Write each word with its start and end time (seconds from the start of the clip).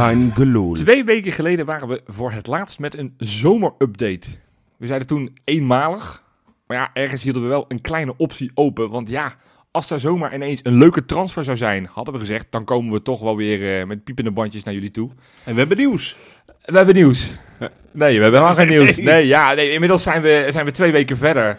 kein 0.00 0.32
gelul. 0.34 0.72
Twee 0.72 1.04
weken 1.04 1.32
geleden 1.32 1.66
waren 1.66 1.88
we 1.88 2.00
voor 2.06 2.32
het 2.32 2.46
laatst 2.46 2.78
met 2.78 2.98
een 2.98 3.14
zomerupdate. 3.18 4.28
We 4.76 4.86
zeiden 4.86 5.08
toen 5.08 5.38
eenmalig. 5.44 6.22
Maar 6.66 6.76
ja, 6.76 6.90
ergens 6.92 7.22
hielden 7.22 7.42
we 7.42 7.48
wel 7.48 7.64
een 7.68 7.80
kleine 7.80 8.14
optie 8.16 8.50
open. 8.54 8.90
Want 8.90 9.08
ja, 9.08 9.34
als 9.70 9.90
er 9.90 10.00
zomaar 10.00 10.34
ineens 10.34 10.60
een 10.62 10.78
leuke 10.78 11.04
transfer 11.04 11.44
zou 11.44 11.56
zijn, 11.56 11.88
hadden 11.92 12.14
we 12.14 12.20
gezegd, 12.20 12.46
dan 12.50 12.64
komen 12.64 12.92
we 12.92 13.02
toch 13.02 13.20
wel 13.20 13.36
weer 13.36 13.80
eh, 13.80 13.86
met 13.86 14.04
piepende 14.04 14.30
bandjes 14.30 14.62
naar 14.62 14.74
jullie 14.74 14.90
toe. 14.90 15.10
En 15.44 15.52
we 15.52 15.58
hebben 15.58 15.76
nieuws. 15.76 16.16
We 16.64 16.76
hebben 16.76 16.94
nieuws. 16.94 17.30
Nee, 17.92 18.16
we 18.16 18.22
hebben 18.22 18.40
helemaal 18.40 18.54
geen 18.54 18.68
nieuws. 18.68 18.96
Nee, 19.10 19.26
ja, 19.26 19.54
nee, 19.54 19.72
inmiddels 19.72 20.02
zijn 20.02 20.22
we, 20.22 20.46
zijn 20.50 20.64
we 20.64 20.70
twee 20.70 20.92
weken 20.92 21.16
verder. 21.16 21.58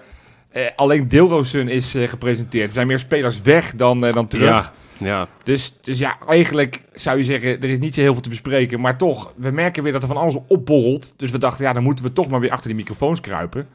Eh, 0.51 0.65
alleen 0.75 1.07
Deelroosun 1.07 1.67
is 1.67 1.95
eh, 1.95 2.09
gepresenteerd. 2.09 2.67
Er 2.67 2.73
zijn 2.73 2.87
meer 2.87 2.99
spelers 2.99 3.41
weg 3.41 3.75
dan, 3.75 4.05
eh, 4.05 4.11
dan 4.11 4.27
terug. 4.27 4.49
Ja, 4.49 4.73
ja. 5.03 5.27
Dus, 5.43 5.73
dus 5.81 5.99
ja, 5.99 6.17
eigenlijk 6.27 6.81
zou 6.93 7.17
je 7.17 7.23
zeggen, 7.23 7.61
er 7.61 7.69
is 7.69 7.79
niet 7.79 7.93
zo 7.93 8.01
heel 8.01 8.13
veel 8.13 8.21
te 8.21 8.29
bespreken. 8.29 8.79
Maar 8.79 8.97
toch, 8.97 9.33
we 9.37 9.51
merken 9.51 9.83
weer 9.83 9.91
dat 9.91 10.01
er 10.01 10.07
van 10.07 10.17
alles 10.17 10.37
opborrelt. 10.47 11.13
Dus 11.17 11.31
we 11.31 11.37
dachten, 11.37 11.65
ja, 11.65 11.73
dan 11.73 11.83
moeten 11.83 12.05
we 12.05 12.13
toch 12.13 12.27
maar 12.29 12.39
weer 12.39 12.51
achter 12.51 12.67
die 12.67 12.75
microfoons 12.77 13.21
kruipen. 13.21 13.67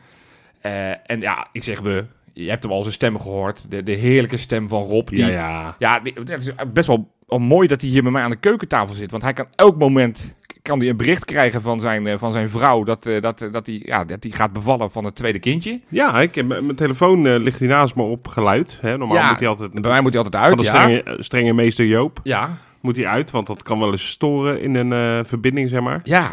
Eh, 0.61 0.91
en 0.91 1.20
ja, 1.20 1.47
ik 1.53 1.62
zeg 1.65 1.81
we, 1.81 2.05
je 2.33 2.48
hebt 2.51 2.62
hem 2.62 2.73
al 2.73 2.83
zijn 2.83 2.95
stem 2.95 3.20
gehoord. 3.20 3.65
De, 3.69 3.83
de 3.83 3.93
heerlijke 3.93 4.37
stem 4.37 4.69
van 4.69 4.83
Rob. 4.83 5.09
Die, 5.09 5.19
ja, 5.19 5.29
ja. 5.29 5.77
ja, 5.79 6.01
die- 6.01 6.15
het 6.25 6.43
is 6.43 6.51
best 6.73 6.87
wel, 6.87 7.11
wel 7.27 7.39
mooi 7.39 7.69
dat 7.69 7.81
hij 7.81 7.91
hier 7.91 8.03
bij 8.03 8.12
mij 8.12 8.23
aan 8.23 8.31
de 8.31 8.37
keukentafel 8.37 8.95
zit. 8.95 9.11
Want 9.11 9.23
hij 9.23 9.33
kan 9.33 9.47
elk 9.55 9.79
moment 9.79 10.34
kan 10.66 10.79
hij 10.79 10.88
een 10.88 10.97
bericht 10.97 11.25
krijgen 11.25 11.62
van 11.62 11.80
zijn, 11.80 12.06
eh, 12.06 12.16
van 12.16 12.33
zijn 12.33 12.48
vrouw 12.48 12.84
dat, 12.84 13.06
eh, 13.06 13.23
dat, 13.23 13.43
eh, 13.43 13.52
dat, 13.52 13.66
hij, 13.66 13.80
ja, 13.84 14.05
dat 14.05 14.23
hij 14.23 14.33
gaat 14.33 14.52
bevallen 14.52 14.91
van 14.91 15.05
het 15.05 15.15
tweede 15.15 15.39
kindje. 15.39 15.80
Ja, 15.89 16.20
ik, 16.20 16.45
mijn 16.47 16.75
telefoon 16.75 17.39
ligt 17.39 17.59
hier 17.59 17.69
naast 17.69 17.95
me 17.95 18.03
op 18.03 18.28
geluid. 18.28 18.78
Hè. 18.81 18.98
Normaal 18.98 19.17
Ja, 19.17 19.28
moet 19.28 19.39
hij 19.39 19.48
altijd... 19.48 19.72
Bij 19.72 19.91
mij 19.91 20.00
moet 20.00 20.12
hij 20.12 20.22
altijd 20.22 20.42
van 20.42 20.53
uit, 20.53 20.59
de 20.59 20.64
ja. 20.64 20.81
strenge, 20.81 21.22
strenge 21.22 21.53
meester 21.53 21.87
Joop 21.87 22.20
Ja, 22.22 22.56
moet 22.81 22.97
hij 22.97 23.06
uit, 23.06 23.31
want 23.31 23.47
dat 23.47 23.62
kan 23.62 23.78
wel 23.78 23.91
eens 23.91 24.09
storen 24.09 24.61
in 24.61 24.75
een 24.75 25.25
verbinding, 25.25 25.69
zeg 25.69 25.81
maar. 25.81 26.00
ja. 26.05 26.33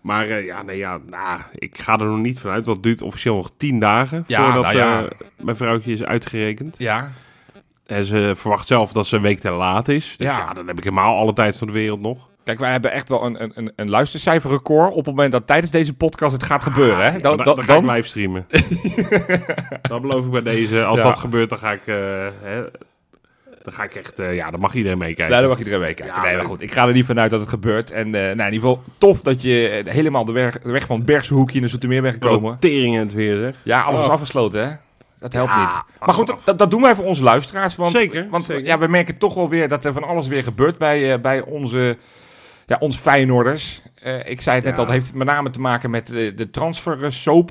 Maar 0.00 0.44
ja, 0.44 0.62
nee, 0.62 0.76
ja, 0.76 0.98
nou, 1.06 1.40
ik 1.54 1.78
ga 1.78 1.98
er 1.98 2.06
nog 2.06 2.18
niet 2.18 2.40
vanuit. 2.40 2.64
Dat 2.64 2.82
duurt 2.82 3.02
officieel 3.02 3.36
nog 3.36 3.50
tien 3.56 3.78
dagen 3.78 4.24
Ja, 4.26 4.38
voordat 4.38 4.62
nou 4.62 4.76
ja. 4.76 5.08
mijn 5.36 5.56
vrouwtje 5.56 5.92
is 5.92 6.04
uitgerekend. 6.04 6.74
Ja, 6.78 7.12
En 7.86 8.04
ze 8.04 8.32
verwacht 8.36 8.66
zelf 8.66 8.92
dat 8.92 9.06
ze 9.06 9.16
een 9.16 9.22
week 9.22 9.38
te 9.38 9.50
laat 9.50 9.88
is. 9.88 10.14
Dus 10.16 10.26
Ja. 10.26 10.38
ja, 10.38 10.52
dan 10.52 10.66
heb 10.66 10.78
ik 10.78 10.84
helemaal 10.84 11.16
alle 11.16 11.32
tijd 11.32 11.56
van 11.56 11.66
de 11.66 11.72
wereld 11.72 12.00
nog. 12.00 12.28
Kijk, 12.48 12.60
wij 12.60 12.70
hebben 12.70 12.92
echt 12.92 13.08
wel 13.08 13.24
een, 13.24 13.42
een- 13.42 13.52
een, 13.54 13.72
een 13.76 13.90
luistercijferrecord 13.90 14.90
op 14.90 14.96
het 14.96 15.06
moment 15.06 15.32
dat 15.32 15.46
tijdens 15.46 15.70
deze 15.72 15.94
podcast 15.94 16.32
het 16.32 16.42
gaat 16.42 16.62
gebeuren. 16.62 16.98
Hè? 16.98 17.04
Ja, 17.10 17.18
Dan, 17.18 17.36
dan, 17.36 17.36
dan, 17.36 17.44
dan 17.56 17.64
ga 17.64 17.74
ik 17.76 17.84
dan- 17.84 17.94
livestreamen. 17.94 18.46
dat 19.90 20.00
beloof 20.02 20.24
ik 20.24 20.30
bij 20.30 20.42
deze. 20.42 20.84
Als 20.84 20.98
Ja. 20.98 21.04
dat 21.04 21.16
gebeurt, 21.18 21.48
dan 21.48 21.58
ga 21.58 21.72
ik... 21.72 21.80
eh, 21.84 21.94
hè, 22.42 22.60
dan 23.62 23.72
ga 23.72 23.82
ik 23.84 23.94
echt... 23.94 24.12
ja, 24.32 24.50
dan 24.50 24.60
mag 24.60 24.74
iedereen 24.74 24.98
meekijken. 24.98 25.30
Nee, 25.30 25.40
dan 25.40 25.48
mag 25.48 25.58
iedereen 25.58 25.80
meekijken. 25.80 26.14
Ja, 26.16 26.22
nee, 26.22 26.36
maar 26.36 26.44
goed, 26.44 26.60
ik 26.62 26.72
ga 26.72 26.86
er 26.86 26.92
niet 26.92 27.04
vanuit 27.04 27.30
dat 27.30 27.40
het 27.40 27.48
gebeurt. 27.48 27.90
En 27.90 28.06
eh, 28.06 28.20
nou, 28.20 28.30
in 28.48 28.52
ieder 28.52 28.52
geval 28.68 28.82
tof 28.98 29.22
dat 29.22 29.42
je 29.42 29.68
eh, 29.68 29.92
helemaal 29.92 30.24
de 30.24 30.32
weg, 30.32 30.58
de 30.58 30.70
weg 30.72 30.86
van 30.86 30.96
het 30.96 31.06
Bergse 31.06 31.34
hoekje 31.34 31.60
naar 31.60 31.68
Zoetermeer 31.68 32.02
bent 32.02 32.14
gekomen. 32.14 32.52
een 32.52 32.58
tering 32.58 32.94
in 32.94 33.00
het 33.00 33.12
weer, 33.14 33.36
zeg. 33.40 33.54
Ja, 33.62 33.80
alles 33.80 34.00
is 34.00 34.06
Oh. 34.06 34.12
afgesloten, 34.12 34.68
hè? 34.68 34.76
Dat 35.20 35.32
helpt 35.32 35.50
Ja, 35.50 35.60
niet. 35.64 36.06
Maar 36.06 36.14
goed, 36.14 36.34
dat, 36.44 36.58
dat 36.58 36.70
doen 36.70 36.82
wij 36.82 36.94
voor 36.94 37.04
onze 37.04 37.22
luisteraars. 37.22 37.76
Want, 37.76 37.90
Zeker, 37.92 38.26
Want 38.30 38.46
zeker. 38.46 38.66
Ja, 38.66 38.78
we 38.78 38.86
merken 38.86 39.18
toch 39.18 39.34
wel 39.34 39.48
weer 39.48 39.68
dat 39.68 39.84
er 39.84 39.92
van 39.92 40.04
alles 40.04 40.26
weer 40.28 40.42
gebeurt 40.42 40.78
bij, 40.78 41.20
bij 41.20 41.40
onze, 41.42 41.96
ja, 42.68 42.76
ons 42.80 42.96
Feyenoorders. 42.96 43.82
Eh, 43.94 44.28
ik 44.30 44.40
zei 44.40 44.56
het 44.56 44.64
net 44.64 44.76
Ja. 44.76 44.82
al, 44.82 44.88
het 44.88 44.94
heeft 45.02 45.14
met 45.14 45.26
name 45.26 45.50
te 45.50 45.60
maken 45.60 45.90
met 45.90 46.06
de, 46.06 46.34
de 46.34 46.50
transfer 46.50 47.04
eh, 47.04 47.10
soap. 47.10 47.50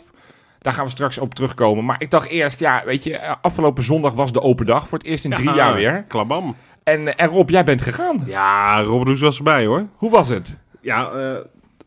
Daar 0.59 0.73
gaan 0.73 0.85
we 0.85 0.91
straks 0.91 1.17
op 1.17 1.33
terugkomen. 1.33 1.85
Maar 1.85 2.01
ik 2.01 2.11
dacht 2.11 2.27
eerst, 2.29 2.59
ja, 2.59 2.81
weet 2.85 3.03
je, 3.03 3.17
eh, 3.17 3.33
afgelopen 3.41 3.83
zondag 3.83 4.13
was 4.13 4.31
de 4.31 4.41
open 4.41 4.65
dag. 4.65 4.87
Voor 4.87 4.97
het 4.97 5.07
eerst 5.07 5.25
in 5.25 5.31
drie 5.31 5.49
Ja, 5.49 5.55
jaar 5.55 5.73
weer. 5.73 6.03
Klabam. 6.07 6.55
En, 6.83 7.07
eh, 7.07 7.13
en 7.25 7.27
Rob, 7.29 7.49
jij 7.49 7.63
bent 7.63 7.81
gegaan. 7.81 8.23
Ja, 8.25 8.81
Robert 8.81 9.07
Hoes 9.07 9.21
was 9.21 9.37
erbij, 9.37 9.65
hoor. 9.65 9.87
Hoe 9.95 10.09
was 10.11 10.29
het? 10.29 10.59
Ja, 10.81 11.09
eh, 11.11 11.35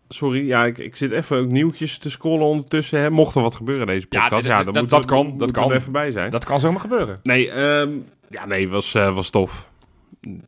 sorry. 0.09 0.47
Ja, 0.47 0.65
ik, 0.65 0.79
ik 0.79 0.97
zit 0.97 1.13
even 1.13 1.39
ook 1.39 1.51
nieuwtjes 1.51 1.99
te 1.99 2.11
scrollen 2.11 2.47
ondertussen. 2.47 3.01
Hè. 3.01 3.11
Mocht 3.11 3.35
er 3.35 3.43
wat 3.43 3.55
gebeuren 3.55 3.87
in 3.89 3.95
deze 3.95 4.07
podcast, 4.07 4.47
ja, 4.47 4.57
dat- 4.57 4.65
dan 4.65 4.75
dat- 4.75 4.91
dat 4.91 5.01
we- 5.01 5.07
kan, 5.07 5.39
dat 5.39 5.51
kan. 5.51 5.71
er 5.71 5.77
even 5.77 5.93
bij 5.93 6.11
zijn. 6.11 6.31
Dat 6.31 6.45
kan 6.45 6.61
zomaar 6.61 6.81
gebeuren. 6.81 7.19
Nee, 7.23 7.51
ehm, 7.51 7.91
ja, 8.29 8.47
nee, 8.47 8.69
was, 8.69 8.95
eh, 8.95 9.15
was 9.15 9.31
tof. 9.31 9.69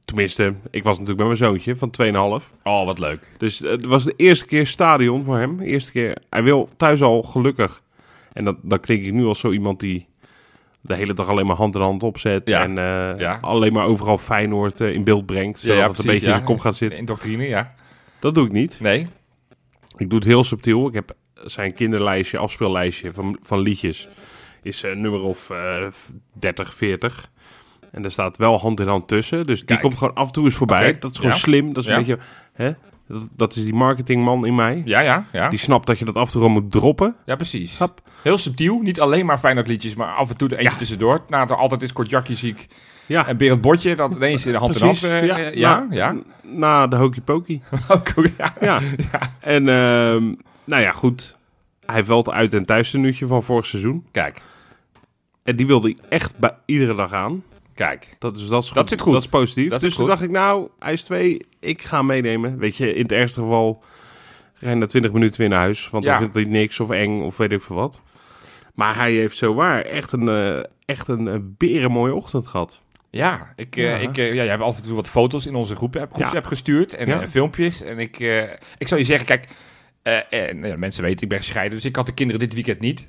Tenminste, 0.04 0.54
ik 0.70 0.82
was 0.82 0.92
natuurlijk 0.98 1.16
bij 1.16 1.26
mijn 1.26 1.38
zoontje 1.38 1.76
van 1.76 2.40
2,5. 2.42 2.50
Oh, 2.62 2.84
wat 2.84 2.98
leuk. 2.98 3.28
Dus 3.38 3.62
eh, 3.62 3.70
het 3.70 3.84
was 3.84 4.04
de 4.04 4.14
eerste 4.16 4.46
keer 4.46 4.66
stadion 4.66 5.24
voor 5.24 5.38
hem. 5.38 5.56
De 5.56 5.64
eerste 5.64 5.90
keer. 5.90 6.16
Hij 6.30 6.42
wil 6.42 6.68
thuis 6.76 7.02
al 7.02 7.22
gelukkig. 7.22 7.82
En 8.32 8.44
dat, 8.44 8.56
dat 8.62 8.80
klink 8.80 9.04
ik 9.04 9.12
nu 9.12 9.24
als 9.24 9.40
zo 9.40 9.50
iemand 9.50 9.80
die 9.80 10.06
de 10.80 10.94
hele 10.94 11.14
dag 11.14 11.28
alleen 11.28 11.46
maar 11.46 11.56
hand 11.56 11.74
in 11.74 11.80
hand 11.80 12.02
opzet. 12.02 12.48
Ja. 12.48 12.62
En 12.62 12.78
eh, 12.78 13.20
Ja. 13.20 13.38
alleen 13.40 13.72
maar 13.72 13.84
overal 13.86 14.18
Feyenoord 14.18 14.80
eh, 14.80 14.92
in 14.92 15.04
beeld 15.04 15.26
brengt. 15.26 15.58
Zodat 15.58 15.88
het 15.88 15.98
een 15.98 16.06
beetje 16.12 16.26
in 16.26 16.32
zijn 16.32 16.44
kop 16.44 16.58
gaat 16.60 16.76
zitten. 16.76 16.98
In 16.98 17.04
doctrine, 17.04 17.48
ja. 17.48 17.74
Dat 18.18 18.34
doe 18.34 18.46
ik 18.46 18.52
niet. 18.52 18.80
Nee. 18.80 19.08
Ik 19.96 20.10
doe 20.10 20.18
het 20.18 20.28
heel 20.28 20.44
subtiel. 20.44 20.86
Ik 20.88 20.94
heb 20.94 21.14
zijn 21.34 21.74
kinderlijstje, 21.74 22.38
afspeellijstje 22.38 23.12
van, 23.12 23.38
van 23.42 23.58
liedjes. 23.58 24.08
Is 24.62 24.82
een 24.82 25.00
nummer 25.00 25.20
of 25.20 25.50
eh 25.50 25.86
30, 26.32 26.74
40. 26.74 27.30
En 27.92 28.04
er 28.04 28.10
staat 28.10 28.36
wel 28.36 28.58
hand 28.60 28.80
in 28.80 28.86
hand 28.86 29.08
tussen. 29.08 29.44
Dus 29.44 29.56
die 29.58 29.66
Kijk. 29.66 29.80
komt 29.80 29.96
gewoon 29.98 30.14
af 30.14 30.26
en 30.26 30.32
toe 30.32 30.44
eens 30.44 30.54
voorbij. 30.54 30.98
Dat 30.98 31.10
is 31.10 31.16
gewoon 31.16 31.32
ja. 31.32 31.38
slim. 31.38 31.72
Dat 31.72 31.82
is 31.82 31.88
Ja. 31.88 31.96
een 31.96 32.04
beetje... 32.04 32.18
Hè? 32.52 32.72
Dat, 33.08 33.28
dat 33.36 33.56
is 33.56 33.64
die 33.64 33.74
marketingman 33.74 34.46
in 34.46 34.54
mij. 34.54 34.82
Ja, 34.84 35.00
ja, 35.02 35.26
ja. 35.32 35.48
Die 35.48 35.58
snapt 35.58 35.86
dat 35.86 35.98
je 35.98 36.04
dat 36.04 36.14
af 36.16 36.34
en 36.34 36.40
toe 36.40 36.48
moet 36.48 36.70
droppen. 36.70 37.16
Ja, 37.26 37.34
precies. 37.36 37.78
Hap. 37.78 38.00
Heel 38.22 38.36
subtiel. 38.38 38.78
Niet 38.80 39.00
alleen 39.00 39.26
maar 39.26 39.38
Feyenoord 39.38 39.68
liedjes, 39.68 39.94
maar 39.94 40.14
af 40.14 40.30
en 40.30 40.36
toe 40.36 40.48
er 40.48 40.56
eentje 40.56 40.70
Ja. 40.72 40.76
tussendoor. 40.78 41.20
Na 41.28 41.42
er 41.48 41.56
altijd 41.56 41.82
is 41.82 41.92
Kortjakje 41.92 42.34
ziek 42.34 42.66
Ja, 43.06 43.26
en 43.26 43.36
Berend 43.36 43.60
Botje. 43.60 43.96
Dan 43.96 44.12
ineens 44.12 44.46
in 44.46 44.52
de 44.52 44.58
hand 44.58 44.78
precies. 44.78 45.02
in 45.02 45.10
hand. 45.10 45.22
eh, 45.30 45.46
eh, 45.48 45.54
ja, 45.54 45.80
na, 45.90 45.94
ja. 45.94 46.16
Na 46.42 46.86
de 46.86 46.96
hokey 46.96 47.20
pokey. 47.22 47.60
Goed, 48.14 48.30
ja. 48.38 48.52
Ja. 48.60 48.80
En 49.40 49.68
ehm, 49.68 50.34
nou 50.64 50.82
ja, 50.82 50.92
goed. 50.92 51.36
Hij 51.86 52.02
het 52.06 52.28
uit- 52.28 52.54
en 52.54 52.64
thuistenuutje 52.64 53.26
van 53.26 53.42
vorig 53.42 53.66
seizoen. 53.66 54.06
Kijk, 54.10 54.40
En 55.42 55.56
die 55.56 55.66
wilde 55.66 55.88
ik 55.88 55.98
echt 56.08 56.38
bij 56.38 56.54
iedere 56.64 56.94
dag 56.94 57.12
aan. 57.12 57.42
Kijk. 57.74 58.08
Dat 58.18 58.36
is, 58.36 58.46
dat 58.46 58.62
is, 58.64 58.70
Dat 58.70 58.88
zit 58.88 59.00
goed. 59.00 59.12
Dat 59.12 59.22
is 59.22 59.28
positief. 59.28 59.70
Dat 59.70 59.80
dus 59.80 59.88
is 59.90 59.96
toen 59.96 60.04
goed. 60.04 60.14
dacht 60.14 60.24
ik, 60.24 60.30
nou, 60.34 60.68
hij 60.78 60.92
is 60.92 61.02
twee. 61.02 61.46
Ik 61.60 61.82
ga 61.82 62.02
meenemen. 62.02 62.58
Weet 62.58 62.76
je, 62.76 62.94
in 62.94 63.02
het 63.02 63.12
ergste 63.12 63.40
geval 63.40 63.82
rijden 64.54 64.78
na 64.78 64.86
20 64.86 65.12
minuten 65.12 65.40
weer 65.40 65.48
naar 65.48 65.58
huis. 65.58 65.90
Want 65.90 66.04
Ja. 66.04 66.10
dan 66.10 66.20
vindt 66.20 66.34
hij 66.34 66.44
niks 66.44 66.80
of 66.80 66.90
eng 66.90 67.22
of 67.22 67.36
weet 67.36 67.52
ik 67.52 67.62
veel 67.62 67.76
wat. 67.76 68.00
Maar 68.74 68.94
hij 68.96 69.12
heeft 69.12 69.36
zo 69.36 69.54
waar 69.54 69.82
echt 69.82 70.12
een, 70.12 70.28
eh 70.28 70.64
echt 70.84 71.08
een 71.08 71.28
eh, 71.28 71.34
berenmooie 71.42 72.14
ochtend 72.14 72.46
gehad. 72.46 72.80
Ja, 73.10 73.52
ik, 73.56 73.76
eh, 73.76 73.84
Ja. 73.84 73.96
ik, 73.96 74.18
eh, 74.18 74.28
ja, 74.28 74.34
jij 74.34 74.46
hebt 74.48 74.62
af 74.62 74.76
en 74.76 74.82
toe 74.82 74.94
wat 74.94 75.08
foto's 75.08 75.46
in 75.46 75.54
onze 75.54 75.76
groep, 75.76 76.06
groep 76.12 76.32
Ja. 76.32 76.40
gestuurd 76.42 76.94
en 76.94 77.20
eh, 77.20 77.26
filmpjes. 77.28 77.82
En 77.82 77.98
ik, 77.98 78.18
ik 78.78 78.88
zou 78.88 79.00
je 79.00 79.06
zeggen, 79.06 79.26
kijk, 79.26 79.48
mensen 80.76 81.02
weten, 81.02 81.22
ik 81.22 81.28
ben 81.28 81.38
gescheiden, 81.38 81.76
dus 81.76 81.84
ik 81.86 81.96
had 81.96 82.06
de 82.06 82.14
kinderen 82.14 82.40
dit 82.40 82.54
weekend 82.54 82.80
niet. 82.80 83.08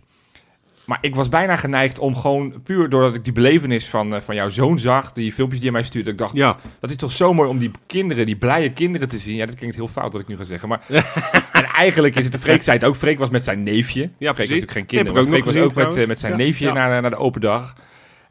Maar 0.86 0.98
ik 1.02 1.16
was 1.16 1.30
bijna 1.30 1.56
geneigd 1.56 2.00
om 2.00 2.16
gewoon, 2.16 2.62
puur 2.64 2.90
doordat 2.90 3.16
ik 3.16 3.24
die 3.24 3.34
belevenis 3.34 3.90
van, 3.90 4.16
eh, 4.16 4.22
van 4.22 4.36
jouw 4.36 4.50
zoon 4.50 4.80
zag, 4.80 5.14
die 5.14 5.34
filmpjes 5.34 5.60
die 5.60 5.70
je 5.70 5.76
mij 5.76 5.84
stuurde, 5.84 6.10
ik 6.12 6.18
dacht, 6.18 6.34
Ja, 6.36 6.58
dat 6.80 6.90
is 6.90 6.96
toch 6.96 7.12
zo 7.12 7.34
mooi 7.34 7.50
om 7.50 7.58
die 7.60 7.72
kinderen, 7.88 8.26
die 8.26 8.36
blije 8.36 8.72
kinderen 8.72 9.10
te 9.10 9.18
zien. 9.18 9.36
Ja, 9.36 9.46
dat 9.46 9.56
klinkt 9.56 9.76
heel 9.76 9.88
fout 9.88 10.12
wat 10.12 10.22
ik 10.22 10.28
nu 10.28 10.38
ga 10.38 10.44
zeggen, 10.44 10.70
maar... 10.70 10.82
en 11.52 11.64
eigenlijk 11.64 12.16
is 12.16 12.24
het, 12.24 12.32
de 12.32 12.40
Freek 12.40 12.64
zei 12.64 12.78
het 12.78 12.86
ook, 12.86 12.96
Freek 12.96 13.20
was 13.20 13.30
met 13.30 13.44
zijn 13.44 13.64
neefje. 13.64 14.02
Freek 14.02 14.10
precies. 14.18 14.38
heeft 14.38 14.38
natuurlijk 14.50 14.72
geen 14.72 14.86
kinderen, 14.86 15.14
maar 15.14 15.32
Freek 15.32 15.44
was 15.44 15.56
ook 15.56 15.74
met, 15.74 15.96
eh, 15.98 16.08
met 16.08 16.20
zijn 16.20 16.38
neefje 16.38 16.66
Ja. 16.66 16.74
naar, 16.74 17.02
naar 17.02 17.10
de 17.12 17.18
open 17.18 17.42
dag. 17.42 17.74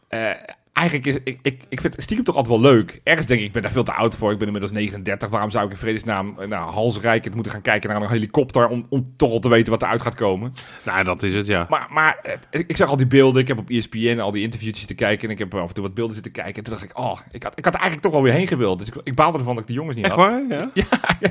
Eh, 0.09 0.31
eigenlijk 0.73 1.07
is, 1.07 1.19
ik, 1.25 1.39
ik, 1.43 1.63
ik 1.69 1.81
vind 1.81 1.95
het 1.95 2.03
stiekem 2.03 2.25
toch 2.27 2.37
altijd 2.37 2.61
wel 2.61 2.73
leuk. 2.73 3.01
Ergens 3.05 3.27
denk 3.27 3.41
ik, 3.41 3.47
ik 3.47 3.53
ben 3.53 3.63
daar 3.63 3.71
veel 3.71 3.83
te 3.85 3.93
oud 3.93 4.17
voor. 4.17 4.33
Ik 4.33 4.39
ben 4.39 4.47
inmiddels 4.47 4.73
39. 4.73 5.31
Waarom 5.31 5.51
zou 5.51 5.65
ik 5.65 5.71
in 5.71 5.77
vredesnaam 5.77 6.35
eh, 6.39 6.49
nou, 6.49 6.73
halsrijkend 6.73 7.35
moeten 7.35 7.53
gaan 7.53 7.61
kijken 7.63 7.91
naar 7.91 8.03
een 8.03 8.09
helikopter... 8.09 8.69
om, 8.69 8.87
om 8.89 9.13
toch 9.17 9.31
al 9.31 9.39
te 9.39 9.49
weten 9.49 9.73
wat 9.73 9.83
eruit 9.83 10.03
gaat 10.03 10.15
komen. 10.15 10.53
nou 10.85 11.05
dat 11.05 11.23
is 11.23 11.35
het, 11.35 11.47
ja. 11.47 11.67
Maar, 11.69 11.87
maar 11.91 12.19
eh, 12.51 12.61
ik 12.67 12.77
zag 12.77 12.89
al 12.89 12.97
die 12.97 13.07
beelden. 13.07 13.43
Ik 13.43 13.49
heb 13.49 13.59
op 13.59 13.71
ESPN 13.71 14.19
al 14.19 14.33
die 14.33 14.43
interviewtjes 14.43 14.79
zitten 14.79 14.97
kijken... 15.07 15.27
en 15.29 15.33
ik 15.35 15.39
heb 15.39 15.55
af 15.55 15.69
en 15.69 15.75
toe 15.75 15.85
wat 15.85 15.95
beelden 15.95 16.15
zitten 16.15 16.33
kijken. 16.33 16.55
En 16.55 16.63
toen 16.63 16.73
dacht 16.73 16.85
ik, 16.85 16.99
oh, 16.99 17.19
ik 17.33 17.43
had, 17.43 17.53
ik 17.59 17.65
had 17.65 17.75
er 17.75 17.81
eigenlijk 17.81 18.03
toch 18.03 18.13
wel 18.13 18.23
weer 18.23 18.33
heen 18.39 18.47
gewild. 18.47 18.79
Dus 18.79 18.89
ik, 18.89 18.95
ik 19.05 19.15
baalde 19.15 19.39
ervan 19.39 19.53
dat 19.55 19.63
ik 19.63 19.69
die 19.69 19.77
jongens 19.79 19.97
niet 19.97 20.05
Echt 20.05 20.15
had. 20.15 20.25
waar? 20.25 20.43
Ja, 20.49 20.71
Ja, 20.83 20.87
ja. 21.21 21.31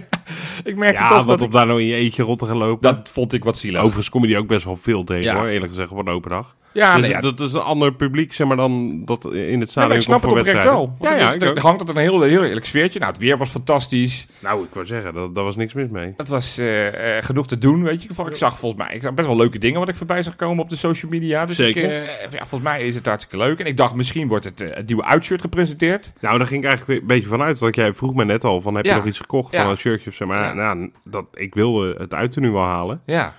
ik 0.64 0.76
merkte 0.76 1.02
ja 1.02 1.08
toch 1.08 1.18
wat 1.18 1.28
dat 1.28 1.42
op 1.42 1.48
ik- 1.48 1.54
daar 1.54 1.66
nou 1.68 1.82
in 1.82 1.88
je 1.88 1.96
eentje 1.96 2.24
rond 2.24 2.40
te 2.40 2.46
gaan 2.46 2.58
lopen. 2.58 2.94
Dat 2.96 3.10
vond 3.10 3.34
ik 3.34 3.44
wat 3.44 3.58
zielig. 3.58 3.80
Overigens 3.80 4.10
kom 4.10 4.22
je 4.22 4.28
die 4.28 4.38
ook 4.38 4.48
best 4.48 4.66
wel 4.66 4.76
veel 4.76 5.04
tegen 5.04 5.24
Ja. 5.24 5.36
hoor, 5.36 5.48
eerlijk 5.48 5.72
gezegd, 5.72 5.92
op 5.92 5.98
een 5.98 6.08
open 6.14 6.30
dag. 6.30 6.56
ja, 6.74 6.94
dus 6.94 7.02
nee, 7.02 7.12
ja, 7.12 7.22
dat 7.22 7.40
is 7.40 7.54
een 7.54 7.60
ander 7.62 7.94
publiek, 7.94 8.34
zeg 8.34 8.48
maar, 8.48 8.58
dan 8.58 9.02
dat 9.06 9.31
in 9.34 9.50
het 9.50 9.58
Nee, 9.60 9.68
stadion 9.68 9.96
ik 9.96 10.02
snap 10.02 10.22
het 10.22 10.32
oprecht 10.32 10.64
wel. 10.64 10.96
Ja, 11.00 11.16
ja, 11.16 11.38
er 11.40 11.60
hangt 11.60 11.80
het 11.80 11.90
een 11.90 11.98
heel, 11.98 12.22
heel 12.22 12.44
eerlijk 12.44 12.66
sfeertje. 12.66 13.00
Nou, 13.00 13.12
het 13.12 13.22
weer 13.22 13.38
was 13.38 13.50
fantastisch. 13.50 14.28
Nou, 14.40 14.64
ik 14.64 14.70
wou 14.74 14.86
zeggen, 14.86 15.14
dat, 15.14 15.36
daar 15.36 15.44
was 15.44 15.56
niks 15.56 15.74
mis 15.74 15.90
mee. 15.90 16.14
Het 16.18 16.28
was 16.28 16.58
eh, 16.58 17.18
eh, 17.18 17.24
genoeg 17.24 17.48
te 17.48 17.58
doen, 17.58 17.84
weet 17.84 18.02
je. 18.04 18.10
Ik 18.30 18.36
zag 18.36 18.60
volgens 18.60 18.84
mij 18.84 18.96
ik 18.96 19.02
zag 19.02 19.14
best 19.14 19.28
wel 19.28 19.38
leuke 19.38 19.58
dingen 19.60 19.80
wat 19.80 19.90
ik 19.90 19.96
voorbij 19.96 20.22
zag 20.22 20.36
komen 20.36 20.64
op 20.64 20.70
de 20.70 20.76
social 20.76 21.12
media. 21.12 21.46
Dus 21.46 21.56
Zeker. 21.56 21.84
Ik, 21.84 21.90
eh, 22.08 22.32
ja, 22.32 22.38
volgens 22.38 22.62
mij 22.62 22.88
is 22.88 22.96
het 22.96 23.06
hartstikke 23.06 23.46
leuk. 23.46 23.60
En 23.60 23.66
ik 23.66 23.78
dacht, 23.78 23.96
misschien 23.96 24.28
wordt 24.28 24.46
het, 24.46 24.88
nieuwe 24.88 25.06
uitshirt 25.06 25.42
gepresenteerd. 25.42 26.12
Nou, 26.20 26.38
daar 26.38 26.48
ging 26.48 26.64
ik 26.64 26.70
eigenlijk 26.70 27.02
een 27.02 27.08
beetje 27.08 27.28
vanuit. 27.28 27.60
Want 27.60 27.76
jij 27.76 27.94
vroeg 27.94 28.14
me 28.14 28.26
net 28.26 28.44
al 28.44 28.62
van, 28.62 28.76
heb 28.76 28.86
Ja. 28.86 28.92
je 28.92 28.98
nog 28.98 29.08
iets 29.08 29.20
gekocht 29.20 29.54
Ja. 29.54 29.62
van 29.62 29.72
een 29.72 29.78
shirtje 29.78 30.10
of 30.10 30.16
zo? 30.16 30.26
Maar 30.26 30.56
nou, 30.56 30.92
dat, 31.04 31.26
ik 31.34 31.54
wilde 31.54 31.96
het 31.98 32.14
uit 32.14 32.36
nu 32.36 32.52
wel 32.52 32.64
halen. 32.64 33.02
Ja, 33.06 33.34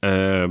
Ehm, 0.00 0.50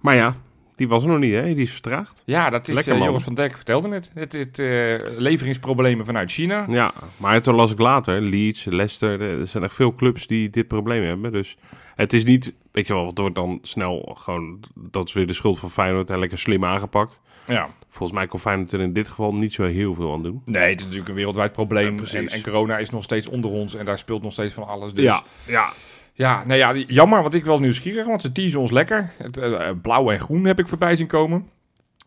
maar 0.00 0.14
ja, 0.16 0.34
Die 0.76 0.88
was 0.88 1.02
er 1.02 1.08
nog 1.08 1.18
niet, 1.18 1.32
hè? 1.32 1.42
Die 1.42 1.56
is 1.56 1.70
vertraagd. 1.70 2.22
Ja, 2.24 2.50
dat 2.50 2.68
is 2.68 2.74
Lekker, 2.74 2.92
eh, 2.92 2.98
man. 2.98 3.08
Joris 3.08 3.24
van 3.24 3.34
Dijk 3.34 3.56
vertelde 3.56 3.88
het. 3.88 4.10
Het, 4.14 4.32
het 4.32 4.58
eh, 4.58 5.18
leveringsproblemen 5.18 6.06
vanuit 6.06 6.32
China. 6.32 6.66
Ja, 6.68 6.94
maar 7.16 7.42
toen 7.42 7.54
las 7.54 7.72
ik 7.72 7.78
later, 7.78 8.20
Leeds, 8.20 8.64
Leicester, 8.64 9.20
er 9.20 9.46
zijn 9.46 9.62
echt 9.62 9.74
veel 9.74 9.94
clubs 9.94 10.26
die 10.26 10.50
dit 10.50 10.68
probleem 10.68 11.02
hebben. 11.02 11.32
Dus 11.32 11.56
het 11.94 12.12
is 12.12 12.24
niet, 12.24 12.52
weet 12.72 12.86
je 12.86 12.92
wel, 12.92 13.06
het 13.06 13.18
wordt 13.18 13.34
dan 13.34 13.58
snel 13.62 14.16
gewoon, 14.18 14.60
dat 14.74 15.08
is 15.08 15.12
weer 15.12 15.26
de 15.26 15.34
schuld 15.34 15.58
van 15.58 15.70
Feyenoord 15.70 16.10
en 16.10 16.18
lekker 16.18 16.38
slim 16.38 16.64
aangepakt. 16.64 17.20
Ja. 17.46 17.68
Volgens 17.88 18.18
mij 18.18 18.26
kon 18.26 18.40
Feyenoord 18.40 18.72
er 18.72 18.80
in 18.80 18.92
dit 18.92 19.08
geval 19.08 19.34
niet 19.34 19.52
zo 19.52 19.64
heel 19.64 19.94
veel 19.94 20.12
aan 20.12 20.22
doen. 20.22 20.42
Nee, 20.44 20.70
het 20.70 20.78
is 20.78 20.84
natuurlijk 20.84 21.08
een 21.08 21.14
wereldwijd 21.14 21.52
probleem. 21.52 21.96
precies. 21.96 22.14
en, 22.14 22.28
en 22.28 22.42
corona 22.42 22.78
is 22.78 22.90
nog 22.90 23.02
steeds 23.02 23.26
onder 23.26 23.50
ons 23.50 23.74
en 23.74 23.84
daar 23.84 23.98
speelt 23.98 24.22
nog 24.22 24.32
steeds 24.32 24.54
van 24.54 24.66
alles. 24.66 24.92
Dus 24.92 25.04
ja, 25.04 25.22
ja. 25.46 25.72
Ja, 26.16 26.44
nou 26.46 26.58
ja, 26.58 26.74
jammer, 26.74 27.22
want 27.22 27.34
ik 27.34 27.44
was 27.44 27.60
nieuwsgierig, 27.60 28.06
want 28.06 28.22
ze 28.22 28.32
teasen 28.32 28.60
ons 28.60 28.70
lekker. 28.70 29.10
Het, 29.16 29.36
eh, 29.36 29.68
eh, 29.68 29.76
blauw 29.82 30.10
en 30.10 30.20
groen 30.20 30.44
heb 30.44 30.58
ik 30.58 30.68
voorbij 30.68 30.96
zien 30.96 31.06
komen. 31.06 31.48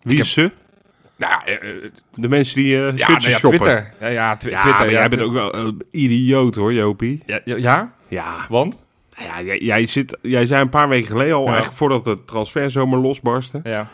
Wie 0.01 0.19
is 0.19 0.31
ze? 0.31 0.51
Nou 1.15 1.33
ja, 1.33 1.45
eh, 1.45 1.89
De 2.13 2.27
mensen 2.27 2.55
die 2.55 2.75
eh 2.75 2.97
ja, 2.97 3.07
nou 3.07 3.21
shoppen. 3.21 3.59
Twitter. 3.59 3.93
Ja, 3.99 4.07
ja, 4.07 4.29
Ja, 4.29 4.35
Twitter. 4.35 4.91
jij 4.91 5.09
bent 5.09 5.21
ook 5.21 5.33
wel 5.33 5.55
een 5.55 5.81
idioot 5.91 6.55
hoor, 6.55 6.73
Jopie. 6.73 7.23
Ja, 7.25 7.41
ja, 7.45 7.93
ja, 8.07 8.45
want? 8.49 8.79
nou 9.17 9.29
ja 9.29 9.41
jij, 9.41 9.57
jij, 9.57 9.85
zit, 9.85 10.17
jij 10.21 10.45
zei 10.45 10.61
een 10.61 10.69
paar 10.69 10.89
weken 10.89 11.07
geleden 11.07 11.35
al, 11.35 11.45
eigenlijk 11.45 11.75
voordat 11.75 12.05
de 12.05 12.25
transferzomer 12.25 12.99
losbarstte. 12.99 13.59
Ja. 13.63 13.89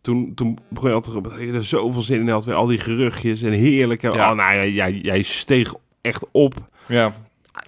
Toen, 0.00 0.32
toen 0.34 0.58
begon 0.68 0.88
je 0.88 0.94
al 0.94 1.00
te 1.00 1.44
je 1.44 1.52
er 1.52 1.64
zoveel 1.64 2.02
zin 2.02 2.20
in 2.20 2.28
had. 2.28 2.44
Weer 2.44 2.54
al 2.54 2.66
die 2.66 2.78
geruchtjes 2.78 3.42
en 3.42 3.52
heerlijke... 3.52 4.12
Ja. 4.12 4.30
Oh, 4.30 4.36
nou 4.36 4.54
ja, 4.54 4.64
jij, 4.64 4.92
jij 4.92 5.22
steeg 5.22 5.74
echt 6.00 6.26
op. 6.32 6.54
Ja, 6.86 7.14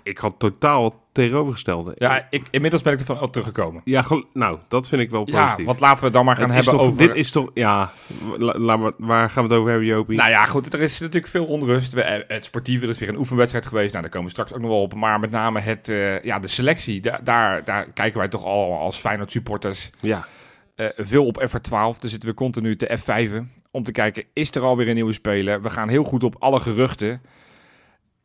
Ik 0.02 0.18
had 0.18 0.34
totaal 0.38 1.08
tegenovergestelde. 1.24 1.92
ja 1.96 2.26
ik, 2.30 2.46
inmiddels 2.50 2.82
ben 2.82 2.92
ik 2.92 2.98
ervan 3.00 3.18
ook 3.18 3.32
teruggekomen. 3.32 3.80
Ja, 3.84 4.04
nou, 4.32 4.58
dat 4.68 4.88
vind 4.88 5.02
ik 5.02 5.10
wel 5.10 5.22
Ja, 5.30 5.42
positief. 5.42 5.66
want 5.66 5.80
laten 5.80 6.04
we 6.04 6.10
dan 6.10 6.24
maar 6.24 6.36
gaan 6.36 6.44
Het 6.50 6.54
hebben 6.54 6.72
toch, 6.72 6.82
over... 6.82 6.98
Dit 7.06 7.16
is 7.16 7.30
toch... 7.30 7.50
Ja, 7.54 7.92
la- 8.38 8.76
maar, 8.76 8.92
waar 8.98 9.30
gaan 9.30 9.42
we 9.46 9.48
het 9.50 9.58
over 9.58 9.70
hebben, 9.70 9.88
Jopie? 9.88 10.16
Nou 10.16 10.30
ja, 10.30 10.46
goed, 10.46 10.74
er 10.74 10.80
is 10.80 10.98
natuurlijk 11.00 11.32
veel 11.32 11.44
onrust. 11.46 11.92
We, 11.92 12.02
eh, 12.02 12.34
het 12.34 12.44
sportieve, 12.44 12.84
er 12.84 12.90
is 12.90 12.98
weer 12.98 13.08
een 13.08 13.18
oefenwedstrijd 13.18 13.66
geweest. 13.66 13.90
Nou, 13.90 14.02
daar 14.02 14.10
komen 14.12 14.26
we 14.26 14.32
straks 14.32 14.52
ook 14.52 14.60
nog 14.60 14.70
wel 14.70 14.82
op. 14.82 14.94
Maar 14.94 15.20
met 15.20 15.30
name 15.30 15.60
het, 15.60 15.88
eh, 15.88 16.22
ja, 16.22 16.38
de 16.38 16.48
selectie, 16.48 17.00
da- 17.00 17.20
daar, 17.24 17.64
daar 17.64 17.86
kijken 17.92 18.18
wij 18.18 18.28
toch 18.28 18.44
al 18.44 18.78
als 18.78 18.96
Feyenoord 18.98 19.30
supporters 19.30 19.90
ja. 20.00 20.26
eh, 20.74 20.86
veel 20.96 21.26
op 21.26 21.42
F12. 21.48 21.70
Daar 21.70 21.94
zitten 22.00 22.28
we 22.28 22.34
continu 22.34 22.76
te 22.76 22.98
F5'en 23.00 23.52
om 23.70 23.82
te 23.82 23.92
kijken, 23.92 24.24
is 24.32 24.50
er 24.50 24.62
alweer 24.62 24.88
een 24.88 24.94
nieuwe 24.94 25.12
speler? 25.12 25.62
We 25.62 25.70
gaan 25.70 25.88
heel 25.88 26.04
goed 26.04 26.24
op 26.24 26.36
alle 26.38 26.60
geruchten. 26.60 27.22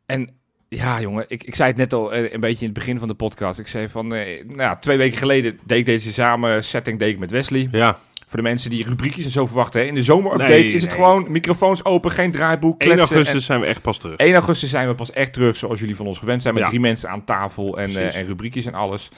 En 0.06 0.30
ja, 0.68 1.00
jongen, 1.00 1.24
ik, 1.28 1.44
ik 1.44 1.54
zei 1.54 1.68
het 1.68 1.78
net 1.78 1.92
al 1.92 2.12
eh, 2.12 2.32
een 2.32 2.40
beetje 2.40 2.60
in 2.66 2.70
het 2.70 2.78
begin 2.78 2.98
van 2.98 3.08
de 3.08 3.14
podcast. 3.14 3.58
Ik 3.58 3.66
zei 3.66 3.88
van, 3.88 4.14
eh, 4.14 4.44
nou, 4.44 4.60
ja, 4.60 4.76
twee 4.76 4.96
weken 4.96 5.18
geleden 5.18 5.58
deed 5.64 5.78
ik 5.78 5.86
deze 5.86 6.12
samen 6.12 6.64
setting 6.64 6.98
deed 6.98 7.12
ik 7.12 7.18
met 7.18 7.30
Wesley. 7.30 7.68
Ja, 7.70 7.98
Voor 8.26 8.36
de 8.36 8.42
mensen 8.42 8.70
die 8.70 8.84
rubriekjes 8.84 9.24
en 9.24 9.30
zo 9.30 9.46
verwachten. 9.46 9.80
Hè. 9.80 9.86
In 9.86 9.94
de 9.94 10.02
zomerupdate 10.02 10.52
Nee, 10.52 10.64
is 10.72 10.80
het 10.82 10.90
nee. 10.90 11.00
gewoon 11.00 11.26
microfoons 11.30 11.84
open, 11.84 12.10
geen 12.10 12.30
draaiboek, 12.30 12.80
1 12.82 12.90
kletsen. 12.92 13.16
augustus 13.16 13.44
zijn 13.44 13.60
we 13.60 13.66
echt 13.66 13.82
pas 13.82 13.98
terug. 13.98 14.16
En 14.16 14.26
1 14.26 14.34
augustus 14.34 14.70
zijn 14.70 14.88
we 14.88 14.94
pas 14.94 15.10
echt 15.12 15.32
terug, 15.32 15.56
zoals 15.56 15.80
jullie 15.80 15.96
van 15.96 16.06
ons 16.06 16.18
gewend 16.18 16.42
zijn. 16.42 16.54
Met 16.54 16.62
Ja. 16.62 16.68
drie 16.68 16.80
mensen 16.80 17.08
aan 17.10 17.24
tafel 17.24 17.78
en, 17.78 17.96
eh, 17.96 18.16
en 18.16 18.26
rubriekjes 18.26 18.66
en 18.66 18.74
alles. 18.74 19.08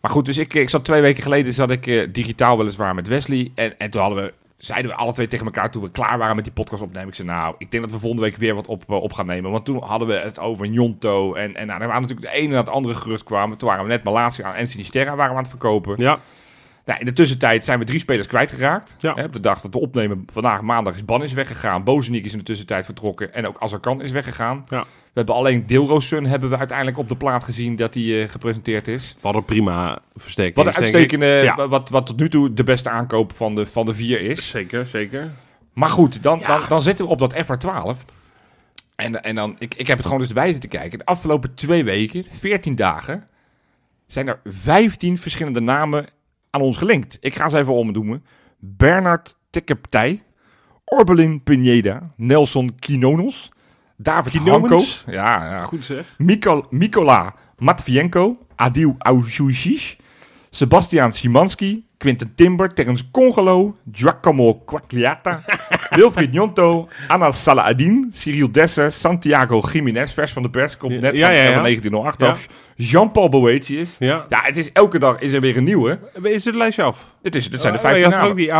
Maar 0.00 0.10
goed, 0.10 0.26
dus 0.26 0.38
ik, 0.38 0.54
ik 0.54 0.68
zat 0.70 0.84
twee 0.84 1.00
weken 1.00 1.22
geleden 1.22 1.52
zat 1.52 1.70
ik 1.70 1.86
eh, 1.86 2.06
digitaal 2.12 2.58
weliswaar 2.58 2.94
met 2.94 3.08
Wesley. 3.08 3.50
En, 3.54 3.78
en 3.78 3.90
toen 3.90 4.00
hadden 4.02 4.22
we, 4.24 4.32
zeiden 4.58 4.90
we 4.90 4.96
alle 4.96 5.12
twee 5.12 5.28
tegen 5.28 5.46
elkaar 5.46 5.70
toen 5.70 5.82
we 5.82 5.90
klaar 5.90 6.18
waren 6.18 6.36
met 6.36 6.44
die 6.44 6.52
podcast 6.52 6.82
opnemen. 6.82 7.08
Ik 7.08 7.14
zei, 7.14 7.28
nou, 7.28 7.54
ik 7.58 7.70
denk 7.70 7.82
dat 7.82 7.92
we 7.92 7.98
volgende 7.98 8.24
week 8.24 8.36
weer 8.36 8.54
wat 8.54 8.66
op, 8.66 8.84
eh, 8.88 9.02
op 9.02 9.12
gaan 9.12 9.26
nemen. 9.26 9.50
Want 9.50 9.64
toen 9.64 9.82
hadden 9.82 10.08
we 10.08 10.14
het 10.14 10.38
over 10.38 10.68
Njonto. 10.68 11.34
En, 11.34 11.56
en 11.56 11.66
nou, 11.66 11.80
er 11.80 11.86
waren 11.86 12.02
natuurlijk 12.02 12.30
de 12.32 12.36
ene 12.38 12.52
en 12.52 12.58
het 12.58 12.68
andere 12.68 12.94
gerucht 12.94 13.24
kwamen. 13.24 13.58
Toen 13.58 13.68
waren 13.68 13.84
we 13.84 13.90
net 13.90 14.02
Malatia 14.02 14.54
en 14.54 14.66
Sinisterra 14.66 15.16
waren 15.16 15.30
we 15.30 15.36
aan 15.36 15.42
het 15.42 15.48
verkopen. 15.48 15.94
Ja, 15.98 16.18
Nou, 16.88 17.00
in 17.00 17.06
de 17.06 17.12
tussentijd 17.12 17.64
zijn 17.64 17.78
we 17.78 17.84
drie 17.84 17.98
spelers 17.98 18.26
kwijtgeraakt. 18.26 18.94
Ja. 18.98 19.14
Hè, 19.14 19.24
op 19.24 19.32
de 19.32 19.40
dag 19.40 19.60
dat 19.60 19.74
we 19.74 19.80
opnemen, 19.80 20.24
vandaag 20.32 20.62
maandag, 20.62 20.94
is 20.94 21.04
Ban 21.04 21.22
is 21.22 21.32
weggegaan. 21.32 21.84
Bozeniek 21.84 22.24
is 22.24 22.32
in 22.32 22.38
de 22.38 22.44
tussentijd 22.44 22.84
vertrokken. 22.84 23.34
En 23.34 23.46
ook 23.46 23.56
Azarkan 23.58 24.02
is 24.02 24.10
weggegaan. 24.10 24.64
Ja. 24.68 24.80
We 24.82 24.86
hebben 25.12 25.34
alleen 25.34 25.66
Deelroosun 25.66 26.26
hebben 26.26 26.50
we 26.50 26.56
uiteindelijk 26.56 26.98
op 26.98 27.08
de 27.08 27.16
plaat 27.16 27.44
gezien 27.44 27.76
dat 27.76 27.92
die 27.92 28.22
eh, 28.22 28.28
gepresenteerd 28.28 28.88
is. 28.88 29.12
we 29.12 29.18
hadden 29.22 29.44
prima 29.44 29.98
versterking. 30.14 30.56
Wat 30.56 30.66
een 30.66 30.74
uitstekende, 30.74 31.26
Ja. 31.26 31.68
wat, 31.68 31.90
wat 31.90 32.06
tot 32.06 32.20
nu 32.20 32.28
toe 32.28 32.54
de 32.54 32.64
beste 32.64 32.90
aankoop 32.90 33.36
van 33.36 33.54
de, 33.54 33.66
van 33.66 33.86
de 33.86 33.94
vier 33.94 34.20
is. 34.20 34.48
Zeker, 34.48 34.86
zeker. 34.86 35.30
Maar 35.72 35.90
goed, 35.90 36.22
dan, 36.22 36.38
Ja. 36.38 36.46
dan, 36.46 36.68
dan 36.68 36.82
zitten 36.82 37.04
we 37.04 37.10
op 37.10 37.18
dat 37.18 37.34
FR12. 37.34 38.04
En, 38.96 39.22
en 39.22 39.34
dan, 39.34 39.56
ik, 39.58 39.74
ik 39.74 39.86
heb 39.86 39.96
het 39.96 40.06
gewoon 40.06 40.20
dus 40.20 40.28
erbij 40.28 40.52
zitten 40.52 40.70
kijken. 40.70 40.98
De 40.98 41.04
afgelopen 41.04 41.54
twee 41.54 41.84
weken, 41.84 42.24
14 42.30 42.74
dagen, 42.74 43.26
zijn 44.06 44.28
er 44.28 44.40
15 44.44 45.18
verschillende 45.18 45.60
namen 45.60 46.06
aan 46.50 46.60
ons 46.60 46.76
gelinkt. 46.76 47.16
Ik 47.20 47.34
ga 47.34 47.48
ze 47.48 47.58
even 47.58 47.74
omdoemen. 47.74 48.24
Bernard 48.58 49.36
Tikkeptij, 49.50 50.22
Orbelin 50.84 51.42
Pineda, 51.42 52.12
Nelson 52.16 52.74
Kinonos, 52.78 53.52
David? 53.96 54.34
Hanko, 54.34 54.80
ja, 55.06 55.44
ja. 55.44 55.58
Goed 55.58 55.84
zeg. 55.84 56.14
Mikol, 56.18 56.66
Mikola 56.70 57.34
Matvienko, 57.58 58.46
Adil 58.56 58.94
Aushushish, 58.98 59.96
Sebastian 60.50 61.12
Simanski, 61.12 61.87
Quinten 61.98 62.32
Timber, 62.34 62.68
Terence 62.74 63.04
Congolo, 63.10 63.74
Giacomo 63.92 64.54
Quagliata, 64.64 65.42
Wilfried 65.96 66.32
Njonto, 66.32 66.88
Anna 67.08 67.32
Salahadin, 67.32 68.10
Cyril 68.12 68.50
Desse, 68.50 68.90
Santiago 68.90 69.60
Jiménez, 69.72 70.12
vers 70.12 70.32
van 70.32 70.42
de 70.42 70.50
pers, 70.50 70.76
komt 70.76 71.00
net 71.00 71.16
ja, 71.16 71.26
van, 71.26 71.34
ja, 71.34 71.40
ja. 71.42 71.52
van 71.52 71.62
1908 71.62 72.20
Ja. 72.20 72.26
af. 72.28 72.46
Jean-Paul 72.76 73.28
Boetius. 73.28 73.96
Ja. 73.98 74.26
Ja, 74.28 74.40
het 74.42 74.56
is 74.56 74.72
elke 74.72 74.98
dag 74.98 75.18
is 75.20 75.32
er 75.32 75.40
weer 75.40 75.56
een 75.56 75.64
nieuwe. 75.64 75.98
Is 76.22 76.44
het 76.44 76.54
lijstje 76.54 76.82
af? 76.82 77.14
Dit, 77.22 77.34
is, 77.34 77.50
dit 77.50 77.60
zijn 77.60 77.72
de 77.72 77.78
Oh, 77.78 77.84
je 77.84 77.90
15 77.96 78.18
had 78.20 78.30
ook 78.30 78.36
die 78.36 78.52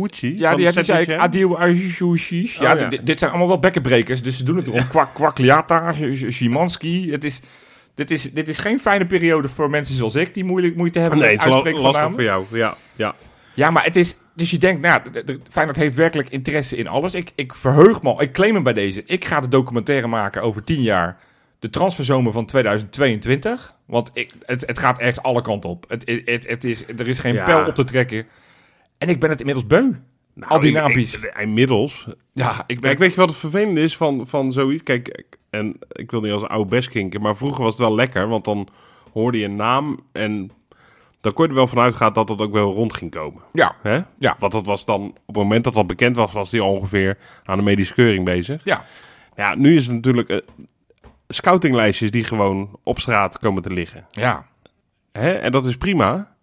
Wuchi 0.00 0.38
Ja, 0.38 0.54
die, 0.54 0.72
die 0.72 0.84
zei. 0.84 1.12
Adil. 1.14 1.56
Ja, 1.60 2.74
Oh, 2.74 2.80
ja. 2.80 2.88
dit- 3.04 3.18
zijn 3.18 3.30
allemaal 3.30 3.48
wel 3.48 3.58
bekkenbrekers, 3.58 4.22
dus 4.22 4.36
ze 4.36 4.44
doen 4.44 4.56
het 4.56 4.68
erom. 4.68 4.88
Quagliata, 5.14 5.94
Simanski. 6.28 7.10
Het 7.10 7.24
is... 7.24 7.42
Dit 7.94 8.10
is, 8.10 8.32
dit 8.32 8.48
is 8.48 8.58
geen 8.58 8.78
fijne 8.78 9.06
periode 9.06 9.48
voor 9.48 9.70
mensen 9.70 9.94
zoals 9.94 10.14
ik 10.14 10.34
die 10.34 10.44
moeilijk 10.44 10.76
moeite 10.76 10.98
hebben 10.98 11.18
Nee, 11.18 11.28
met 11.30 11.36
het 11.42 11.52
uitspreken 11.52 11.80
van 11.80 11.90
lastig 11.90 12.12
voor 12.12 12.22
jou. 12.22 12.44
Ja, 12.50 12.76
ja. 12.96 13.14
Ja, 13.54 13.70
maar 13.70 13.84
het 13.84 13.96
is... 13.96 14.16
Dus 14.36 14.50
je 14.50 14.58
denkt, 14.58 14.80
nou, 14.80 15.10
de, 15.12 15.24
de, 15.24 15.40
Feyenoord 15.48 15.76
heeft 15.78 15.94
werkelijk 15.94 16.28
interesse 16.28 16.76
in 16.76 16.88
alles. 16.88 17.14
Ik, 17.14 17.30
ik 17.34 17.54
verheug 17.54 18.02
me 18.02 18.08
al, 18.10 18.22
ik 18.22 18.32
claim 18.32 18.54
hem 18.54 18.62
bij 18.62 18.72
deze. 18.72 19.02
Ik 19.06 19.24
ga 19.24 19.40
de 19.40 19.48
documentaire 19.48 20.06
maken 20.06 20.42
over 20.42 20.64
10 20.64 20.82
jaar. 20.82 21.18
De 21.58 21.70
transferzomer 21.70 22.32
van 22.32 22.46
2022. 22.46 23.74
Want 23.86 24.10
ik, 24.12 24.32
het, 24.46 24.66
het 24.66 24.78
gaat 24.78 24.98
echt 24.98 25.22
alle 25.22 25.42
kanten 25.42 25.70
op. 25.70 25.84
Het, 25.88 26.02
het, 26.08 26.22
het, 26.24 26.46
het 26.48 26.64
is, 26.64 26.86
er 26.86 27.08
is 27.08 27.18
geen 27.18 27.34
Ja. 27.34 27.44
pijl 27.44 27.66
op 27.66 27.74
te 27.74 27.84
trekken. 27.84 28.26
En 28.98 29.08
ik 29.08 29.20
ben 29.20 29.30
het 29.30 29.38
inmiddels 29.38 29.66
beu. 29.66 29.90
Nou, 30.34 30.52
Al 30.52 30.60
die 30.60 30.72
naampjes. 30.72 31.18
ik- 31.18 31.34
Inmiddels. 31.40 32.06
Ja, 32.32 32.64
ik 32.66 32.80
ben... 32.80 32.80
Kijk, 32.80 32.98
weet 32.98 33.10
je 33.10 33.16
wat 33.16 33.28
het 33.28 33.38
vervelende 33.38 33.80
is 33.82 33.96
van, 33.96 34.26
van 34.28 34.52
zoiets? 34.52 34.82
Kijk, 34.82 35.24
en 35.54 35.76
ik 35.88 36.10
wil 36.10 36.20
niet 36.20 36.32
als 36.32 36.44
oude 36.44 36.68
best 36.70 36.88
kinken, 36.88 37.20
maar 37.20 37.36
vroeger 37.36 37.62
was 37.62 37.72
het 37.72 37.82
wel 37.86 37.94
lekker, 37.94 38.28
want 38.28 38.44
dan 38.44 38.68
hoorde 39.12 39.38
je 39.38 39.44
een 39.44 39.56
naam 39.56 40.00
en 40.12 40.50
dan 41.20 41.32
kon 41.32 41.44
je 41.44 41.50
er 41.50 41.56
wel 41.56 41.66
vanuit 41.66 41.94
gaan 41.94 42.12
dat 42.12 42.26
dat 42.26 42.40
ook 42.40 42.52
wel 42.52 42.72
rond 42.74 42.94
ging 42.94 43.10
komen. 43.10 43.42
Ja, 43.52 43.76
Hè? 43.82 44.00
Ja. 44.18 44.36
Want 44.38 44.52
dat 44.52 44.66
was 44.66 44.84
dan, 44.84 45.00
op 45.02 45.26
het 45.26 45.36
moment 45.36 45.64
dat 45.64 45.74
dat 45.74 45.86
bekend 45.86 46.16
was, 46.16 46.32
was 46.32 46.50
hij 46.50 46.60
ongeveer 46.60 47.18
aan 47.44 47.56
de 47.56 47.64
medische 47.64 47.94
keuring 47.94 48.24
bezig. 48.24 48.64
ja. 48.64 48.84
Ja, 49.36 49.54
nu 49.54 49.76
is 49.76 49.86
het 49.86 49.94
natuurlijk 49.94 50.28
eh, 50.28 50.38
scoutinglijstjes 51.28 52.10
die 52.10 52.24
gewoon 52.24 52.78
op 52.82 52.98
straat 52.98 53.38
komen 53.38 53.62
te 53.62 53.70
liggen. 53.72 54.06
Ja. 54.10 54.46
Hè? 55.12 55.32
En 55.32 55.52
dat 55.52 55.64
is 55.64 55.76
prima. 55.76 56.33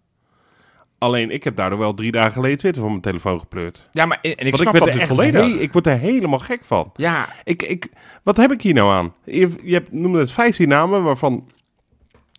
Alleen, 1.02 1.30
ik 1.30 1.44
heb 1.44 1.56
daardoor 1.56 1.78
wel 1.78 1.94
drie 1.94 2.12
dagen 2.12 2.32
geleden 2.32 2.58
Twitter 2.58 2.80
van 2.82 2.90
mijn 2.90 3.02
telefoon 3.02 3.38
gepleurd. 3.38 3.88
Ja, 3.92 4.06
maar 4.06 4.18
en 4.22 4.46
ik 4.46 4.56
snap 4.56 4.72
werd 4.72 4.84
dat 4.84 4.94
dus 4.94 5.04
volledig. 5.04 5.58
ik 5.58 5.72
word 5.72 5.86
er 5.86 5.98
helemaal 5.98 6.38
gek 6.38 6.64
van. 6.64 6.90
Ja, 6.96 7.28
Ik, 7.44 7.62
ik, 7.62 7.88
wat 8.22 8.36
heb 8.36 8.52
ik 8.52 8.60
hier 8.62 8.74
nou 8.74 8.92
aan? 8.92 9.12
Je, 9.24 9.50
je 9.62 9.72
hebt, 9.72 9.92
noemde 9.92 10.18
het 10.18 10.32
15 10.32 10.68
namen 10.68 11.02
waarvan... 11.02 11.50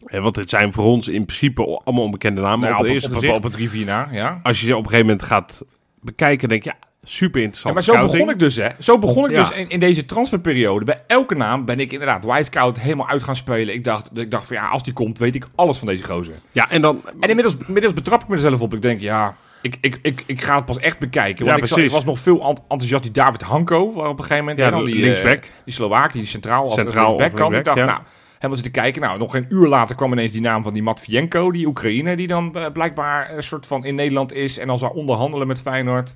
eh, 0.06 0.22
Want 0.22 0.36
het 0.36 0.50
zijn 0.50 0.74
voor 0.74 0.84
ons 0.84 1.08
in 1.08 1.26
principe 1.26 1.82
allemaal 1.84 2.04
onbekende 2.04 2.42
namen 2.42 2.60
nou, 2.60 2.72
op 2.74 2.78
het 2.80 2.88
op, 2.88 2.94
eerste 2.94 3.10
op, 3.10 3.16
gezicht. 3.16 3.38
op 3.38 3.44
het 3.44 3.54
3 3.54 3.70
4 3.70 3.86
na, 3.86 4.08
ja. 4.12 4.40
Als 4.44 4.60
je 4.60 4.66
ze 4.66 4.72
op 4.78 4.84
een 4.84 4.90
gegeven 4.90 5.06
moment 5.06 5.26
gaat 5.26 5.62
bekijken, 6.02 6.50
denk 6.50 6.64
je... 6.64 6.70
Ja, 6.70 6.88
super 7.04 7.40
Ja, 7.40 7.46
interessant. 7.46 7.74
maar 7.74 7.84
zo 7.84 8.12
begon 8.12 8.30
ik 8.30 8.40
dus, 8.40 8.56
hè. 8.56 8.68
Zo 8.80 8.98
begon 9.00 9.26
ik 9.30 9.36
Ja. 9.36 9.40
dus 9.40 9.52
in, 9.58 9.70
in 9.70 9.80
deze 9.80 10.06
transferperiode. 10.06 10.86
Bij 10.86 11.04
elke 11.08 11.36
naam 11.36 11.66
ben 11.66 11.80
ik 11.80 11.92
inderdaad 11.92 12.26
Wisecout 12.26 12.80
helemaal 12.80 13.08
uit 13.10 13.24
gaan 13.24 13.36
spelen. 13.36 13.74
Ik 13.74 13.84
dacht, 13.84 14.10
ik 14.14 14.32
dacht 14.32 14.48
van 14.48 14.56
ja, 14.56 14.68
als 14.68 14.84
die 14.84 14.94
komt, 14.94 15.20
weet 15.20 15.36
ik 15.36 15.46
alles 15.56 15.78
van 15.78 15.88
deze 15.88 16.04
gozer. 16.04 16.34
Ja, 16.52 16.70
en 16.70 16.82
dan... 16.82 17.02
En 17.20 17.30
inmiddels, 17.30 17.56
inmiddels 17.68 17.94
betrap 17.94 18.22
ik 18.22 18.28
mezelf 18.28 18.62
op. 18.62 18.74
Ik 18.74 18.82
denk, 18.82 19.02
ja, 19.02 19.36
ik, 19.62 19.78
ik, 19.82 20.00
ik, 20.02 20.24
ik 20.26 20.42
ga 20.42 20.56
het 20.56 20.66
pas 20.66 20.78
echt 20.78 21.00
bekijken. 21.00 21.46
Want 21.46 21.58
Ja, 21.58 21.64
ik, 21.64 21.70
zat- 21.70 21.78
ik 21.78 21.84
precies. 21.84 22.06
was 22.06 22.16
nog 22.16 22.20
veel 22.20 22.50
ent- 22.50 22.60
enthousiast 22.62 23.04
die 23.04 23.12
David 23.12 23.42
Hanko. 23.42 23.94
Waar 23.94 24.08
op 24.10 24.18
een 24.20 24.24
gegeven 24.26 24.38
moment 24.46 24.58
Ja, 24.58 24.70
dan 24.70 24.86
die, 24.86 24.96
linksback. 24.96 25.44
eh, 25.44 25.50
die 25.66 25.74
Slovaak, 25.74 26.14
die 26.14 26.26
centraal 26.26 26.64
als 26.64 26.74
Centraal 26.74 27.08
linksback 27.08 27.36
kan. 27.36 27.56
Ik 27.56 27.66
dacht, 27.66 27.78
ja. 27.78 27.86
nou, 27.86 28.00
helemaal 28.36 28.56
zitten 28.64 28.82
kijken. 28.82 29.02
Nou, 29.02 29.18
nog 29.20 29.36
een 29.36 29.46
uur 29.50 29.68
later 29.68 29.96
kwam 29.96 30.12
ineens 30.12 30.32
die 30.32 30.42
naam 30.42 30.64
van 30.64 30.74
die 30.74 30.84
Matvienko, 30.84 31.52
die 31.52 31.68
Oekraïne, 31.68 32.16
die 32.16 32.28
dan 32.28 32.56
eh, 32.56 32.66
blijkbaar 32.74 33.32
een 33.38 33.44
soort 33.44 33.68
van 33.68 33.86
in 33.86 33.96
Nederland 33.96 34.34
is 34.34 34.58
en 34.58 34.68
dan 34.68 34.78
zou 34.78 34.94
onderhandelen 34.96 35.48
met 35.48 35.62
Feyenoord. 35.62 36.14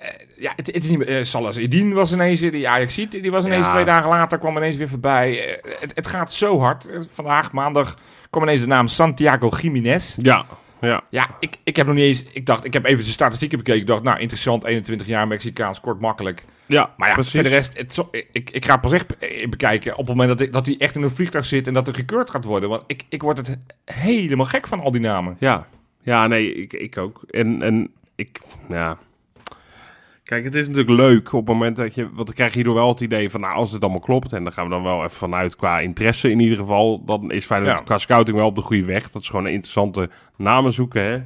Eh, 0.00 0.08
ja, 0.36 0.52
het, 0.56 0.66
het 0.66 0.84
is 0.84 0.88
niet 0.90 0.98
meer. 0.98 1.08
eh, 1.18 1.24
Salas 1.24 1.56
Edin 1.56 1.92
was 1.92 2.12
ineens, 2.12 2.40
die 2.40 2.68
Ajax 2.68 2.94
die 2.94 3.30
was 3.30 3.44
ineens 3.44 3.66
Ja. 3.66 3.70
twee 3.72 3.84
dagen 3.84 4.08
later, 4.10 4.38
kwam 4.38 4.56
ineens 4.56 4.76
weer 4.76 4.88
voorbij. 4.88 5.58
Eh, 5.58 5.72
het, 5.80 5.92
het 5.94 6.06
gaat 6.06 6.32
zo 6.32 6.58
hard. 6.60 6.88
Vandaag, 7.08 7.52
maandag, 7.52 7.94
kwam 8.30 8.42
ineens 8.42 8.60
de 8.60 8.66
naam 8.66 8.86
Santiago 8.86 9.48
Jiménez. 9.60 10.16
Ja, 10.18 10.44
Ja. 10.80 11.00
Ja, 11.10 11.26
ik, 11.40 11.56
ik 11.64 11.76
heb 11.76 11.86
nog 11.86 11.94
niet 11.94 12.04
eens... 12.04 12.22
Ik 12.32 12.46
dacht, 12.46 12.64
ik 12.64 12.72
heb 12.72 12.84
even 12.84 13.04
de 13.04 13.10
statistieken 13.10 13.58
bekeken. 13.58 13.80
Ik 13.80 13.86
dacht, 13.86 14.02
nou, 14.02 14.18
interessant, 14.18 14.64
21 14.64 15.06
jaar, 15.06 15.26
Mexicaans, 15.28 15.80
kort, 15.80 16.00
makkelijk. 16.00 16.44
Ja, 16.66 16.94
Maar 16.96 17.08
ja, 17.08 17.14
precies. 17.14 17.32
voor 17.32 17.42
de 17.42 17.48
rest, 17.48 17.78
het, 17.78 18.04
ik, 18.32 18.50
ik 18.50 18.64
ga 18.64 18.76
pas 18.76 18.92
echt 18.92 19.06
bekijken 19.50 19.92
op 19.92 19.98
het 19.98 20.08
moment 20.16 20.28
dat, 20.28 20.40
ik, 20.46 20.52
dat 20.52 20.66
hij 20.66 20.74
echt 20.78 20.96
in 20.96 21.02
een 21.02 21.10
vliegtuig 21.10 21.46
zit 21.46 21.66
en 21.66 21.74
dat 21.74 21.88
er 21.88 21.94
gekeurd 21.94 22.30
gaat 22.30 22.44
worden. 22.44 22.68
Want 22.68 22.82
ik, 22.86 23.04
ik 23.08 23.22
word 23.22 23.36
het 23.36 23.58
helemaal 23.84 24.46
gek 24.46 24.66
van 24.66 24.80
al 24.80 24.90
die 24.90 25.00
namen. 25.00 25.36
Ja, 25.40 25.66
ja 26.02 26.26
nee, 26.26 26.54
ik, 26.54 26.72
ik 26.72 26.96
ook. 26.98 27.22
En, 27.30 27.62
en 27.62 27.90
ik, 28.14 28.40
ja... 28.68 28.98
Kijk, 30.30 30.44
het 30.44 30.54
is 30.54 30.66
natuurlijk 30.66 30.90
leuk 30.96 31.32
op 31.32 31.46
het 31.46 31.54
moment 31.54 31.76
dat 31.76 31.94
je... 31.94 32.02
Want 32.12 32.26
dan 32.26 32.34
krijg 32.34 32.50
je 32.50 32.56
hierdoor 32.56 32.74
wel 32.74 32.88
het 32.88 33.00
idee 33.00 33.30
van... 33.30 33.40
Nou, 33.40 33.54
als 33.54 33.72
het 33.72 33.82
allemaal 33.82 34.00
klopt... 34.00 34.32
En 34.32 34.44
daar 34.44 34.52
gaan 34.52 34.64
we 34.64 34.70
dan 34.70 34.82
wel 34.82 34.98
even 34.98 35.10
vanuit 35.10 35.56
qua 35.56 35.80
interesse 35.80 36.30
in 36.30 36.40
ieder 36.40 36.58
geval... 36.58 37.04
Dan 37.04 37.30
is 37.30 37.44
Feyenoord 37.46 37.76
Ja. 37.78 37.82
qua 37.84 37.98
scouting 37.98 38.36
wel 38.36 38.46
op 38.46 38.56
de 38.56 38.62
goede 38.62 38.84
weg. 38.84 39.10
Dat 39.10 39.22
is 39.22 39.28
gewoon 39.28 39.44
een 39.46 39.52
interessante 39.52 40.08
namen 40.36 40.72
zoeken, 40.72 41.02
hè. 41.02 41.18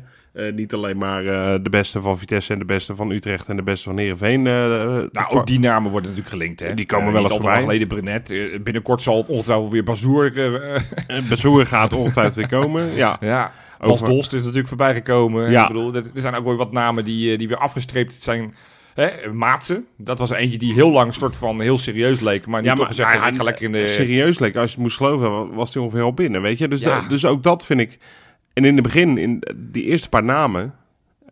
Eh, 0.47 0.53
niet 0.55 0.75
alleen 0.75 0.97
maar 0.99 1.27
eh, 1.27 1.63
de 1.63 1.71
beste 1.71 2.01
van 2.01 2.19
Vitesse 2.19 2.53
en 2.53 2.59
de 2.59 2.65
beste 2.65 2.95
van 2.97 3.11
Utrecht 3.11 3.49
en 3.49 3.57
de 3.57 3.63
beste 3.63 3.89
van 3.89 3.99
Heerenveen. 3.99 4.47
eh 4.47 4.53
Nou, 4.53 5.09
ook 5.29 5.47
die 5.47 5.59
namen 5.59 5.91
worden 5.91 6.11
natuurlijk 6.11 6.37
gelinkt. 6.37 6.61
Hè? 6.61 6.75
Die 6.75 6.87
komen 6.87 7.13
wel 7.13 7.23
eens 7.23 7.33
voorbij. 7.33 7.61
geleden 7.61 7.89
Brenet. 7.89 8.29
Binnenkort 8.63 9.03
zal 9.03 9.17
het 9.17 9.27
ongetwijfeld 9.29 9.71
weer 9.73 9.85
Bazoer. 9.85 10.33
Uh, 10.37 11.29
Bezoer 11.29 11.67
gaat 11.67 11.93
ongetwijfeld 11.93 12.35
weer 12.37 12.61
komen. 12.61 12.95
Ja, 12.95 13.17
ja. 13.35 13.53
Bas 13.79 13.91
Over- 13.91 14.07
Dolst 14.09 14.33
is 14.33 14.41
natuurlijk 14.41 14.69
voorbij 14.69 14.95
gekomen. 14.95 15.51
Ja. 15.51 15.63
Ik 15.63 15.69
bedoel, 15.69 15.95
er 15.95 16.05
zijn 16.15 16.35
ook 16.35 16.45
weer 16.45 16.57
wat 16.57 16.73
namen 16.73 17.05
die, 17.05 17.39
die 17.39 17.49
weer 17.49 17.57
afgestreept 17.59 18.13
zijn. 18.15 18.55
Hè, 18.95 19.33
Maatsen, 19.33 19.87
dat 19.97 20.19
was 20.19 20.31
eentje 20.31 20.59
die 20.59 20.73
heel 20.73 20.91
lang 20.91 21.15
soort 21.15 21.37
van 21.37 21.61
heel 21.61 21.79
serieus 21.79 22.21
leek. 22.21 22.47
Maar 22.47 22.61
nu 22.61 22.67
Ja, 22.67 22.75
toch 22.75 22.81
maar- 22.85 22.95
gezegd, 22.95 23.15
ja, 23.15 23.27
ik 23.27 23.35
ga 23.37 23.43
lekker 23.43 23.65
in 23.65 23.73
de... 23.73 23.87
serieus 23.87 24.39
leek. 24.39 24.57
Als 24.57 24.65
je 24.71 24.75
het 24.75 24.83
moest 24.85 24.97
geloven, 24.97 25.55
was 25.55 25.75
hij 25.75 25.83
ongeveer 25.83 26.05
al 26.05 26.15
binnen, 26.15 26.43
weet 26.43 26.59
je. 26.59 26.69
Dus, 26.69 26.81
Ja. 26.83 27.01
da- 27.01 27.09
dus 27.09 27.25
ook 27.25 27.43
dat 27.43 27.65
vind 27.67 27.81
ik... 27.81 27.99
En 28.53 28.65
in 28.65 28.75
het 28.75 28.83
begin, 28.83 29.19
in 29.19 29.43
die 29.57 29.85
eerste 29.85 30.09
paar 30.09 30.25
namen... 30.25 30.75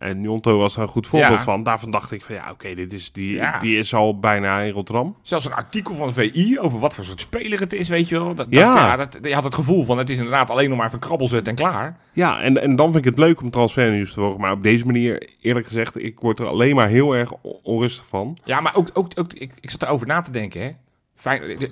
En 0.03 0.21
Njonto 0.21 0.59
was 0.59 0.77
er 0.77 0.83
een 0.83 0.89
goed 0.89 1.07
voorbeeld 1.07 1.33
Ja. 1.39 1.43
van. 1.45 1.63
Daarvan 1.63 1.91
dacht 1.91 2.11
ik 2.13 2.25
van 2.25 2.35
ja, 2.35 2.51
oké, 2.51 2.75
dit 2.75 2.93
is 2.93 3.13
die, 3.13 3.33
Ja. 3.33 3.59
die 3.61 3.79
is 3.79 3.95
al 3.95 4.19
bijna 4.19 4.61
in 4.61 4.73
Rotterdam. 4.73 5.17
Zelfs 5.23 5.45
een 5.45 5.53
artikel 5.55 5.95
van 5.95 6.13
VI 6.13 6.59
over 6.61 6.79
wat 6.79 6.95
voor 6.95 7.05
soort 7.05 7.21
speler 7.21 7.61
het 7.61 7.73
is, 7.73 7.89
weet 7.89 8.09
je 8.09 8.15
wel. 8.15 8.27
Dat, 8.27 8.37
dat- 8.37 8.49
Ja. 8.51 8.97
dat, 8.97 9.19
je 9.23 9.35
had 9.35 9.45
het 9.45 9.55
gevoel 9.55 9.85
van 9.85 9.99
het 9.99 10.11
is 10.11 10.17
inderdaad 10.17 10.51
alleen 10.51 10.69
nog 10.69 10.79
maar 10.79 10.87
even 10.87 10.99
krabbel 10.99 11.29
zetten 11.29 11.57
en 11.57 11.65
klaar. 11.65 11.99
Ja, 12.13 12.41
en, 12.41 12.63
en 12.63 12.77
dan 12.77 12.93
vind 12.93 13.05
ik 13.07 13.11
het 13.11 13.19
leuk 13.19 13.41
om 13.41 13.51
transfernieuws 13.51 14.13
te 14.13 14.21
volgen. 14.21 14.41
Maar 14.41 14.53
op 14.53 14.63
deze 14.63 14.87
manier, 14.87 15.29
eerlijk 15.41 15.67
gezegd, 15.67 16.03
ik 16.05 16.21
word 16.21 16.39
er 16.39 16.47
alleen 16.47 16.75
maar 16.77 16.89
heel 16.89 17.13
erg 17.13 17.33
onrustig 17.63 18.05
van. 18.09 18.39
Ja, 18.45 18.61
maar 18.61 18.77
ook, 18.77 18.89
ook, 18.93 19.07
ook 19.15 19.33
ik, 19.33 19.53
ik 19.61 19.71
zat 19.71 19.83
erover 19.83 20.07
na 20.07 20.21
te 20.21 20.31
denken. 20.31 20.61
Hè. 20.63 20.71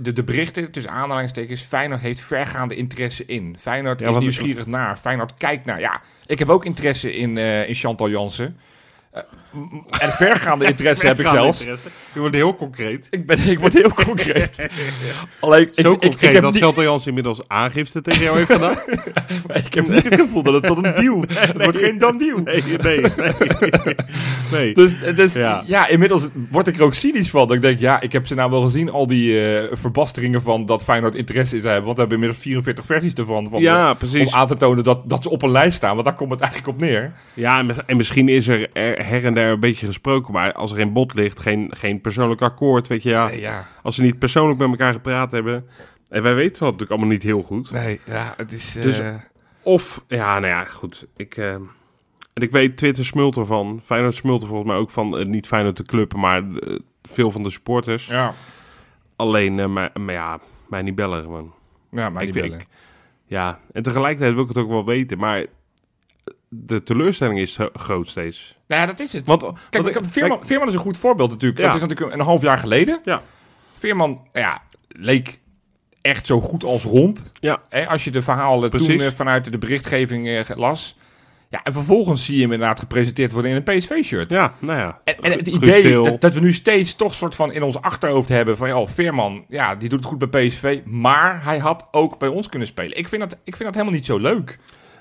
De, 0.01 0.23
berichten 0.25 0.71
tussen 0.71 0.93
aanhalingstekens. 0.93 1.63
Feyenoord 1.63 2.01
heeft 2.01 2.21
vergaande 2.21 2.77
interesse 2.77 3.25
in. 3.27 3.57
Feyenoord 3.59 4.01
Ja, 4.01 4.09
is 4.09 4.17
nieuwsgierig 4.17 4.67
naar. 4.67 4.97
Feyenoord 4.97 5.35
kijkt 5.35 5.65
naar. 5.65 5.81
Ja, 5.81 6.03
ik 6.27 6.39
heb 6.39 6.49
ook 6.49 6.65
interesse 6.65 7.17
in, 7.17 7.39
eh, 7.39 7.69
in 7.69 7.75
Chantal 7.75 8.11
Jansen. 8.11 8.59
Eh, 9.11 9.23
en 9.99 10.13
vergaande 10.13 10.65
interesse 10.65 11.07
heb 11.07 11.21
ik 11.21 11.27
zelfs. 11.27 11.65
Je 12.13 12.21
wordt 12.21 12.35
heel 12.35 12.57
concreet. 12.57 13.07
Ik, 13.11 13.27
ben, 13.27 13.49
ik 13.49 13.59
word 13.61 13.73
heel 13.73 13.93
concreet. 13.93 14.69
Alleen, 15.41 15.63
ik, 15.63 15.71
Zo 15.75 15.93
ik, 15.93 16.03
ik, 16.03 16.11
concreet 16.11 16.33
heb 16.33 16.43
dat 16.43 16.57
Chantal 16.57 16.83
Jans 16.83 17.07
inmiddels 17.07 17.41
aangifte 17.49 18.01
tegen 18.01 18.23
jou 18.23 18.37
heeft 18.37 18.53
gedaan? 18.53 18.77
ik 19.65 19.75
heb 19.75 19.89
niet 19.89 20.05
het 20.05 20.15
gevoel 20.15 20.43
dat 20.43 20.55
het 20.55 20.67
tot 20.67 20.85
een 20.85 20.95
deal. 20.95 21.25
Het 21.29 21.63
wordt 21.63 21.79
geen 21.79 21.99
dan 21.99 22.19
deal. 22.19 22.39
Nee, 22.39 22.63
nee, 22.83 23.01
nee. 23.01 23.95
nee. 24.53 24.75
Dus, 24.75 24.95
dus 25.15 25.35
ja. 25.35 25.63
Ja. 25.67 25.89
inmiddels 25.89 26.29
word 26.51 26.67
ik 26.67 26.77
er 26.77 26.83
ook 26.83 26.95
cynisch 26.95 27.31
van. 27.31 27.47
Dat 27.47 27.57
ik 27.57 27.63
denk, 27.63 27.79
ja, 27.79 28.01
ik 28.01 28.13
heb 28.13 28.27
ze 28.27 28.35
nou 28.35 28.51
wel 28.51 28.63
gezien, 28.63 28.91
al 28.91 29.07
die 29.07 29.45
eh, 29.59 29.77
verbasteringen 29.77 30.43
van 30.43 30.67
dat 30.67 30.85
Feyenoord 30.85 31.15
interesse 31.15 31.55
in 31.55 31.61
ze 31.61 31.67
hebben. 31.67 31.85
Want 31.85 31.97
we 31.97 32.01
hebben 32.01 32.19
inmiddels 32.21 32.45
44 32.47 32.85
versies 32.85 33.15
ervan. 33.15 33.49
Van 33.49 33.61
Ja, 33.61 33.91
om 33.91 33.97
precies. 33.97 34.33
aan 34.33 34.47
te 34.47 34.57
tonen 34.57 34.85
dat, 34.85 35.03
dat 35.07 35.23
ze 35.23 35.31
op 35.31 35.43
een 35.43 35.51
lijst 35.51 35.77
staan. 35.77 35.93
Want 35.93 36.05
daar 36.05 36.15
komt 36.15 36.31
het 36.31 36.41
eigenlijk 36.41 36.73
op 36.73 36.81
neer. 36.81 37.13
Ja, 37.35 37.59
en, 37.59 37.67
mis- 37.67 37.77
en 37.87 37.97
misschien 37.97 38.29
is 38.29 38.49
er 38.49 38.69
er 38.73 39.07
her 39.07 39.25
en 39.25 39.35
der 39.35 39.40
een 39.49 39.61
beetje 39.61 39.87
gesproken, 39.87 40.33
maar 40.33 40.53
als 40.53 40.71
er 40.71 40.77
geen 40.77 40.93
bod 40.93 41.15
ligt, 41.15 41.41
geen, 41.41 41.71
geen 41.75 42.01
persoonlijk 42.01 42.43
akkoord, 42.43 42.87
weet 42.87 43.03
je, 43.03 43.09
ja, 43.11 43.27
Nee, 43.27 43.41
ja. 43.41 43.67
als 43.83 43.95
ze 43.95 44.03
niet 44.03 44.19
persoonlijk 44.19 44.59
met 44.59 44.69
elkaar 44.69 44.93
gepraat 44.93 45.33
hebben, 45.33 45.67
en 46.09 46.23
wij 46.23 46.35
weten 46.35 46.53
dat 46.53 46.61
natuurlijk 46.61 46.91
allemaal 46.91 47.09
niet 47.09 47.23
heel 47.23 47.43
goed. 47.43 47.71
Nee, 47.71 48.01
ja, 48.05 48.35
het 48.37 48.53
is... 48.53 48.77
eh, 48.77 48.83
Dus- 48.83 49.03
Of, 49.63 50.05
ja, 50.09 50.39
nou 50.39 50.53
ja, 50.53 50.65
goed, 50.65 51.07
ik, 51.17 51.37
eh, 51.37 51.53
en 52.33 52.43
ik 52.43 52.51
weet 52.51 52.77
Twitter 52.77 53.05
smult 53.07 53.37
ervan, 53.37 53.81
Feyenoord 53.85 54.15
smult 54.15 54.43
er 54.43 54.49
volgens 54.49 54.69
mij 54.69 54.79
ook 54.79 54.91
van, 54.91 55.19
eh, 55.19 55.27
niet 55.27 55.47
Feyenoord 55.47 55.77
de 55.77 55.83
club, 55.85 56.15
maar 56.15 56.43
eh, 56.55 56.77
veel 57.03 57.31
van 57.31 57.43
de 57.43 57.51
supporters. 57.51 58.07
ja, 58.07 58.35
Alleen, 59.17 59.59
eh, 59.59 59.67
maar, 59.67 59.91
maar 60.01 60.15
ja, 60.15 60.39
mij 60.69 60.83
niet 60.83 60.95
bellen 60.95 61.23
gewoon. 61.23 61.53
ja, 61.91 62.09
maar 62.11 62.23
Ik 62.23 62.33
weet- 62.33 62.43
bellen. 62.51 62.65
Ja, 63.27 63.61
en 63.73 63.83
tegelijkertijd 63.83 64.35
wil 64.35 64.43
ik 64.43 64.49
het 64.49 64.59
ook 64.59 64.69
wel 64.69 64.85
weten, 64.85 65.19
maar 65.19 65.47
de 66.53 66.83
teleurstelling 66.83 67.39
is 67.39 67.59
groot 67.73 68.09
steeds. 68.09 68.59
Nou 68.67 68.81
ja, 68.81 68.87
dat 68.87 69.01
is 69.01 69.13
het. 69.13 69.27
Want, 69.27 69.41
Kijk, 69.41 69.55
want 69.71 69.87
ik 69.87 69.95
heb- 69.95 70.11
Veerman, 70.11 70.45
Veerman 70.47 70.69
is 70.69 70.75
een 70.75 70.81
goed 70.81 70.99
voorbeeld 70.99 71.31
natuurlijk. 71.31 71.61
Ja. 71.61 71.67
Dat 71.67 71.75
is 71.75 71.81
natuurlijk 71.81 72.13
een 72.13 72.21
half 72.21 72.43
jaar 72.43 72.59
geleden. 72.59 73.01
Ja. 73.05 73.23
Veerman, 73.73 74.21
ja, 74.33 74.63
leek 74.89 75.39
echt 76.01 76.27
zo 76.27 76.41
goed 76.41 76.65
als 76.65 76.85
rond. 76.85 77.23
Ja. 77.41 77.63
Hè, 77.69 77.89
als 77.89 78.05
je 78.05 78.11
de 78.11 78.23
verhalen 78.23 78.71
toen 78.71 79.01
eh, 79.01 79.07
vanuit 79.07 79.51
de 79.51 79.59
berichtgeving 79.59 80.29
eh, 80.29 80.57
las. 80.57 80.99
Ja, 81.49 81.63
en 81.63 81.73
vervolgens 81.73 82.25
zie 82.25 82.37
je 82.37 82.43
hem 82.43 82.53
inderdaad 82.53 82.79
gepresenteerd 82.79 83.33
worden 83.33 83.51
in 83.51 83.57
een 83.57 83.79
PSV-shirt. 83.79 84.31
Ja, 84.31 84.55
nou 84.59 84.79
ja. 84.79 85.01
En, 85.05 85.17
en 85.17 85.31
het 85.33 85.49
idee 85.49 85.93
dat, 85.93 86.21
dat 86.21 86.35
we 86.35 86.41
nu 86.41 86.53
steeds 86.53 86.95
toch 86.95 87.15
soort 87.15 87.35
van 87.35 87.53
in 87.53 87.63
ons 87.63 87.81
achterhoofd 87.81 88.29
hebben 88.29 88.57
van... 88.57 88.69
ja, 88.69 88.87
Veerman, 88.87 89.45
ja, 89.49 89.75
die 89.77 89.89
doet 89.89 89.99
het 89.99 90.09
goed 90.09 90.31
bij 90.31 90.47
PSV, 90.47 90.81
maar 90.85 91.45
hij 91.45 91.59
had 91.59 91.89
ook 91.91 92.19
bij 92.19 92.29
ons 92.29 92.49
kunnen 92.49 92.69
spelen. 92.69 92.99
Ik 92.99 93.09
vind 93.09 93.21
dat, 93.23 93.33
ik 93.33 93.57
vind 93.57 93.65
dat 93.65 93.75
helemaal 93.75 93.95
niet 93.95 94.07
zo 94.07 94.19
leuk. 94.19 94.59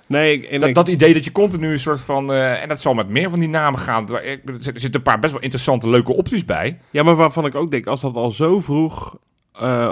Nee, 0.09 0.41
ik, 0.47 0.59
Dat, 0.59 0.69
ik- 0.69 0.75
dat 0.75 0.87
idee 0.87 1.13
dat 1.13 1.23
je 1.23 1.31
continu 1.31 1.71
een 1.71 1.79
soort 1.79 2.01
van... 2.01 2.31
eh, 2.31 2.61
en 2.61 2.67
dat 2.69 2.81
zal 2.81 2.93
met 2.93 3.09
meer 3.09 3.29
van 3.29 3.39
die 3.39 3.49
namen 3.49 3.79
gaan. 3.79 4.09
Er 4.15 4.39
zitten 4.59 4.95
een 4.95 5.01
paar 5.01 5.19
best 5.19 5.33
wel 5.33 5.41
interessante, 5.41 5.89
leuke 5.89 6.13
opties 6.13 6.45
bij. 6.45 6.79
ja, 6.91 7.03
maar 7.03 7.15
waarvan 7.15 7.45
ik 7.45 7.55
ook 7.55 7.71
denk, 7.71 7.87
als 7.87 8.01
dat 8.01 8.15
al 8.15 8.31
zo 8.31 8.59
vroeg 8.59 9.17
eh, 9.53 9.91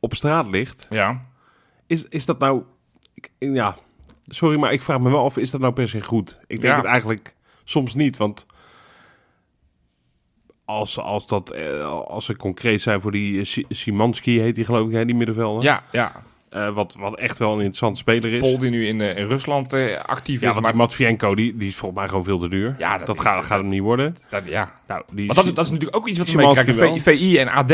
op 0.00 0.14
straat 0.14 0.46
ligt, 0.46 0.86
Ja. 0.90 1.24
is, 1.86 2.08
is 2.08 2.26
dat 2.26 2.38
nou... 2.38 2.62
ik- 3.14 3.30
ja, 3.38 3.76
sorry, 4.26 4.58
maar 4.58 4.72
ik 4.72 4.82
vraag 4.82 5.00
me 5.00 5.10
wel 5.10 5.24
af, 5.24 5.36
is 5.36 5.50
dat 5.50 5.60
nou 5.60 5.72
per 5.72 5.88
se 5.88 6.02
goed? 6.02 6.38
Ik 6.46 6.60
denk 6.60 6.74
Ja. 6.74 6.76
het 6.80 6.88
eigenlijk 6.90 7.34
soms 7.64 7.94
niet, 7.94 8.16
want 8.16 8.46
als, 10.64 10.98
als, 10.98 11.26
dat, 11.26 11.50
eh, 11.50 11.88
als 11.88 12.24
ze 12.24 12.36
concreet 12.36 12.82
zijn 12.82 13.00
voor 13.00 13.12
die 13.12 13.44
Si- 13.44 13.64
Simanski, 13.68 14.40
heet 14.40 14.54
die 14.54 14.64
geloof 14.64 14.86
ik, 14.88 14.94
hè, 14.94 15.04
die 15.04 15.14
middenvelder. 15.14 15.62
Ja, 15.62 15.82
ja. 15.92 16.12
Eh, 16.54 16.68
wat, 16.74 16.96
wat 16.98 17.14
echt 17.18 17.38
wel 17.38 17.48
een 17.52 17.56
interessant 17.58 17.98
speler 17.98 18.32
is. 18.32 18.40
Pol 18.40 18.58
die 18.58 18.70
nu 18.70 18.86
in, 18.86 19.00
eh, 19.00 19.16
in 19.16 19.26
Rusland 19.26 19.72
eh, 19.72 20.00
actief 20.02 20.40
ja, 20.40 20.48
is. 20.48 20.54
Maar 20.54 20.70
die 20.70 20.74
Matvienko, 20.80 21.34
die, 21.34 21.56
die 21.56 21.68
is 21.68 21.76
volgens 21.76 22.00
mij 22.00 22.08
gewoon 22.08 22.24
veel 22.24 22.38
te 22.38 22.48
duur. 22.48 22.74
Ja, 22.78 22.98
dat 22.98 23.06
dat 23.06 23.16
is- 23.16 23.22
gaat, 23.22 23.44
gaat 23.44 23.58
hem 23.58 23.68
niet 23.68 23.80
worden. 23.80 24.16
dat, 24.28 24.42
ja. 24.44 24.72
Nou, 24.86 25.02
die 25.10 25.26
Want 25.26 25.38
dat 25.38 25.46
is, 25.48 25.54
dat 25.54 25.64
is 25.64 25.70
natuurlijk 25.70 25.96
ook 25.96 26.08
iets 26.08 26.18
wat 26.18 26.28
Szymanski 26.28 26.64
meekrijgen. 26.66 27.00
VI 27.00 27.38
en 27.38 27.48
AD 27.48 27.72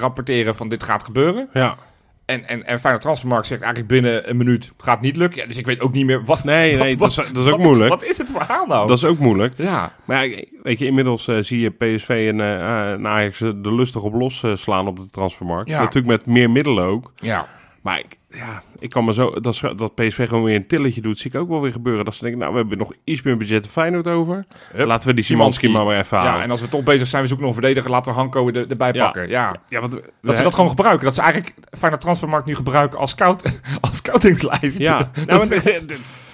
rapporteren 0.00 0.54
van 0.56 0.68
dit 0.68 0.82
gaat 0.82 1.04
gebeuren. 1.04 1.48
Ja. 1.52 1.76
En, 2.24 2.48
en, 2.48 2.66
en 2.66 2.78
Feyenoord 2.80 3.02
Transfermarkt 3.02 3.46
zegt 3.46 3.60
eigenlijk 3.62 3.92
binnen 3.92 4.30
een 4.30 4.36
minuut 4.36 4.72
gaat 4.78 5.00
niet 5.00 5.16
lukken. 5.16 5.40
Ja, 5.40 5.46
dus 5.46 5.56
ik 5.56 5.66
weet 5.66 5.80
ook 5.80 5.92
niet 5.92 6.06
meer 6.06 6.24
wat... 6.24 6.44
Nee, 6.44 6.76
wat- 6.76 6.86
nee, 6.86 6.98
wat- 6.98 7.14
dat 7.14 7.24
is, 7.26 7.32
dat 7.32 7.44
is 7.44 7.50
ook 7.50 7.56
wat 7.56 7.66
moeilijk. 7.66 7.90
Wat 7.90 8.04
is 8.04 8.18
het 8.18 8.30
verhaal 8.30 8.66
nou? 8.66 8.88
Dat 8.88 8.96
is 8.96 9.04
ook 9.04 9.18
moeilijk. 9.18 9.54
Ja, 9.56 9.92
Maar 10.04 10.26
ja, 10.26 10.44
weet 10.62 10.78
je, 10.78 10.86
inmiddels 10.86 11.24
zie 11.40 11.60
je 11.60 11.70
PSV 11.70 12.08
en, 12.32 12.40
en 12.40 13.06
Ajax 13.06 13.40
er 13.40 13.74
lustig 13.74 14.02
op 14.02 14.14
los 14.14 14.44
slaan 14.54 14.86
op 14.86 14.96
de 14.96 15.10
transfermarkt. 15.10 15.68
Ja. 15.70 15.78
Natuurlijk 15.78 16.06
met 16.06 16.26
meer 16.26 16.50
middelen 16.50 16.84
ook. 16.84 17.12
ja. 17.20 17.46
Maar 17.82 17.98
ik, 17.98 18.16
ja, 18.28 18.62
ik 18.78 18.90
kan 18.90 19.04
me 19.04 19.12
zo... 19.12 19.40
Dat, 19.40 19.60
dat 19.76 19.94
PSV 19.94 20.28
gewoon 20.28 20.44
weer 20.44 20.54
een 20.56 20.66
tilletje 20.66 21.00
doet, 21.00 21.18
zie 21.18 21.30
ik 21.30 21.40
ook 21.40 21.48
wel 21.48 21.60
weer 21.60 21.72
gebeuren. 21.72 22.04
Dat 22.04 22.14
ze 22.14 22.20
denken, 22.22 22.40
nou, 22.40 22.52
we 22.52 22.58
hebben 22.58 22.78
nog 22.78 22.92
iets 23.04 23.22
meer 23.22 23.36
budget 23.36 23.66
Feyenoord 23.66 24.06
over. 24.06 24.44
Hup, 24.72 24.86
Laten 24.86 25.08
we 25.08 25.14
die. 25.14 25.24
Simanski 25.24 25.68
maar 25.68 25.86
weer 25.86 25.98
even 25.98 26.16
halen. 26.18 26.32
ja, 26.34 26.42
en 26.42 26.50
als 26.50 26.60
we 26.60 26.68
toch 26.68 26.82
bezig 26.82 27.06
zijn, 27.06 27.22
we 27.22 27.28
zoeken 27.28 27.46
nog 27.46 27.56
een 27.56 27.60
verdediger, 27.62 27.90
laten 27.90 28.12
we 28.12 28.18
Hanko 28.18 28.48
er, 28.48 28.70
erbij 28.70 28.92
Ja. 28.92 29.04
pakken. 29.04 29.28
Ja. 29.28 29.56
Ja, 29.68 29.80
want 29.80 29.92
Dat 30.22 30.36
ze 30.36 30.42
dat 30.42 30.54
gewoon 30.54 30.68
gebruiken. 30.70 31.04
Dat 31.04 31.14
ze 31.14 31.20
eigenlijk 31.20 31.54
Feyenoord 31.70 32.00
Transfermarkt 32.02 32.46
nu 32.46 32.54
gebruiken 32.54 32.98
als, 32.98 33.10
scout, 33.10 33.60
als 33.80 33.96
scoutingslijst. 33.96 34.78
Ja, 34.78 35.10
nou, 35.26 35.48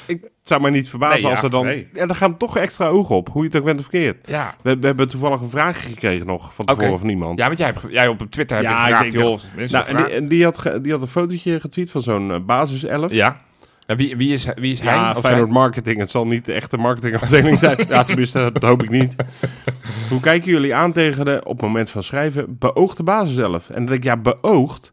ik 0.06 0.30
zou 0.42 0.60
mij 0.60 0.70
niet 0.70 0.88
verbazen 0.88 1.22
Nee, 1.22 1.30
als 1.30 1.42
er 1.42 1.50
dan... 1.50 1.64
nee. 1.64 1.88
Ja, 1.92 2.06
dan 2.06 2.16
gaan 2.16 2.36
toch 2.36 2.56
extra 2.56 2.86
ogen 2.86 3.16
op, 3.16 3.28
hoe 3.28 3.42
je 3.42 3.48
het 3.48 3.56
ook 3.58 3.64
bent 3.64 3.76
of 3.80 3.82
verkeerd. 3.82 4.16
ja. 4.28 4.54
We, 4.62 4.78
we 4.78 4.86
hebben 4.86 5.08
toevallig 5.08 5.40
een 5.40 5.50
vraag 5.50 5.82
gekregen 5.88 6.26
nog, 6.26 6.54
van 6.54 6.64
tevoren 6.64 6.98
van 6.98 7.08
iemand. 7.08 7.38
ja, 7.38 7.46
want 7.46 7.58
jij, 7.58 7.66
hebt, 7.66 7.80
jij 7.92 8.08
op 8.08 8.26
Twitter 8.30 8.56
hebt 8.56 8.68
Ja, 8.68 8.84
gevraagd, 8.84 9.12
joh, 9.12 9.38
Nou, 9.70 9.86
en, 9.86 9.96
die, 9.96 10.06
en 10.06 10.28
die, 10.28 10.44
had, 10.44 10.58
ge- 10.58 10.80
die 10.80 10.92
had 10.92 11.02
een 11.02 11.08
fotootje 11.08 11.60
getweet 11.60 11.90
van 11.90 12.02
zo'n 12.02 12.30
eh, 12.32 12.38
basis 12.40 12.84
11. 12.84 13.12
Ja. 13.12 13.40
En 13.86 13.96
wie, 13.96 14.16
wie, 14.16 14.32
is, 14.32 14.46
wie 14.54 14.72
is 14.72 14.80
hij? 14.80 14.94
Ja, 14.94 15.10
Of 15.16 15.20
Feyenoord 15.20 15.50
Marketing. 15.50 15.98
Het 15.98 16.10
zal 16.10 16.26
niet 16.26 16.44
de 16.44 16.52
echte 16.52 16.76
marketingafdeling 16.76 17.58
zijn. 17.58 17.76
ja, 17.88 18.02
tenminste, 18.02 18.50
dat 18.52 18.62
hoop 18.62 18.82
ik 18.82 18.90
niet. 18.90 19.14
Hoe 20.10 20.20
kijken 20.20 20.50
jullie 20.52 20.74
aan 20.74 20.92
tegen 20.92 21.24
de, 21.24 21.40
op 21.44 21.52
het 21.56 21.60
moment 21.66 21.90
van 21.90 22.02
schrijven, 22.02 22.56
beoogde 22.58 23.02
basis 23.02 23.36
11? 23.36 23.68
En 23.68 23.74
dan 23.74 23.84
denk 23.86 23.98
ik, 23.98 24.04
ja, 24.04 24.16
beoogd. 24.16 24.92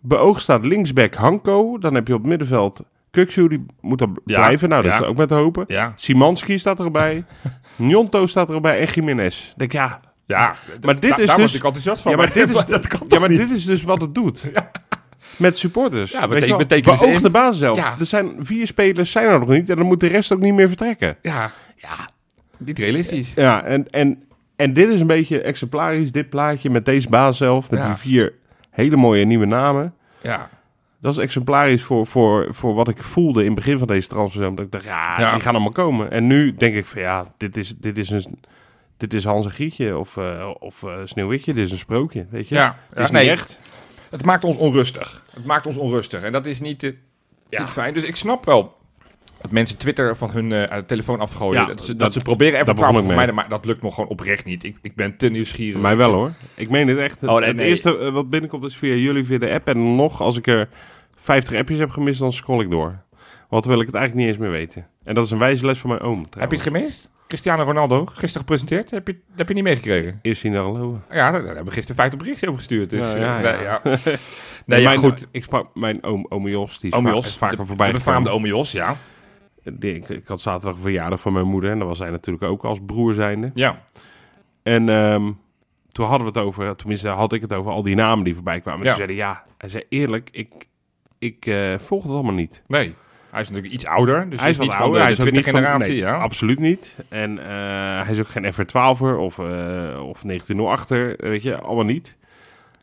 Beoogd 0.00 0.42
staat 0.42 0.66
linksback 0.66 1.14
Hanko. 1.14 1.78
Dan 1.78 1.94
heb 1.94 2.06
je 2.06 2.14
op 2.14 2.20
het 2.20 2.28
middenveld 2.28 2.82
Kuksu, 3.10 3.48
die 3.48 3.66
moet 3.80 4.00
er 4.00 4.08
Ja, 4.24 4.36
blijven. 4.44 4.68
Nou, 4.68 4.82
dat 4.82 4.92
ja. 4.92 5.00
is 5.00 5.06
ook 5.06 5.16
met 5.16 5.30
hopen. 5.30 5.64
Ja, 5.66 5.92
Simanski 5.96 6.58
staat 6.58 6.80
erbij. 6.80 7.24
Njonto 7.76 8.26
staat 8.26 8.50
erbij 8.50 8.80
en 8.80 8.86
Jiménez. 8.86 9.52
Denk 9.56 9.72
ja, 9.72 10.00
ja. 10.26 10.54
Maar 10.80 11.00
dit 11.00 11.10
Da- 11.10 11.16
is 11.22 11.26
daar 11.26 11.36
dus- 11.36 11.54
ik 11.54 11.64
enthousiast 11.64 12.02
van. 12.02 12.10
Ja, 12.12 12.16
maar 12.18 12.32
dit 12.40 12.50
is- 12.50 12.64
dat 12.66 12.86
kan 12.86 13.00
ja, 13.08 13.18
maar 13.18 13.28
niet? 13.28 13.38
dit 13.38 13.50
is 13.50 13.64
dus 13.64 13.82
wat 13.82 14.00
het 14.00 14.14
doet. 14.14 14.50
met 15.36 15.58
supporters. 15.58 16.12
Ja, 16.12 16.18
Weet 16.18 16.28
beteken- 16.28 16.46
je 16.46 16.52
wel? 16.56 16.58
betekenen 16.66 16.98
ze 16.98 17.04
Beoogde 17.04 17.26
in. 17.26 17.32
basis 17.32 17.58
zelf. 17.58 17.78
Ja. 17.78 17.96
Er 17.98 18.06
zijn 18.06 18.32
vier 18.40 18.66
spelers 18.66 19.10
zijn 19.10 19.26
er 19.26 19.38
nog 19.38 19.48
niet 19.48 19.70
en 19.70 19.76
dan 19.76 19.86
moet 19.86 20.00
de 20.00 20.06
rest 20.06 20.32
ook 20.32 20.40
niet 20.40 20.54
meer 20.54 20.68
vertrekken. 20.68 21.16
Ja, 21.22 21.50
Ja, 21.76 22.10
niet 22.58 22.78
realistisch. 22.78 23.34
ja 23.34 23.62
en, 23.64 23.90
en, 23.90 24.22
en 24.56 24.72
dit 24.72 24.88
is 24.88 25.00
een 25.00 25.06
beetje 25.06 25.40
exemplarisch, 25.40 26.12
dit 26.12 26.28
plaatje 26.28 26.70
met 26.70 26.84
deze 26.84 27.08
baas 27.08 27.36
zelf, 27.36 27.70
met 27.70 27.82
die 27.82 27.94
vier 27.94 28.32
hele 28.70 28.96
mooie 28.96 29.24
nieuwe 29.24 29.46
namen. 29.46 29.94
Ja, 30.22 30.48
Dat 31.00 31.12
is 31.12 31.18
exemplarisch 31.18 31.82
voor, 31.82 32.06
voor, 32.06 32.46
voor 32.54 32.74
wat 32.74 32.88
ik 32.88 33.02
voelde 33.02 33.40
in 33.40 33.46
het 33.46 33.54
begin 33.54 33.78
van 33.78 33.86
deze 33.86 34.08
transferzomer. 34.08 34.56
Dat 34.56 34.64
ik 34.66 34.72
dacht, 34.72 34.84
ja, 34.84 35.20
Ja. 35.20 35.32
die 35.32 35.42
gaan 35.42 35.54
allemaal 35.54 35.72
komen. 35.72 36.10
En 36.10 36.26
nu 36.26 36.54
denk 36.54 36.74
ik 36.74 36.84
van, 36.84 37.00
ja, 37.00 37.32
dit 37.36 37.56
is, 37.56 37.74
dit 37.76 37.98
is, 37.98 38.10
een, 38.10 38.38
dit 38.96 39.14
is 39.14 39.24
Hans 39.24 39.46
en 39.46 39.52
Grietje 39.52 39.98
of, 39.98 40.16
eh, 40.16 40.50
of 40.58 40.82
eh, 40.82 40.92
Sneeuwwitje. 41.04 41.52
Dit 41.52 41.64
is 41.64 41.72
een 41.72 41.78
sprookje, 41.78 42.26
weet 42.30 42.48
je. 42.48 42.54
ja. 42.54 42.78
Het 42.90 42.98
is 42.98 43.06
ja, 43.06 43.12
nee, 43.12 43.22
niet 43.22 43.32
echt. 43.32 43.60
Het 44.10 44.24
maakt 44.24 44.44
ons 44.44 44.56
onrustig. 44.56 45.24
Het 45.34 45.44
maakt 45.44 45.66
ons 45.66 45.76
onrustig. 45.76 46.22
En 46.22 46.32
dat 46.32 46.46
is 46.46 46.60
niet, 46.60 46.82
eh, 46.82 46.92
Ja. 47.48 47.60
niet 47.60 47.70
fijn. 47.70 47.94
Dus 47.94 48.04
ik 48.04 48.16
snap 48.16 48.44
wel 48.44 48.76
dat 49.40 49.50
mensen 49.50 49.76
Twitter 49.78 50.16
van 50.16 50.30
hun 50.30 50.52
eh, 50.52 50.78
telefoon 50.78 51.20
afgooien. 51.20 51.60
Ja, 51.60 51.66
dat, 51.66 51.80
ze, 51.80 51.86
dat, 51.86 51.98
dat- 51.98 52.12
ze 52.12 52.20
proberen 52.20 52.60
even 52.60 53.06
mee. 53.06 53.16
mij, 53.16 53.32
maar 53.32 53.48
dat 53.48 53.64
lukt 53.64 53.82
me 53.82 53.90
gewoon 53.90 54.10
oprecht 54.10 54.44
niet. 54.44 54.64
Ik, 54.64 54.76
ik 54.82 54.94
ben 54.94 55.16
te 55.16 55.28
nieuwsgierig. 55.28 55.80
Mij 55.80 55.96
wel 55.96 56.12
hoor. 56.12 56.32
Ik 56.54 56.70
meen 56.70 56.88
het 56.88 56.98
echt. 56.98 57.20
Het, 57.20 57.30
Oh, 57.30 57.36
nee, 57.38 57.48
het 57.48 57.56
nee. 57.56 57.66
eerste 57.68 57.98
eh, 57.98 58.12
wat 58.12 58.30
binnenkomt 58.30 58.64
is 58.64 58.76
via 58.76 58.94
jullie, 58.94 59.24
via 59.24 59.38
de 59.38 59.50
app. 59.50 59.68
En 59.68 59.96
nog, 59.96 60.20
als 60.22 60.36
ik 60.36 60.46
er 60.46 60.68
50 61.16 61.54
appjes 61.54 61.78
heb 61.78 61.90
gemist, 61.90 62.20
dan 62.20 62.32
scroll 62.32 62.60
ik 62.62 62.70
door. 62.70 62.98
Want 63.48 63.64
wil 63.64 63.80
ik 63.80 63.86
het 63.86 63.94
eigenlijk 63.94 64.26
niet 64.26 64.34
eens 64.36 64.44
meer 64.46 64.56
weten. 64.58 64.86
En 65.04 65.14
dat 65.14 65.24
is 65.24 65.30
een 65.30 65.38
wijze 65.38 65.66
les 65.66 65.78
van 65.78 65.90
mijn 65.90 66.02
oom. 66.02 66.26
Heb 66.38 66.50
je 66.50 66.56
het 66.56 66.66
gemist? 66.66 67.10
Cristiano 67.28 67.62
Ronaldo, 67.62 68.04
gisteren 68.06 68.32
gepresenteerd. 68.40 68.90
Heb 68.90 69.06
je, 69.06 69.16
heb 69.36 69.48
je 69.48 69.54
niet 69.54 69.62
meegekregen? 69.64 70.18
Zien 70.22 70.52
naar 70.52 70.62
geloven. 70.62 71.04
Ja, 71.10 71.30
daar, 71.30 71.32
daar 71.32 71.44
hebben 71.44 71.64
we 71.64 71.70
gisteren 71.70 71.96
50 71.96 72.18
berichtjes 72.18 72.48
over 72.48 72.60
gestuurd. 72.60 72.90
Dus, 72.90 73.12
Ja, 73.12 73.14
eh, 73.38 73.42
ja, 73.44 73.52
nee, 73.52 73.62
ja. 73.62 73.80
Nee, 74.66 74.96
goed. 74.96 75.26
Ik 75.30 75.42
sprak 75.44 75.66
mijn 75.74 76.02
oom, 76.04 76.26
oom 76.28 76.48
Jos. 76.48 76.78
Die 76.78 76.90
is, 76.90 76.96
Ome 76.96 77.08
va- 77.08 77.14
Jos, 77.14 77.26
is 77.26 77.36
vaker 77.36 77.56
de, 77.56 77.64
voorbij 77.66 77.86
de 77.86 77.92
befaamde 77.92 78.40
Jos, 78.40 78.72
ja. 78.72 78.96
Ik, 79.78 80.08
ik 80.08 80.26
had 80.26 80.40
zaterdag 80.40 80.74
een 80.74 80.82
verjaardag 80.82 81.20
van 81.20 81.32
mijn 81.32 81.46
moeder. 81.46 81.70
En 81.70 81.78
daar 81.78 81.88
was 81.88 81.98
hij 81.98 82.10
natuurlijk 82.10 82.44
ook 82.44 82.64
als 82.64 82.78
broer 82.86 83.14
zijnde. 83.14 83.50
Ja, 83.54 83.82
En 84.62 84.88
ehm, 84.88 85.32
toen 85.92 86.06
hadden 86.06 86.32
we 86.32 86.38
het 86.38 86.46
over, 86.46 86.76
tenminste 86.76 87.08
had 87.08 87.32
ik 87.32 87.40
het 87.40 87.52
over 87.52 87.72
al 87.72 87.82
die 87.82 87.94
namen 87.96 88.24
die 88.24 88.34
voorbij 88.34 88.60
kwamen. 88.60 88.80
En 88.80 88.86
Ja. 88.86 88.94
toen 88.96 89.04
zei 89.06 89.16
hij, 89.18 89.26
ja, 89.28 89.44
hij 89.58 89.68
zei 89.68 89.84
eerlijk, 89.88 90.28
ik, 90.32 90.48
ik 91.18 91.46
eh, 91.46 91.74
volg 91.78 92.02
het 92.02 92.12
allemaal 92.12 92.32
niet. 92.34 92.62
nee. 92.66 92.94
Hij 93.30 93.40
is 93.40 93.46
natuurlijk 93.48 93.74
iets 93.74 93.86
ouder, 93.86 94.30
dus 94.30 94.40
hij 94.40 94.50
is 94.50 94.58
niet 94.58 94.70
van 94.74 94.80
ouder, 94.80 94.98
de, 94.98 95.02
hij 95.04 95.12
is 95.12 95.18
niet 95.32 95.50
van- 95.50 95.78
nee, 95.78 95.96
ja. 95.96 96.16
Absoluut 96.16 96.58
niet. 96.58 96.94
En 97.08 97.38
eh, 97.38 97.46
hij 98.04 98.06
is 98.10 98.18
ook 98.20 98.28
geen 98.28 98.52
FR12er 98.52 99.18
of, 99.18 99.38
eh 99.38 100.00
of 100.08 100.22
1908er, 100.22 101.16
weet 101.16 101.42
je, 101.42 101.60
allemaal 101.60 101.84
niet. 101.84 102.16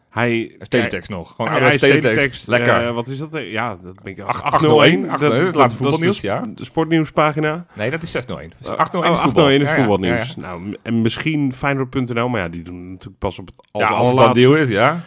Hij... 0.09 0.55
Teletext 0.67 1.09
nog. 1.09 1.35
Gewoon 1.35 1.51
hij, 1.51 1.59
is 1.73 1.77
teletext. 1.79 2.01
teletext. 2.01 2.47
Lekker. 2.47 2.87
eh, 2.87 2.93
wat 2.93 3.07
is 3.07 3.17
dat? 3.17 3.29
Ja, 3.33 3.77
dat 3.83 4.03
ben 4.03 4.11
ik... 4.11 4.19
801, 4.21 5.09
801, 5.09 5.45
het 5.45 5.55
laatste 5.55 5.77
voetbalnieuws, 5.77 6.15
is 6.15 6.21
de, 6.21 6.27
ja. 6.27 6.43
de 6.55 6.65
sportnieuwspagina. 6.65 7.65
nee, 7.73 7.89
dat 7.89 8.03
is 8.03 8.11
601. 8.11 8.51
Dus 8.59 8.67
Oh, 8.69 8.77
801 8.77 9.11
is 9.13 9.17
oh, 9.19 9.23
voetbal. 9.23 9.43
801 9.45 9.61
is 9.61 9.69
voetbalnieuws. 9.79 10.27
Ja, 10.27 10.41
ja. 10.41 10.47
Nou, 10.57 10.77
en 10.83 11.01
misschien 11.01 11.53
Feyenoord.nl, 11.53 12.29
maar 12.29 12.41
ja, 12.41 12.47
die 12.49 12.61
doen 12.63 12.89
natuurlijk 12.91 13.19
pas 13.19 13.39
op 13.39 13.45
het 13.47 13.55
als 13.71 13.83
Ja, 13.83 13.89
als 13.89 14.07
het 14.07 14.17
dan 14.17 14.25
allerlaatste. 14.25 14.39
deal 14.47 14.55
is, 14.63 14.69
ja. 14.69 15.01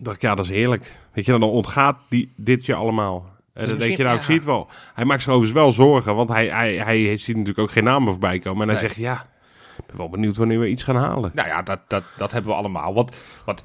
dacht 0.00 0.16
ik, 0.16 0.22
ja, 0.22 0.34
dat 0.34 0.44
is 0.44 0.50
heerlijk. 0.50 0.92
Weet 1.12 1.24
je, 1.24 1.30
dan 1.30 1.42
ontgaat 1.42 1.98
die, 2.08 2.32
dit 2.36 2.66
je 2.66 2.74
allemaal. 2.74 3.36
En 3.54 3.60
Dus 3.64 3.68
dan 3.68 3.78
denk 3.78 3.96
je, 3.96 4.02
nou, 4.02 4.14
ja. 4.14 4.20
ik 4.20 4.26
zie 4.26 4.34
het 4.34 4.44
wel. 4.44 4.68
Hij 4.94 5.04
maakt 5.04 5.22
zich 5.22 5.32
overigens 5.32 5.60
wel 5.62 5.72
zorgen, 5.72 6.14
want 6.14 6.28
hij, 6.28 6.46
hij, 6.48 6.74
hij 6.74 7.16
ziet 7.16 7.28
natuurlijk 7.36 7.58
ook 7.58 7.70
geen 7.70 7.84
namen 7.84 8.10
voorbij 8.10 8.38
komen. 8.38 8.62
En 8.62 8.68
hij 8.74 8.82
Nee. 8.82 8.90
zegt, 8.90 9.00
ja, 9.02 9.26
ben 9.86 9.96
wel 9.96 10.08
benieuwd 10.08 10.36
wanneer 10.36 10.60
we 10.60 10.68
iets 10.68 10.82
gaan 10.82 10.96
halen. 10.96 11.30
Nou 11.34 11.48
ja, 11.48 11.62
dat, 11.62 11.80
dat, 11.88 12.02
dat 12.16 12.32
hebben 12.32 12.50
we 12.50 12.56
allemaal. 12.56 12.94
Want, 12.94 13.12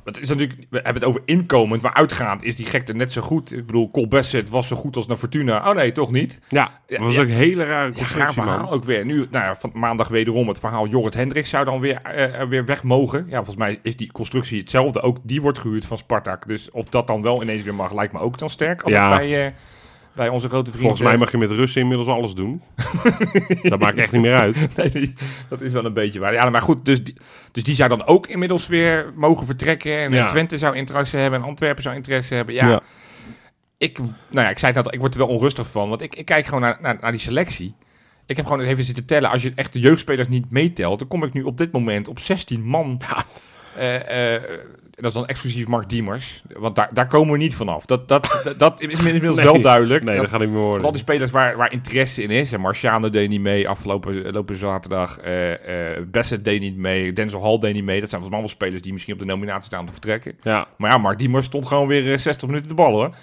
het 0.04 0.22
is 0.22 0.30
natuurlijk, 0.30 0.60
we 0.70 0.76
hebben 0.76 0.94
het 0.94 1.04
over 1.04 1.22
inkomend, 1.26 1.82
maar 1.82 1.94
uitgaand 1.94 2.44
is 2.44 2.56
die 2.56 2.66
gekte 2.66 2.94
net 2.94 3.12
zo 3.12 3.22
goed. 3.22 3.54
Ik 3.54 3.66
bedoel, 3.66 3.92
Cole 3.92 4.08
Bassett 4.08 4.50
was 4.50 4.68
zo 4.68 4.76
goed 4.76 4.96
als 4.96 5.08
naar 5.08 5.18
Fortuna. 5.18 5.70
Oh 5.70 5.76
nee, 5.76 5.92
toch 5.92 6.12
niet? 6.12 6.40
Ja, 6.48 6.72
Ja, 6.88 6.98
dat 6.98 7.06
was 7.06 7.16
ja. 7.16 7.22
ook 7.22 7.28
een 7.28 7.34
hele 7.34 7.64
rare 7.64 7.88
Ja, 7.88 7.92
constructie, 7.94 8.24
raar 8.24 8.34
verhaal 8.34 8.60
man. 8.60 8.70
ook 8.70 8.84
weer. 8.84 9.06
Nu, 9.06 9.16
nou 9.16 9.46
ja, 9.46 9.56
van 9.56 9.72
maandag 9.74 10.08
wederom 10.08 10.48
het 10.48 10.60
verhaal 10.60 10.88
Jorrit 10.88 11.14
Hendricks 11.14 11.50
zou 11.50 11.66
dan 11.66 11.80
weer, 11.80 12.02
eh, 12.04 12.40
er 12.40 12.48
weer 12.50 12.66
weg 12.66 12.84
mogen. 12.84 13.24
Ja, 13.28 13.36
volgens 13.36 13.56
mij 13.56 13.80
is 13.84 13.98
die 13.98 14.12
constructie 14.12 14.60
hetzelfde. 14.60 15.02
Ook 15.02 15.18
die 15.24 15.42
wordt 15.42 15.60
gehuurd 15.60 15.86
van 15.86 15.98
Spartak. 15.98 16.48
Dus 16.48 16.72
of 16.72 16.90
dat 16.90 17.08
dan 17.08 17.22
wel 17.22 17.42
ineens 17.42 17.64
weer 17.64 17.76
mag, 17.76 17.94
lijkt 17.94 18.14
me 18.14 18.20
ook 18.20 18.38
dan 18.38 18.50
sterk. 18.50 18.82
Als 18.82 18.94
Ja. 18.94 19.18
bij, 19.18 19.54
bij 20.16 20.30
onze 20.30 20.48
grote 20.48 20.70
vriend... 20.70 20.84
Volgens 20.84 21.02
mij 21.02 21.18
mag 21.18 21.32
je 21.32 21.38
met 21.38 21.52
Russen 21.52 21.82
inmiddels 21.82 22.08
alles 22.08 22.34
doen. 22.34 22.62
dat 23.64 23.80
maakt 23.80 23.98
echt 23.98 24.12
niet 24.12 24.22
meer 24.22 24.36
uit. 24.36 24.58
Nee, 24.94 25.14
dat 25.50 25.62
is 25.62 25.72
wel 25.72 25.86
een 25.86 25.94
beetje 25.94 26.20
waar. 26.20 26.34
Ja, 26.34 26.50
maar 26.50 26.62
goed, 26.62 26.86
dus 26.86 27.04
die, 27.04 27.18
dus 27.52 27.64
die 27.64 27.76
zou 27.76 27.90
dan 27.90 28.06
ook 28.06 28.28
inmiddels 28.28 28.68
weer 28.68 29.12
mogen 29.16 29.46
vertrekken. 29.46 30.02
En, 30.02 30.12
Ja. 30.12 30.22
en 30.22 30.28
Twente 30.28 30.58
zou 30.58 30.76
interesse 30.76 31.18
hebben 31.18 31.40
en 31.40 31.46
Antwerpen 31.46 31.84
zou 31.84 31.96
interesse 31.96 32.34
hebben. 32.34 32.56
Ja, 32.56 32.82
Ik, 33.78 33.98
nou 33.98 34.12
ja, 34.30 34.50
ik 34.50 34.60
zei 34.60 34.74
al, 34.76 34.94
ik 34.94 35.00
word 35.00 35.14
er 35.14 35.20
wel 35.20 35.30
onrustig 35.30 35.68
van. 35.68 35.90
Want 35.90 36.02
ik, 36.02 36.16
ik 36.16 36.26
kijk 36.26 36.46
gewoon 36.46 36.62
naar, 36.62 36.78
naar, 36.82 36.98
naar 37.02 37.12
die 37.12 37.20
selectie. 37.20 37.76
Ik 38.26 38.36
heb 38.38 38.46
gewoon 38.46 38.62
even 38.62 38.84
zitten 38.84 39.06
tellen. 39.06 39.30
Als 39.30 39.44
je 39.44 39.52
echt 39.56 39.74
de 39.74 39.80
jeugdspelers 39.80 40.28
niet 40.28 40.52
meetelt, 40.52 41.00
dan 41.00 41.08
kom 41.08 41.24
ik 41.24 41.34
nu 41.34 41.44
op 41.44 41.58
dit 41.58 41.72
moment 41.72 42.08
op 42.08 42.20
16 42.20 42.64
man. 42.64 43.02
Eh, 43.76 44.36
eh, 44.36 44.42
dat 44.96 45.06
is 45.06 45.14
dan 45.14 45.28
exclusief 45.28 45.68
Mark 45.68 45.90
Diemers. 45.90 46.42
Want 46.58 46.76
daar, 46.76 46.90
daar 46.94 47.08
komen 47.08 47.32
we 47.32 47.38
niet 47.38 47.56
vanaf. 47.56 47.86
Dat, 47.86 48.08
dat, 48.08 48.40
dat, 48.44 48.60
dat 48.60 48.82
is 48.82 48.88
inmiddels 49.00 49.36
Nee. 49.36 49.46
wel 49.46 49.62
duidelijk. 49.62 50.04
Nee, 50.04 50.14
Dat- 50.14 50.24
dat 50.24 50.32
gaat 50.34 50.42
niet 50.42 50.50
meer 50.50 50.60
worden. 50.60 50.86
al 50.86 50.92
die 50.92 51.02
spelers 51.02 51.32
waar, 51.32 51.58
waar 51.58 51.72
interesse 51.72 52.24
in 52.24 52.30
is. 52.30 52.52
En 52.54 52.60
Marciano 52.62 53.10
deed 53.10 53.30
niet 53.30 53.42
mee 53.42 53.70
afgelopen 53.70 54.32
lopen 54.32 54.58
zaterdag. 54.58 55.18
eh 55.20 55.92
eh 55.98 56.04
Bassett 56.08 56.44
deed 56.46 56.60
niet 56.62 56.78
mee. 56.78 57.14
Denzel 57.14 57.42
Hall 57.44 57.58
deed 57.60 57.74
niet 57.74 57.84
mee. 57.84 58.00
Dat 58.00 58.10
zijn 58.10 58.22
volgens 58.22 58.30
mij 58.30 58.40
allemaal 58.40 58.50
spelers 58.56 58.82
die 58.82 58.92
misschien 58.92 59.14
op 59.14 59.20
de 59.20 59.26
nominatie 59.26 59.64
staan 59.66 59.86
te 59.86 59.92
vertrekken. 59.92 60.38
Ja, 60.42 60.68
Maar 60.78 60.92
ja, 60.92 60.98
Mark 60.98 61.18
Diemers 61.18 61.46
stond 61.46 61.66
gewoon 61.66 61.88
weer 61.88 62.12
eh, 62.14 62.18
60 62.18 62.48
minuten 62.48 62.68
de 62.70 62.74
bal 62.76 62.92
hoor. 62.92 63.16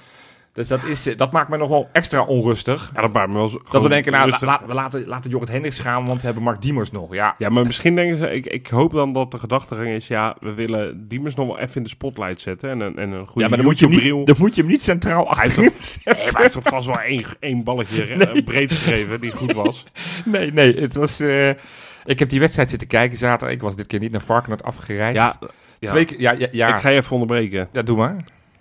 Dus 0.53 0.69
dat, 0.69 0.85
is, 0.85 1.07
eh, 1.07 1.17
dat 1.17 1.33
maakt 1.33 1.49
me 1.49 1.57
nog 1.57 1.69
wel 1.69 1.89
extra 1.93 2.23
onrustig. 2.23 2.91
ja 2.95 3.01
dat 3.01 3.13
maakt 3.13 3.29
me 3.29 3.35
wel 3.35 3.61
Dat 3.71 3.83
we 3.83 3.89
denken, 3.89 4.13
nou, 4.13 4.33
la- 4.41 4.63
we 4.67 4.75
laten, 4.75 5.07
laten 5.07 5.31
Jorrit 5.31 5.49
Hendricks 5.49 5.79
gaan, 5.79 6.07
want 6.07 6.21
we 6.21 6.25
hebben 6.27 6.43
Mark 6.45 6.63
Diemers 6.63 6.91
nog. 6.91 7.15
Ja, 7.15 7.35
Ja, 7.39 7.49
maar 7.49 7.67
misschien 7.67 7.95
denken 7.95 8.17
ze... 8.17 8.31
Ik, 8.31 8.47
ik 8.47 8.67
hoop 8.67 8.93
dan 8.93 9.13
dat 9.13 9.31
de 9.31 9.39
gedachtegang 9.39 9.89
is... 9.89 10.07
Ja, 10.09 10.37
we 10.41 10.55
willen 10.55 11.09
Diemers 11.09 11.35
nog 11.35 11.47
wel 11.47 11.59
even 11.59 11.77
in 11.77 11.83
de 11.83 11.89
spotlight 11.89 12.41
zetten. 12.41 12.71
En 12.71 12.81
een, 12.81 12.99
en 12.99 13.11
een 13.11 13.27
goede 13.27 13.41
ja 13.41 13.49
maar 13.49 13.57
dan 13.57 13.67
moet, 13.67 13.79
je 13.79 13.87
hem 13.87 13.95
niet, 14.17 14.27
dan 14.27 14.37
moet 14.39 14.55
je 14.55 14.61
hem 14.61 14.71
niet 14.71 14.83
centraal 14.83 15.29
achterin 15.29 15.71
zetten. 15.79 16.01
Nee, 16.05 16.15
maar 16.25 16.33
hij 16.33 16.43
heeft 16.43 16.53
toch 16.55 16.63
vast 16.63 16.87
wel 16.87 17.01
één, 17.01 17.25
één 17.41 17.65
balletje 17.65 18.03
re- 18.15 18.43
breed 18.43 18.73
gegeven 18.73 19.21
die 19.21 19.33
goed 19.33 19.53
was. 19.53 19.85
Nee, 20.25 20.53
nee, 20.53 20.75
het 20.81 20.95
was... 20.95 21.21
eh, 21.21 21.49
ik 22.05 22.19
heb 22.19 22.29
die 22.29 22.41
wedstrijd 22.41 22.71
zitten 22.71 22.89
kijken 22.89 23.19
zaterdag. 23.19 23.55
Ik 23.57 23.63
was 23.63 23.77
dit 23.77 23.87
keer 23.87 23.99
niet 24.01 24.13
naar 24.13 24.21
Varkenoord 24.21 24.63
afgereisd. 24.63 25.17
Ja, 25.17 25.37
ja. 25.79 25.91
Twee 25.91 26.05
keer, 26.05 26.21
ja, 26.21 26.33
ja, 26.33 26.49
ja. 26.53 26.69
ik 26.75 26.81
ga 26.81 26.89
je 26.89 26.97
even 26.97 27.13
onderbreken. 27.13 27.69
ja, 27.73 27.83
doe 27.83 27.97
maar. 27.97 28.17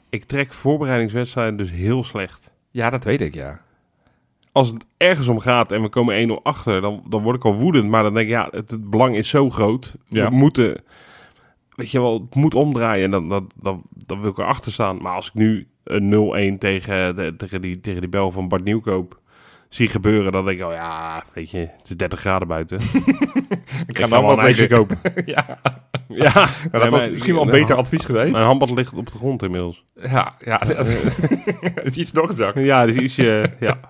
Ik 0.10 0.24
trek 0.24 0.54
voorbereidingswedstrijden 0.54 1.58
dus 1.58 1.72
heel 1.72 2.04
slecht. 2.04 2.54
Ja, 2.72 2.90
dat 2.90 3.04
weet 3.04 3.22
ik, 3.22 3.34
ja. 3.34 3.62
Als 4.52 4.68
het 4.68 4.86
ergens 4.98 5.28
om 5.28 5.40
gaat 5.40 5.72
en 5.72 5.82
we 5.82 5.90
komen 5.90 6.30
1-0 6.30 6.42
achter, 6.44 6.82
dan, 6.82 7.04
dan 7.08 7.24
word 7.24 7.36
ik 7.36 7.46
al 7.46 7.56
woedend. 7.56 7.90
Maar 7.90 8.04
dan 8.04 8.14
denk 8.14 8.26
ik, 8.26 8.32
ja, 8.32 8.48
het, 8.52 8.72
het 8.72 8.90
belang 8.90 9.16
is 9.16 9.30
zo 9.30 9.50
groot. 9.50 9.96
Ja. 10.08 10.30
We 10.30 10.36
moeten, 10.36 10.84
weet 11.76 11.92
je 11.92 12.00
wel, 12.00 12.14
het 12.14 12.36
moet 12.36 12.56
omdraaien. 12.56 13.04
En 13.04 13.12
dan, 13.12 13.30
dan, 13.30 13.52
dan, 13.56 13.82
dan 14.06 14.22
wil 14.22 14.32
ik 14.32 14.38
erachter 14.38 14.72
staan. 14.72 15.02
Maar 15.02 15.14
als 15.14 15.28
ik 15.28 15.34
nu 15.34 15.68
een 15.84 16.56
0-1 16.56 16.58
tegen, 16.58 17.16
de, 17.16 17.34
tegen, 17.38 17.62
die, 17.62 17.80
tegen 17.80 18.02
die 18.02 18.10
bel 18.10 18.32
van 18.32 18.48
Bart 18.48 18.64
Nieuwkoop 18.64 19.20
zie 19.70 19.88
gebeuren, 19.88 20.32
dan 20.32 20.46
denk 20.46 20.60
ik, 20.60 20.66
oh 20.66 20.74
ja, 20.74 21.24
weet 21.34 21.52
je, 21.52 21.58
het 21.58 21.90
is 21.90 21.98
30 21.98 22.20
graden 22.20 22.48
buiten. 22.48 22.78
ik 23.88 23.98
ga 23.98 24.08
dan 24.08 24.24
wel 24.24 24.32
een 24.32 24.40
ijsje 24.40 24.68
kopen. 24.68 25.00
ja. 25.26 25.60
Ja, 26.10 26.34
Nou, 26.34 26.50
dat 26.72 26.82
Nee, 26.82 26.90
was 26.90 27.10
misschien 27.10 27.34
wel 27.34 27.44
een 27.44 27.50
beter 27.50 27.76
advies 27.76 28.06
geweest. 28.06 28.32
Mijn 28.32 28.44
handbad 28.44 28.70
ligt 28.70 28.94
op 28.94 29.10
de 29.10 29.18
grond 29.18 29.44
inmiddels. 29.44 29.84
Ja, 30.02 30.36
ja. 30.46 30.62
het 31.76 31.86
is 31.86 31.96
iets 31.96 32.12
doorgezakt. 32.12 32.60
Ja, 32.60 32.86
dus 32.86 32.96
ietsje, 32.96 33.52
ja. 33.60 33.80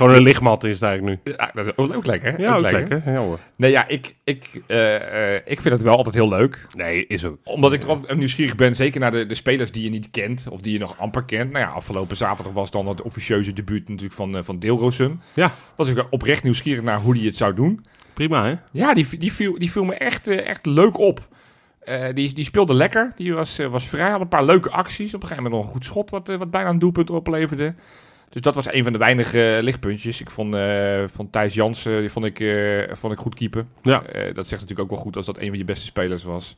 Gewoon 0.00 0.14
een 0.14 0.22
lichtmat 0.22 0.64
is 0.64 0.74
het 0.74 0.82
eigenlijk 0.82 1.22
nu. 1.24 1.32
Ja, 1.32 1.50
dat 1.54 1.66
is 1.66 1.72
ook, 1.76 1.94
ook 1.94 2.06
lekker. 2.06 2.40
Ja, 2.40 2.54
ook 2.54 2.60
lekker. 2.60 3.02
Ja 3.06 3.18
hoor. 3.18 3.38
Nee, 3.56 3.70
ja, 3.70 3.88
ik, 3.88 4.14
ik, 4.24 4.62
eh, 4.66 5.34
eh, 5.34 5.40
ik 5.44 5.60
vind 5.60 5.74
het 5.74 5.82
wel 5.82 5.96
altijd 5.96 6.14
heel 6.14 6.28
leuk. 6.28 6.66
Nee, 6.72 7.06
is 7.06 7.24
ook. 7.24 7.38
Omdat 7.44 7.72
ik 7.72 7.82
er 7.82 7.88
altijd 7.88 8.18
nieuwsgierig 8.18 8.54
ben, 8.54 8.76
zeker 8.76 9.00
naar 9.00 9.10
de, 9.10 9.26
de 9.26 9.34
spelers 9.34 9.72
die 9.72 9.82
je 9.82 9.90
niet 9.90 10.10
kent. 10.10 10.44
Of 10.50 10.60
die 10.60 10.72
je 10.72 10.78
nog 10.78 10.98
amper 10.98 11.24
kent. 11.24 11.52
Nou 11.52 11.64
ja, 11.64 11.70
afgelopen 11.70 12.16
zaterdag 12.16 12.52
was 12.52 12.70
dan 12.70 12.86
het 12.86 13.02
officieuze 13.02 13.52
debuut 13.52 13.88
natuurlijk 13.88 14.14
van, 14.14 14.36
eh, 14.36 14.42
van 14.42 14.58
Deelrosum. 14.58 15.20
Ja. 15.34 15.54
Was 15.76 15.88
ik 15.88 16.06
oprecht 16.10 16.42
nieuwsgierig 16.42 16.82
naar 16.82 17.00
hoe 17.00 17.14
die 17.14 17.26
het 17.26 17.36
zou 17.36 17.54
doen. 17.54 17.84
Prima, 18.20 18.44
hè? 18.44 18.54
Ja, 18.72 18.94
die, 18.94 19.18
die, 19.18 19.32
viel, 19.32 19.58
die 19.58 19.70
viel 19.70 19.84
me 19.84 19.94
echt, 19.94 20.28
eh, 20.28 20.46
echt 20.46 20.66
leuk 20.66 20.98
op. 20.98 21.28
Eh, 21.78 22.14
die, 22.14 22.34
die 22.34 22.44
speelde 22.44 22.74
lekker. 22.74 23.12
Die 23.16 23.34
was, 23.34 23.58
eh, 23.58 23.66
was 23.66 23.88
vrij. 23.88 24.10
Had 24.10 24.20
een 24.20 24.28
paar 24.28 24.44
leuke 24.44 24.70
acties. 24.70 25.14
Op 25.14 25.22
een 25.22 25.28
gegeven 25.28 25.42
moment 25.42 25.62
nog 25.62 25.64
een 25.64 25.78
goed 25.78 25.84
schot 25.84 26.10
wat, 26.10 26.28
wat 26.28 26.50
bijna 26.50 26.68
een 26.68 26.78
doelpunt 26.78 27.10
opleverde. 27.10 27.74
Dus 28.28 28.42
dat 28.42 28.54
was 28.54 28.72
een 28.72 28.82
van 28.82 28.92
de 28.92 28.98
weinige 28.98 29.58
lichtpuntjes. 29.62 30.20
Ik 30.20 30.30
vond, 30.30 30.54
eh, 30.54 31.02
van 31.06 31.30
Thijs 31.30 31.54
Jansen 31.54 32.00
die 32.00 32.10
vond 32.10 32.24
ik, 32.24 32.36
vond 32.92 33.12
ik 33.12 33.18
goed 33.18 33.34
keeper. 33.34 33.66
Ja. 33.82 33.98
Dat 34.32 34.48
zegt 34.48 34.60
natuurlijk 34.60 34.80
ook 34.80 34.90
wel 34.90 34.98
goed 34.98 35.16
als 35.16 35.26
dat 35.26 35.38
een 35.38 35.48
van 35.48 35.58
je 35.58 35.64
beste 35.64 35.86
spelers 35.86 36.24
was. 36.24 36.54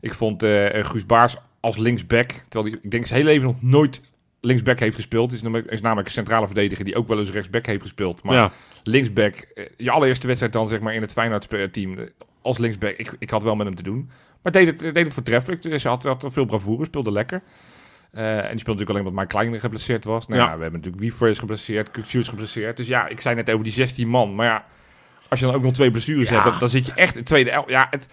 Ik 0.00 0.14
vond 0.14 0.42
Guus 0.72 1.06
Baars 1.06 1.36
als 1.60 1.76
linksback. 1.76 2.30
Terwijl 2.48 2.72
hij, 2.72 2.80
ik 2.82 2.90
denk 2.90 3.06
zijn 3.06 3.20
hele 3.20 3.32
leven 3.32 3.46
nog 3.46 3.62
nooit 3.62 4.00
linksback 4.44 4.78
heeft 4.80 4.94
gespeeld. 4.96 5.32
Is 5.32 5.42
namelijk, 5.42 5.70
is 5.70 5.80
namelijk 5.80 6.06
een 6.06 6.12
centrale 6.12 6.46
verdediger 6.46 6.84
die 6.84 6.96
ook 6.96 7.08
wel 7.08 7.18
eens 7.18 7.30
rechtsback 7.30 7.66
heeft 7.66 7.82
gespeeld. 7.82 8.22
Maar 8.22 8.34
ja. 8.36 8.52
linksback, 8.82 9.34
eh, 9.36 9.64
je 9.76 9.90
allereerste 9.90 10.26
wedstrijd 10.26 10.52
dan 10.52 10.68
zeg 10.68 10.80
maar 10.80 10.94
in 10.94 11.00
het 11.00 11.12
Feyenoord-team 11.12 11.98
eh, 11.98 12.04
als 12.42 12.58
linksback. 12.58 12.96
Ik, 12.96 13.16
ik 13.18 13.30
had 13.30 13.42
wel 13.42 13.56
met 13.56 13.66
hem 13.66 13.74
te 13.76 13.82
doen. 13.82 14.10
Maar 14.42 14.52
deed 14.52 14.66
het, 14.66 14.80
deed 14.80 15.04
het 15.04 15.12
voortreffelijk. 15.12 15.62
Dus 15.62 15.82
hij 15.82 15.92
had, 15.92 16.04
had 16.04 16.24
veel 16.32 16.44
bravoure, 16.44 16.84
speelde 16.84 17.12
lekker. 17.12 17.42
Eh, 18.10 18.22
en 18.36 18.40
die 18.40 18.42
speelt 18.42 18.56
natuurlijk 18.78 18.90
alleen 18.90 19.00
omdat 19.06 19.14
Mike 19.22 19.34
Kleiner 19.34 19.60
geblesseerd 19.60 20.04
was. 20.04 20.26
Nou, 20.26 20.40
Ja. 20.40 20.46
ja. 20.46 20.56
we 20.56 20.62
hebben 20.62 20.80
natuurlijk 20.80 21.02
Wiefer 21.02 21.28
is 21.28 21.38
geblesseerd, 21.38 21.90
Kukcu 21.90 22.18
is 22.18 22.28
geblesseerd. 22.28 22.76
Dus 22.76 22.86
ja, 22.86 23.06
ik 23.06 23.20
zei 23.20 23.34
net 23.34 23.50
over 23.50 23.64
die 23.64 23.72
16 23.72 24.08
man. 24.08 24.34
Maar 24.34 24.46
ja, 24.46 24.64
als 25.28 25.40
je 25.40 25.46
dan 25.46 25.54
ook 25.54 25.62
nog 25.62 25.72
twee 25.72 25.90
blessures 25.90 26.28
Ja. 26.28 26.34
hebt, 26.34 26.44
dan, 26.44 26.58
dan 26.58 26.68
zit 26.68 26.86
je 26.86 26.92
echt 26.92 27.16
in 27.16 27.24
tweede 27.24 27.50
el. 27.50 27.64
Ja, 27.66 27.86
het, 27.90 28.08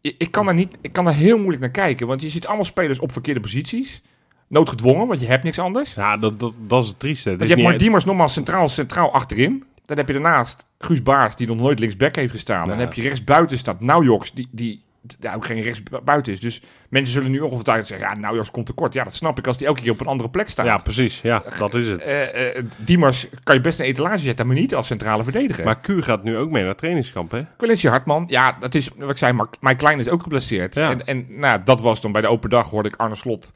ik, 0.00 0.14
ik 0.18 0.30
kan 0.30 0.44
daar 0.44 0.54
niet, 0.54 0.76
ik 0.80 0.92
kan 0.92 1.04
daar 1.04 1.14
heel 1.14 1.36
moeilijk 1.36 1.60
naar 1.60 1.70
kijken. 1.70 2.06
Want 2.06 2.22
je 2.22 2.28
ziet 2.30 2.46
allemaal 2.46 2.64
spelers 2.64 2.98
op 2.98 3.12
verkeerde 3.12 3.40
posities. 3.40 4.02
Noodgedwongen, 4.48 5.06
want 5.06 5.20
je 5.20 5.26
hebt 5.26 5.44
niks 5.44 5.58
anders. 5.58 5.94
Ja, 5.94 6.16
dat, 6.16 6.40
dat, 6.40 6.54
dat 6.58 6.82
is 6.82 6.88
het 6.88 6.98
trieste. 6.98 7.30
Is 7.30 7.38
je 7.40 7.46
hebt 7.46 7.62
Mark 7.62 7.78
Diemers 7.78 8.04
nogmaals 8.04 8.32
centraal, 8.32 8.68
centraal 8.68 9.12
achterin. 9.12 9.64
Dan 9.86 9.96
heb 9.96 10.06
je 10.06 10.12
daarnaast 10.12 10.64
Guus 10.78 11.02
Baars, 11.02 11.36
die 11.36 11.46
nog 11.46 11.56
nooit 11.56 11.78
linksback 11.78 12.16
heeft 12.16 12.32
gestaan. 12.32 12.68
Dan 12.68 12.78
heb 12.78 12.92
je 12.92 13.02
rechtsbuiten 13.02 13.58
staat 13.58 13.80
Naujoks, 13.80 14.32
die, 14.32 14.48
die 14.50 14.82
ja, 15.20 15.34
ook 15.34 15.44
geen 15.44 15.62
rechtsbuiten 15.62 16.32
is. 16.32 16.40
Dus 16.40 16.62
mensen 16.88 17.14
zullen 17.14 17.30
nu 17.30 17.40
ongetwijfeld 17.40 17.86
zeggen, 17.86 18.08
ja, 18.08 18.14
Naujoks 18.14 18.50
komt 18.50 18.66
tekort. 18.66 18.92
Ja, 18.92 19.04
dat 19.04 19.14
snap 19.14 19.38
ik 19.38 19.46
als 19.46 19.56
die 19.56 19.66
elke 19.66 19.80
keer 19.80 19.90
op 19.90 20.00
een 20.00 20.06
andere 20.06 20.28
plek 20.28 20.48
staat. 20.48 20.66
Ja, 20.66 20.76
precies. 20.76 21.20
Ja, 21.20 21.42
dat 21.58 21.74
is 21.74 21.88
het. 21.88 22.00
Eh, 22.00 22.56
eh, 22.56 22.64
Diemers 22.78 23.26
kan 23.42 23.54
je 23.54 23.60
best 23.60 23.78
een 23.78 23.84
etalage 23.84 24.18
zetten, 24.18 24.46
maar 24.46 24.56
niet 24.56 24.74
als 24.74 24.86
centrale 24.86 25.22
verdediger. 25.22 25.64
Maar 25.64 25.80
Q 25.80 25.88
gaat 25.88 26.24
nu 26.24 26.36
ook 26.36 26.50
mee 26.50 26.64
naar 26.64 26.74
trainingskamp, 26.74 27.30
hè? 27.30 27.42
Hartman, 27.88 28.24
ja, 28.28 28.56
dat 28.60 28.74
is 28.74 28.90
wat 28.96 29.10
ik 29.10 29.16
zei, 29.16 29.32
maar 29.32 29.46
Mike 29.60 29.76
Klein 29.76 29.98
is 29.98 30.08
ook 30.08 30.22
geblesseerd. 30.22 30.74
Ja. 30.74 30.90
En, 30.90 31.06
en 31.06 31.26
nou, 31.28 31.60
dat 31.64 31.80
was 31.80 32.00
dan 32.00 32.12
bij 32.12 32.20
de 32.20 32.28
open 32.28 32.50
dag, 32.50 32.70
hoorde 32.70 32.88
ik 32.88 32.96
Arne 32.96 33.14
Slot 33.14 33.52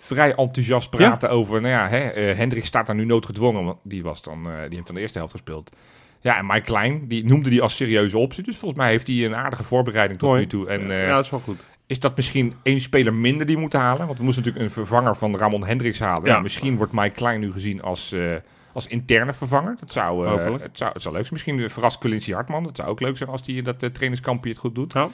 vrij 0.00 0.34
enthousiast 0.34 0.90
praten 0.90 1.30
over, 1.30 1.60
nou 1.60 1.72
ja, 1.72 1.88
hè, 1.88 1.98
eh, 1.98 2.36
Hendrik 2.36 2.64
staat 2.64 2.86
daar 2.86 2.96
nu 2.96 3.04
noodgedwongen, 3.04 3.64
want 3.64 3.78
die, 3.82 4.02
was 4.02 4.22
dan, 4.22 4.46
eh, 4.46 4.52
die 4.66 4.74
heeft 4.74 4.86
dan 4.86 4.94
de 4.94 5.00
eerste 5.00 5.18
helft 5.18 5.32
gespeeld. 5.32 5.70
Ja, 6.20 6.38
en 6.38 6.46
Mike 6.46 6.60
Klein, 6.60 7.08
die 7.08 7.24
noemde 7.24 7.50
die 7.50 7.62
als 7.62 7.76
serieuze 7.76 8.18
optie. 8.18 8.44
Dus 8.44 8.56
volgens 8.56 8.80
mij 8.80 8.90
heeft 8.90 9.06
hij 9.06 9.24
een 9.24 9.34
aardige 9.36 9.62
voorbereiding 9.62 10.18
tot 10.18 10.28
Mooi. 10.28 10.40
nu 10.40 10.46
toe. 10.46 10.68
En 10.68 10.90
eh, 10.90 11.06
ja, 11.06 11.14
dat 11.14 11.24
is 11.24 11.30
wel 11.30 11.40
goed. 11.40 11.64
is 11.86 12.00
dat 12.00 12.16
misschien 12.16 12.54
één 12.62 12.80
speler 12.80 13.14
minder 13.14 13.46
die 13.46 13.54
we 13.54 13.60
moeten 13.60 13.80
halen? 13.80 14.06
Want 14.06 14.18
we 14.18 14.24
moesten 14.24 14.44
natuurlijk 14.44 14.68
een 14.68 14.74
vervanger 14.74 15.16
van 15.16 15.36
Ramon 15.36 15.64
Hendricks 15.64 15.98
halen. 15.98 16.30
Ja. 16.30 16.40
Misschien 16.40 16.76
wordt 16.76 16.92
Mike 16.92 17.14
Klein 17.14 17.40
nu 17.40 17.52
gezien 17.52 17.82
als, 17.82 18.12
eh, 18.12 18.34
als 18.72 18.86
interne 18.86 19.32
vervanger. 19.32 19.76
Dat 19.80 19.92
zou, 19.92 20.26
eh, 20.26 20.32
Hopelijk. 20.32 20.62
het 20.62 20.78
zou, 20.78 20.92
het 20.92 21.02
zou 21.02 21.14
leuk 21.14 21.26
zijn. 21.26 21.34
Misschien 21.42 21.70
verrast 21.70 21.98
Quincy 21.98 22.32
Hartman. 22.32 22.62
Dat 22.62 22.76
zou 22.76 22.88
ook 22.88 23.00
leuk 23.00 23.16
zijn 23.16 23.30
als 23.30 23.40
hij 23.44 23.62
dat 23.62 23.82
uh, 23.82 23.90
trainingskampje 23.90 24.50
het 24.50 24.58
goed 24.58 24.74
doet. 24.74 24.92
Ja. 24.92 25.08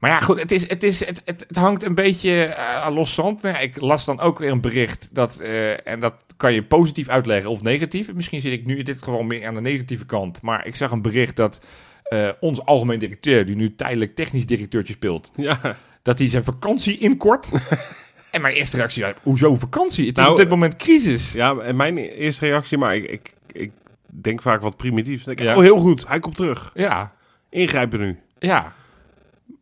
Maar 0.00 0.10
ja, 0.10 0.20
goed, 0.20 0.40
het, 0.40 0.52
is, 0.52 0.68
het, 0.68 0.82
is, 0.82 1.04
het, 1.06 1.22
het, 1.24 1.44
het 1.48 1.56
hangt 1.56 1.82
een 1.82 1.94
beetje 1.94 2.56
aan 2.56 2.92
los 2.92 3.14
zand. 3.14 3.42
Nou 3.42 3.58
ik 3.58 3.80
las 3.80 4.04
dan 4.04 4.20
ook 4.20 4.38
weer 4.38 4.50
een 4.50 4.60
bericht, 4.60 5.08
dat, 5.12 5.38
eh, 5.38 5.86
en 5.86 6.00
dat 6.00 6.14
kan 6.36 6.52
je 6.52 6.62
positief 6.62 7.08
uitleggen 7.08 7.50
of 7.50 7.62
negatief. 7.62 8.14
Misschien 8.14 8.40
zit 8.40 8.52
ik 8.52 8.66
nu 8.66 8.78
in 8.78 8.84
dit 8.84 8.98
geval 8.98 9.22
meer 9.22 9.46
aan 9.46 9.54
de 9.54 9.60
negatieve 9.60 10.06
kant. 10.06 10.42
Maar 10.42 10.66
ik 10.66 10.76
zag 10.76 10.90
een 10.90 11.02
bericht 11.02 11.36
dat 11.36 11.60
eh 12.02 12.28
onze 12.40 12.64
algemeen 12.64 12.98
directeur, 12.98 13.46
die 13.46 13.56
nu 13.56 13.74
tijdelijk 13.74 14.14
technisch 14.14 14.46
directeurtje 14.46 14.92
speelt, 14.92 15.30
Ja, 15.36 15.76
dat 16.02 16.18
hij 16.18 16.28
zijn 16.28 16.42
vakantie 16.42 16.98
inkort. 16.98 17.50
en 18.30 18.40
mijn 18.40 18.54
eerste 18.54 18.76
reactie 18.76 19.02
was, 19.02 19.12
hoezo 19.22 19.54
vakantie? 19.54 20.06
Het 20.06 20.16
is 20.16 20.22
Nou, 20.22 20.34
op 20.34 20.40
dit 20.40 20.50
moment 20.50 20.76
crisis. 20.76 21.32
ja, 21.32 21.56
en 21.56 21.76
mijn 21.76 21.96
eerste 21.98 22.46
reactie, 22.46 22.78
maar 22.78 22.96
ik, 22.96 23.04
ik, 23.10 23.32
ik 23.52 23.70
denk 24.06 24.42
vaak 24.42 24.62
wat 24.62 24.76
primitief. 24.76 25.26
Ik, 25.26 25.40
Ja. 25.40 25.56
oh, 25.56 25.62
heel 25.62 25.78
goed, 25.78 26.08
hij 26.08 26.18
komt 26.18 26.36
terug. 26.36 26.70
Ja, 26.74 27.12
Ingrijpen 27.50 27.98
nu. 27.98 28.18
ja. 28.38 28.78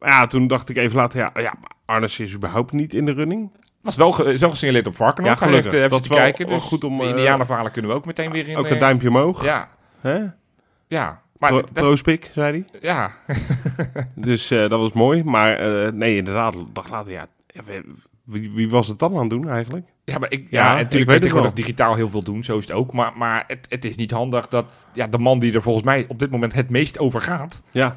Ja, 0.00 0.26
toen 0.26 0.46
dacht 0.46 0.68
ik 0.68 0.76
even 0.76 0.96
later, 0.96 1.18
ja, 1.20 1.30
ja 1.34 1.54
Arnes 1.84 2.20
is 2.20 2.34
überhaupt 2.34 2.72
niet 2.72 2.94
in 2.94 3.06
de 3.06 3.12
running. 3.12 3.50
Was 3.82 3.96
wel, 3.96 4.26
is 4.26 4.40
wel 4.40 4.50
gesignaleerd 4.50 4.87
op 4.87 4.96
Varkenoord. 4.96 5.38
Ja, 5.40 5.46
gelukkig. 5.46 5.72
Even, 5.72 5.88
Dat 5.90 6.02
te 6.02 6.08
kijken. 6.08 6.46
Dus 6.46 6.62
goed 6.62 6.84
om, 6.84 6.98
de 6.98 7.04
eh, 7.04 7.08
Indianenverhalen 7.11 7.72
kunnen 7.72 7.90
we 7.90 7.96
ook 7.96 8.04
meteen 8.06 8.30
weer 8.30 8.48
in. 8.48 8.56
Ook 8.56 8.64
eh, 8.66 8.70
een 8.70 8.78
duimpje 8.78 9.08
omhoog. 9.08 9.44
Ja, 9.44 9.68
Hè? 10.00 10.18
ja. 10.88 11.22
Maar 11.38 11.50
Pro, 11.50 11.61
dat, 11.61 11.72
Prospik, 11.72 12.30
zei 12.34 12.64
hij. 12.72 12.80
ja, 12.80 13.11
Dus 14.14 14.50
eh, 14.50 14.58
dat 14.58 14.80
was 14.80 14.92
mooi. 14.92 15.24
Maar 15.24 15.56
eh, 15.58 15.92
nee, 15.92 16.16
inderdaad, 16.16 16.54
dag 16.72 16.90
later, 16.90 17.12
ja, 17.12 17.26
wie, 18.24 18.50
wie 18.50 18.70
was 18.70 18.88
het 18.88 18.98
dan 18.98 19.12
aan 19.14 19.20
het 19.20 19.30
doen 19.30 19.48
eigenlijk? 19.48 19.87
ja, 20.04 20.18
maar 20.18 20.32
ik, 20.32 20.50
Ja, 20.50 20.64
ja, 20.64 20.72
ik 20.72 20.82
natuurlijk 20.82 21.11
weet 21.11 21.20
tegenwoordig 21.20 21.54
wel. 21.54 21.64
digitaal 21.64 21.94
heel 21.94 22.08
veel 22.08 22.22
doen. 22.22 22.44
Zo 22.44 22.58
is 22.58 22.66
het 22.66 22.76
ook. 22.76 22.92
Maar, 22.92 23.12
maar 23.16 23.44
het, 23.46 23.66
het 23.68 23.84
is 23.84 23.96
niet 23.96 24.11
handig 24.11 24.48
dat 24.48 24.66
ja, 24.92 25.06
de 25.06 25.18
man 25.18 25.38
die 25.38 25.52
er 25.54 25.62
volgens 25.62 25.84
mij 25.84 26.04
op 26.08 26.18
dit 26.18 26.30
moment 26.30 26.52
het 26.52 26.70
meest 26.70 26.98
over 26.98 27.20
gaat, 27.20 27.62
Ja, 27.70 27.96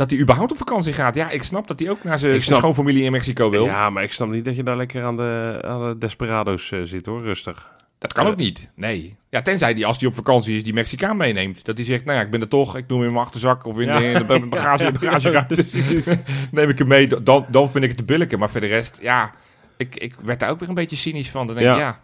dat 0.00 0.10
hij 0.10 0.20
überhaupt 0.20 0.50
op 0.50 0.56
vakantie 0.58 0.92
gaat. 0.92 1.14
Ja, 1.14 1.30
ik 1.30 1.42
snap 1.42 1.68
dat 1.68 1.80
hij 1.80 1.90
ook 1.90 2.04
naar 2.04 2.18
zijn 2.18 2.42
schoonfamilie 2.42 3.02
in 3.04 3.12
Mexico 3.12 3.50
wil. 3.50 3.64
ja, 3.64 3.90
maar 3.90 4.02
ik 4.02 4.12
snap 4.12 4.28
niet 4.28 4.44
dat 4.44 4.56
je 4.56 4.62
daar 4.62 4.76
lekker 4.76 5.04
aan 5.04 5.16
de, 5.16 5.58
aan 5.64 5.88
de 5.88 5.98
desperado's 5.98 6.72
eh, 6.72 6.80
zit 6.82 7.06
hoor, 7.06 7.22
rustig. 7.22 7.68
Dat 7.98 8.12
kan 8.12 8.26
ook 8.26 8.36
niet. 8.36 8.70
Nee. 8.74 9.16
Ja, 9.30 9.42
tenzij 9.42 9.74
die 9.74 9.86
als 9.86 9.98
hij 10.00 10.08
op 10.08 10.14
vakantie 10.14 10.56
is, 10.56 10.64
die 10.64 10.72
Mexicaan 10.72 11.16
meeneemt. 11.16 11.64
Dat 11.64 11.76
hij 11.76 11.86
zegt, 11.86 12.04
nou 12.04 12.18
ja, 12.18 12.24
ik 12.24 12.30
ben 12.30 12.40
er 12.40 12.48
toch. 12.48 12.76
Ik 12.76 12.88
doe 12.88 12.98
hem 12.98 13.06
in 13.06 13.12
mijn 13.12 13.24
achterzak 13.24 13.64
of 13.66 13.78
in, 13.78 13.86
Ja. 13.86 13.96
de, 13.98 14.04
in 14.04 14.14
de 14.26 14.46
bagage, 14.48 14.92
bagageruimte. 14.92 15.64
Neem 16.50 16.68
ik 16.68 16.78
hem 16.78 16.88
mee. 16.88 17.06
Dan, 17.22 17.46
dan 17.50 17.70
vind 17.70 17.82
ik 17.84 17.90
het 17.90 17.98
te 17.98 18.04
billijken. 18.04 18.38
Maar 18.38 18.50
voor 18.50 18.60
de 18.60 18.66
rest, 18.66 18.98
ja, 19.02 19.32
ik, 19.76 19.96
ik 19.96 20.14
werd 20.22 20.40
daar 20.40 20.50
ook 20.50 20.60
weer 20.60 20.68
een 20.68 20.74
beetje 20.74 20.96
cynisch 20.96 21.30
van. 21.30 21.46
Dan 21.46 21.56
denk 21.56 21.68
ik, 21.70 21.74
Ja. 21.76 21.80
ja, 21.80 22.00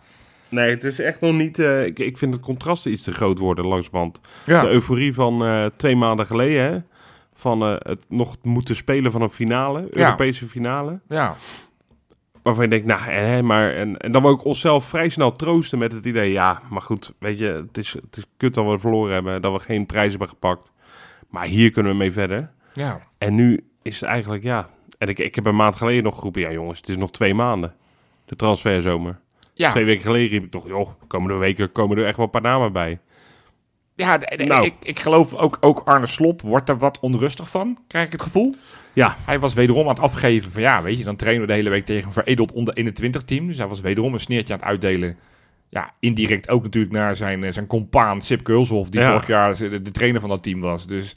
Nee, 0.49 0.71
het 0.71 0.85
is 0.85 0.99
echt 0.99 1.21
nog 1.21 1.33
niet... 1.33 1.59
eh, 1.59 1.85
ik, 1.87 1.99
ik 1.99 2.19
vind 2.19 2.35
het 2.35 2.43
contrast 2.43 2.87
iets 2.87 3.03
te 3.03 3.13
groot 3.13 3.39
worden 3.39 3.67
langsband. 3.67 4.21
ja. 4.47 4.61
De 4.61 4.69
euforie 4.69 5.15
van 5.15 5.45
eh, 5.45 5.67
twee 5.77 5.97
maanden 5.97 6.27
geleden, 6.27 6.63
hè? 6.73 6.79
Van 7.37 7.63
eh, 7.63 7.75
het 7.79 8.05
nog 8.09 8.37
moeten 8.43 8.77
spelen 8.77 9.13
van 9.13 9.23
een 9.23 9.31
finale, 9.31 9.87
Europese 9.91 10.47
finale. 10.47 11.01
ja. 11.09 11.37
Waarvan 12.43 12.65
je 12.65 12.71
denkt, 12.71 12.87
nou, 12.87 13.01
hè, 13.01 13.43
maar... 13.43 13.75
En, 13.75 13.97
en 13.97 14.13
dan 14.13 14.23
we 14.23 14.29
ook 14.29 14.45
onszelf 14.45 14.85
vrij 14.85 15.09
snel 15.09 15.33
troosten 15.33 15.79
met 15.79 15.93
het 15.93 16.07
idee... 16.07 16.33
Ja, 16.33 16.63
maar 16.71 16.83
goed, 16.83 17.13
weet 17.19 17.39
je, 17.39 17.47
het 17.47 17.79
is, 17.79 17.93
het 17.93 18.17
is 18.17 18.25
kut 18.37 18.55
dat 18.55 18.71
we 18.71 18.79
verloren 18.79 19.13
hebben. 19.13 19.43
Dat 19.43 19.53
we 19.53 19.59
geen 19.59 19.87
prijs 19.87 20.11
hebben 20.11 20.29
gepakt. 20.29 20.71
Maar 21.29 21.47
hier 21.47 21.71
kunnen 21.71 21.93
we 21.93 21.99
mee 21.99 22.13
verder. 22.13 22.51
ja. 22.73 23.01
En 23.19 23.35
nu 23.35 23.65
is 23.83 24.01
het 24.01 24.09
eigenlijk, 24.09 24.43
ja... 24.43 24.69
En 24.99 25.09
ik, 25.09 25.19
ik 25.19 25.35
heb 25.35 25.47
een 25.47 25.57
maand 25.57 25.77
geleden 25.77 26.03
nog 26.03 26.17
geroepen... 26.17 26.43
Ja 26.43 26.51
jongens, 26.51 26.79
het 26.79 26.89
is 26.89 26.97
nog 26.97 27.11
twee 27.11 27.35
maanden. 27.35 27.75
De 28.25 28.37
transferzomer. 28.37 29.19
Ja, 29.55 29.71
Twee 29.71 29.85
weken 29.85 30.03
geleden 30.03 30.29
riep 30.29 30.45
ik 30.45 30.51
toch... 30.51 30.67
Joh, 30.69 30.91
komende 31.07 31.37
weken 31.37 31.73
komen 31.73 31.99
er 31.99 32.07
echt 32.07 32.17
wel 32.17 32.25
een 32.25 32.31
paar 32.31 32.41
namen 32.41 32.73
bij. 32.73 33.01
Ja 33.97 34.21
Nou. 34.37 34.65
ik, 34.65 34.75
ik 34.83 35.01
geloof 35.01 35.35
ook, 35.35 35.57
ook 35.61 35.83
Arne 35.85 36.07
Slot 36.07 36.43
wordt 36.43 36.69
er 36.69 36.79
wat 36.79 36.99
onrustig 37.01 37.51
van, 37.51 37.79
krijg 37.89 38.07
ik 38.07 38.13
het 38.13 38.23
gevoel. 38.23 38.55
Ja. 38.93 39.17
Hij 39.25 39.39
was 39.39 39.55
wederom 39.55 39.83
aan 39.83 39.95
het 39.95 40.01
afgeven 40.01 40.51
van, 40.51 40.63
ja, 40.63 40.83
weet 40.83 40.99
je, 40.99 41.05
dan 41.05 41.17
trainen 41.17 41.43
we 41.43 41.49
de 41.49 41.57
hele 41.59 41.71
week 41.71 41.87
tegen 41.87 42.07
een 42.07 42.13
veredeld 42.13 42.53
onder 42.53 42.75
21 42.75 43.23
team. 43.23 43.47
Dus 43.47 43.59
hij 43.59 43.67
was 43.67 43.81
wederom 43.81 44.13
een 44.15 44.21
sneertje 44.21 44.53
aan 44.53 44.59
het 44.59 44.69
uitdelen. 44.69 45.17
Ja, 45.69 45.93
indirect 46.01 46.49
ook 46.49 46.63
natuurlijk 46.63 46.93
naar 46.95 47.17
zijn, 47.17 47.45
eh, 47.45 47.53
zijn 47.53 47.67
compaan 47.67 48.23
Sip 48.23 48.43
Keulshoff, 48.45 48.91
die 48.91 49.01
Ja. 49.01 49.11
vorig 49.11 49.27
jaar 49.27 49.57
de, 49.57 49.83
de 49.83 49.91
trainer 49.91 50.21
van 50.21 50.31
dat 50.31 50.43
team 50.43 50.61
was. 50.61 50.87
Dus 50.87 51.13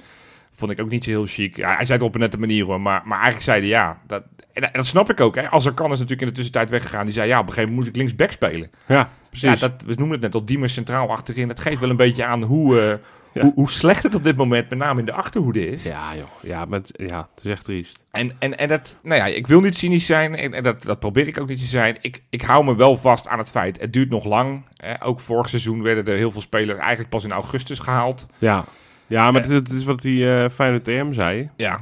vond 0.51 0.71
ik 0.71 0.79
ook 0.81 0.89
niet 0.89 1.03
zo 1.03 1.09
heel 1.09 1.25
chic. 1.25 1.55
Ja, 1.55 1.75
hij 1.75 1.85
zei 1.85 1.97
het 1.97 2.07
op 2.07 2.13
een 2.13 2.19
nette 2.19 2.39
manier 2.39 2.65
hoor, 2.65 2.81
maar, 2.81 3.01
maar 3.05 3.15
eigenlijk 3.15 3.43
zei 3.43 3.59
hij 3.59 3.69
ja. 3.69 3.99
Dat, 4.07 4.23
en, 4.53 4.69
dat 4.71 4.85
snap 4.85 5.09
ik 5.09 5.19
ook. 5.19 5.35
Hè. 5.35 5.49
Als 5.49 5.65
er 5.65 5.73
kan 5.73 5.85
is 5.85 5.91
natuurlijk 5.91 6.21
in 6.21 6.27
de 6.27 6.33
tussentijd 6.33 6.69
weggegaan. 6.69 7.05
Die 7.05 7.13
zei 7.13 7.27
ja, 7.27 7.39
op 7.39 7.47
een 7.47 7.53
gegeven 7.53 7.69
moment 7.69 7.87
moet 7.87 7.95
ik 7.95 8.01
linksback 8.01 8.31
spelen. 8.31 8.71
Ja, 8.87 9.09
precies. 9.29 9.49
Ja, 9.59 9.67
dat, 9.67 9.81
we 9.85 9.93
noemen 9.93 10.11
het 10.11 10.21
net 10.21 10.35
al, 10.35 10.45
Diemers 10.45 10.73
centraal 10.73 11.09
achterin. 11.09 11.47
Dat 11.47 11.59
geeft 11.59 11.79
wel 11.79 11.89
een 11.89 11.95
beetje 11.95 12.25
aan 12.25 12.43
hoe, 12.43 12.79
eh, 12.81 12.97
Ja. 13.33 13.41
hoe, 13.41 13.51
hoe 13.55 13.69
slecht 13.69 14.03
het 14.03 14.15
op 14.15 14.23
dit 14.23 14.35
moment, 14.35 14.69
met 14.69 14.79
name 14.79 14.99
in 14.99 15.05
de 15.05 15.11
achterhoede 15.11 15.67
is. 15.67 15.83
Ja, 15.83 16.15
joh. 16.15 16.29
Ja, 16.41 16.65
met, 16.65 16.91
ja, 16.95 17.27
het 17.35 17.45
is 17.45 17.51
echt 17.51 17.63
triest. 17.63 17.99
En, 18.11 18.31
en, 18.39 18.57
en 18.57 18.67
dat, 18.67 18.97
nou 19.03 19.15
ja, 19.19 19.25
ik 19.25 19.47
wil 19.47 19.59
niet 19.61 19.77
cynisch 19.77 20.05
zijn 20.05 20.35
en, 20.35 20.53
en 20.53 20.63
dat, 20.63 20.83
dat 20.83 20.99
probeer 20.99 21.27
ik 21.27 21.39
ook 21.39 21.47
niet 21.47 21.59
te 21.59 21.65
zijn. 21.65 21.97
Ik, 22.01 22.23
ik 22.29 22.41
hou 22.41 22.63
me 22.63 22.75
wel 22.75 22.95
vast 22.97 23.27
aan 23.27 23.37
het 23.37 23.49
feit, 23.49 23.79
het 23.79 23.93
duurt 23.93 24.09
nog 24.09 24.25
lang. 24.25 24.63
Hè. 24.75 25.03
Ook 25.03 25.19
vorig 25.19 25.49
seizoen 25.49 25.81
werden 25.81 26.05
er 26.07 26.17
heel 26.17 26.31
veel 26.31 26.41
spelers 26.41 26.79
eigenlijk 26.79 27.09
pas 27.09 27.23
in 27.23 27.31
augustus 27.31 27.79
gehaald. 27.79 28.27
Ja. 28.37 28.65
Ja, 29.09 29.31
maar 29.31 29.41
het, 29.47 29.71
is- 29.71 29.83
wat 29.83 30.01
die 30.01 30.31
eh 30.35 30.49
Feyenoord 30.49 30.83
TM 30.83 31.11
zei. 31.13 31.49
Ja, 31.55 31.79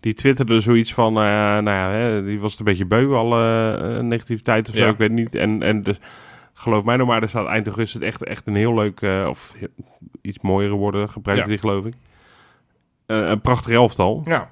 Die 0.00 0.14
twitterde 0.14 0.60
zoiets 0.60 0.94
van, 0.94 1.08
eh, 1.16 1.22
nou 1.22 1.70
ja, 1.70 1.90
hè, 1.90 2.24
die 2.24 2.40
was 2.40 2.50
het 2.50 2.60
een 2.60 2.66
beetje 2.66 2.86
beu, 2.86 3.14
alle 3.14 3.72
eh, 3.76 4.02
negativiteit 4.02 4.68
of 4.68 4.74
zo, 4.74 4.84
Ja. 4.84 4.90
ik 4.90 4.96
weet 4.98 5.10
niet. 5.12 5.34
En, 5.34 5.62
en 5.62 5.82
dus, 5.82 5.96
geloof 6.54 6.84
mij 6.84 6.96
nog 6.96 7.08
maar, 7.08 7.22
er 7.22 7.28
staat 7.28 7.46
eind 7.46 7.66
augustus 7.66 8.00
echt, 8.02 8.24
echt 8.24 8.46
een 8.46 8.54
heel 8.54 8.74
leuk, 8.74 9.00
of 9.28 9.54
iets 10.22 10.38
mooiere 10.40 10.74
worden, 10.74 11.08
gebruikt 11.08 11.40
Ja. 11.42 11.46
die 11.48 11.58
geloof 11.58 11.84
ik. 11.84 11.94
Een 13.06 13.40
prachtig 13.40 13.72
elftal. 13.72 14.22
ja. 14.24 14.50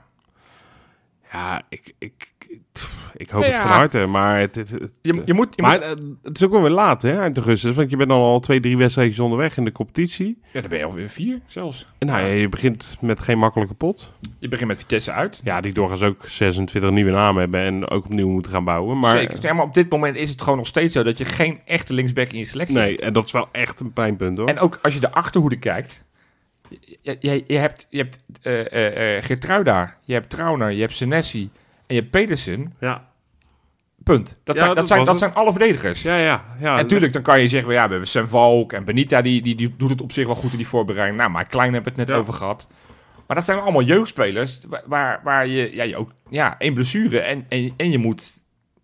Ja, 1.37 1.63
ik, 1.69 1.93
ik, 1.99 2.33
ik, 2.49 2.61
pff, 2.73 3.13
ik 3.17 3.31
hoop 3.31 3.43
Ja. 3.43 3.49
het 3.49 3.57
van 3.57 3.71
harte, 3.71 4.07
maar 4.07 4.39
het, 4.41 4.55
het, 4.55 4.71
het- 4.71 4.93
Je, 5.03 5.23
je 5.25 5.35
moet, 5.35 5.55
je 5.57 5.63
maar 5.63 5.73
moet, 5.75 5.83
eh, 5.83 6.05
het 6.23 6.37
is 6.37 6.45
ook 6.45 6.51
wel 6.51 6.61
weer 6.61 6.71
laat, 6.71 7.03
hè, 7.03 7.21
eind 7.21 7.37
augustus. 7.37 7.75
Want 7.75 7.91
je 7.91 7.97
bent 7.97 8.09
dan 8.09 8.19
al 8.21 8.41
twee, 8.41 8.61
drie 8.61 8.77
wedstrijdjes 8.77 9.21
onderweg 9.21 9.57
in 9.57 9.65
de 9.65 9.73
competitie. 9.73 10.39
ja, 10.53 10.61
dan 10.61 10.71
ben 10.71 10.79
je 10.79 10.85
alweer 10.85 11.09
vier 11.09 11.41
zelfs. 11.47 11.87
En 11.99 12.07
nou, 12.07 12.21
ja, 12.21 12.27
je 12.33 12.49
begint 12.49 12.97
met 13.01 13.21
geen 13.21 13.39
makkelijke 13.39 13.75
pot. 13.75 14.13
Je 14.39 14.49
begint 14.49 14.69
met 14.69 14.79
Vitesse 14.79 15.13
uit. 15.13 15.41
Ja, 15.45 15.61
die 15.61 15.73
doorgaans 15.73 16.03
ook 16.03 16.27
26 16.27 16.91
nieuwe 16.91 17.11
namen 17.11 17.41
hebben 17.41 17.61
en 17.61 17.89
ook 17.89 18.05
opnieuw 18.05 18.29
moeten 18.29 18.53
gaan 18.53 18.65
bouwen. 18.65 18.99
Maar, 18.99 19.17
Zeker. 19.17 19.39
Ja, 19.41 19.53
maar 19.53 19.65
op 19.65 19.75
dit 19.75 19.91
moment 19.91 20.17
is 20.17 20.31
het 20.31 20.43
gewoon 20.43 20.59
nog 20.59 20.67
steeds 20.67 20.93
zo 20.93 21.03
dat 21.03 21.19
je 21.19 21.25
geen 21.25 21.61
echte 21.65 21.93
linksback 21.93 22.33
in 22.33 22.39
je 22.39 22.45
selectie 22.45 22.77
Nee, 22.77 22.89
hebt. 22.91 23.01
en 23.01 23.13
dat 23.13 23.25
is 23.25 23.33
wel 23.33 23.49
echt 23.53 23.81
een 23.81 23.93
pijnpunt 23.93 24.39
hoor. 24.39 24.49
En 24.49 24.59
ook 24.59 24.79
als 24.83 24.95
je 24.95 25.01
de 25.01 25.13
achterhoede 25.13 25.59
kijkt. 25.59 26.05
Je, 27.01 27.17
je, 27.21 27.45
je 27.47 27.57
hebt, 27.59 27.87
je 27.91 27.99
hebt 27.99 28.19
eh 28.43 28.73
eh, 28.73 29.17
eh, 29.17 29.25
Geertruida, 29.25 29.97
je 30.05 30.13
hebt 30.13 30.31
Trauner, 30.31 30.71
je 30.71 30.81
hebt 30.81 30.95
Senesi 30.95 31.51
en 31.87 31.95
je 31.95 32.01
hebt 32.01 32.11
Pedersen. 32.11 32.75
ja. 32.81 33.09
Punt. 34.05 34.37
Dat, 34.45 34.55
Ja, 34.57 34.63
zijn, 34.63 34.75
dat 34.75 34.77
dat, 34.77 34.87
zijn, 34.87 35.05
dat 35.05 35.19
zijn 35.19 35.35
alle 35.35 35.51
verdedigers. 35.51 36.03
Ja, 36.03 36.17
ja. 36.19 36.45
ja 36.61 36.71
en 36.77 36.83
natuurlijk, 36.83 37.13
dan 37.13 37.23
kan 37.23 37.41
je 37.41 37.49
zeggen, 37.49 37.73
ja, 37.73 37.85
we 37.85 37.91
hebben 37.91 38.09
Sam 38.09 38.29
Valk 38.29 38.73
en 38.73 38.85
Benita, 38.85 39.23
die, 39.23 39.43
die, 39.43 39.55
die 39.55 39.75
doet 39.77 39.91
het 39.91 40.03
op 40.03 40.13
zich 40.13 40.27
wel 40.27 40.35
goed 40.35 40.51
in 40.51 40.57
die 40.57 40.67
voorbereiding. 40.67 41.19
Nou, 41.19 41.31
maar 41.31 41.47
Klein 41.47 41.73
hebben 41.73 41.93
we 41.95 41.99
het 42.01 42.09
net 42.09 42.17
Ja. 42.17 42.23
over 42.23 42.33
gehad. 42.39 42.67
Maar 43.27 43.37
dat 43.37 43.45
zijn 43.45 43.59
allemaal 43.59 43.83
jeugdspelers, 43.83 44.59
wa- 44.69 44.83
waar, 44.87 45.21
waar 45.25 45.47
je, 45.47 45.75
ja, 45.75 45.83
je 45.85 45.97
ook, 45.97 46.11
ja, 46.31 46.59
één 46.59 46.75
blessure 46.75 47.19
en, 47.21 47.45
en, 47.49 47.73
en 47.77 47.91
je 47.91 47.99
moet 47.99 48.33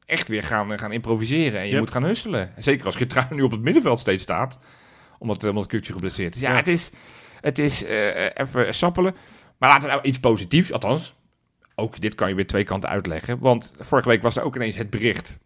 echt 0.07 0.29
weer 0.29 0.43
gaan, 0.43 0.79
gaan 0.79 0.93
improviseren. 0.93 1.59
En 1.61 1.65
je 1.65 1.71
Yep. 1.71 1.81
moet 1.81 1.91
gaan 1.91 2.05
husselen. 2.05 2.53
Zeker 2.57 2.87
als 2.87 2.97
Geertruida 2.97 3.35
nu 3.35 3.43
op 3.43 3.51
het 3.51 3.61
middenveld 3.63 4.01
steeds 4.01 4.23
staat. 4.23 4.59
Omdat, 5.19 5.45
omdat 5.45 5.67
Kukje 5.67 5.93
geblesseerd 5.93 6.35
is. 6.35 6.41
Ja, 6.41 6.51
Ja. 6.51 6.57
het 6.57 6.69
is, 6.69 6.91
het 7.43 7.59
is 7.59 7.85
eh, 7.85 8.25
even 8.35 8.75
sappelen. 8.75 9.15
Maar 9.59 9.71
laten 9.71 9.89
we 9.89 9.95
nou 9.95 10.07
iets 10.07 10.21
positiefs, 10.21 10.73
althans. 10.73 11.15
Ook 11.75 12.01
dit 12.01 12.15
kan 12.15 12.29
je 12.29 12.35
weer 12.35 12.47
twee 12.47 12.65
kanten 12.65 12.89
uitleggen. 12.91 13.39
Want 13.39 13.73
vorige 13.79 14.09
week 14.09 14.23
was 14.23 14.37
er 14.37 14.43
ook 14.43 14.57
ineens 14.57 14.77
het 14.77 14.91
bericht. 14.91 15.39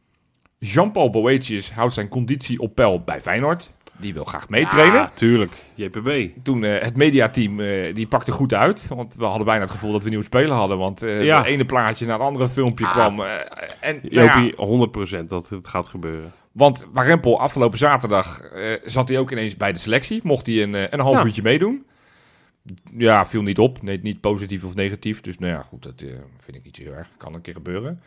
Jean-Paul 0.59 1.11
Boetius 1.11 1.73
houdt 1.73 1.95
zijn 1.95 2.09
conditie 2.09 2.59
op 2.61 2.75
peil 2.75 3.01
bij 3.01 3.21
Feyenoord. 3.21 3.71
Die 3.99 4.15
wil 4.15 4.25
graag 4.25 4.49
meetrainen. 4.49 4.95
Ja, 5.01 5.11
tuurlijk. 5.15 5.53
JPB. 5.75 6.29
Toen 6.43 6.65
eh, 6.65 6.83
het 6.83 6.97
mediateam, 6.97 7.61
eh 7.61 7.95
die 7.95 8.07
pakte 8.07 8.33
goed 8.33 8.55
uit. 8.55 8.89
Want 8.89 9.15
we 9.15 9.25
hadden 9.25 9.45
bijna 9.47 9.61
het 9.63 9.71
gevoel 9.71 9.93
dat 9.93 10.03
we 10.03 10.09
nieuw 10.11 10.23
spelen 10.23 10.57
hadden. 10.57 10.79
Want 10.79 11.03
eh 11.03 11.25
Ja. 11.25 11.37
het 11.37 11.47
ene 11.47 11.65
plaatje 11.65 12.07
naar 12.07 12.15
het 12.19 12.27
andere 12.27 12.49
filmpje 12.49 12.87
Ah. 12.87 12.93
kwam. 12.93 13.21
eh, 13.21 13.33
en, 13.81 13.99
nou 14.03 14.15
ja, 14.27 14.41
Jopie, 14.41 14.57
100% 14.57 15.29
dat 15.29 15.49
het 15.49 15.69
gaat 15.69 15.87
gebeuren. 15.89 16.33
Want 16.57 16.87
Warempel 16.93 17.41
afgelopen 17.41 17.79
zaterdag 17.79 18.41
eh, 18.41 18.73
zat 18.85 19.09
hij 19.09 19.19
ook 19.19 19.31
ineens 19.31 19.57
bij 19.57 19.73
de 19.73 19.79
selectie. 19.79 20.21
Mocht 20.23 20.47
hij 20.47 20.63
een, 20.63 20.75
eh, 20.75 20.83
een 20.91 21.01
half 21.01 21.17
Ja. 21.17 21.25
uurtje 21.25 21.43
meedoen. 21.43 21.87
Ja, 22.97 23.27
viel 23.27 23.43
niet 23.43 23.59
op. 23.59 23.83
Nee, 23.83 24.01
niet 24.03 24.21
positief 24.21 24.65
of 24.65 24.75
negatief. 24.75 25.21
Dus 25.21 25.39
nou 25.39 25.53
ja, 25.53 25.63
goed, 25.63 25.83
dat 25.83 26.01
eh, 26.01 26.09
vind 26.39 26.57
ik 26.57 26.65
niet 26.65 26.77
zo 26.77 26.83
heel 26.83 26.93
erg. 26.93 27.09
Kan 27.17 27.35
een 27.35 27.41
keer 27.41 27.55
gebeuren. 27.55 28.01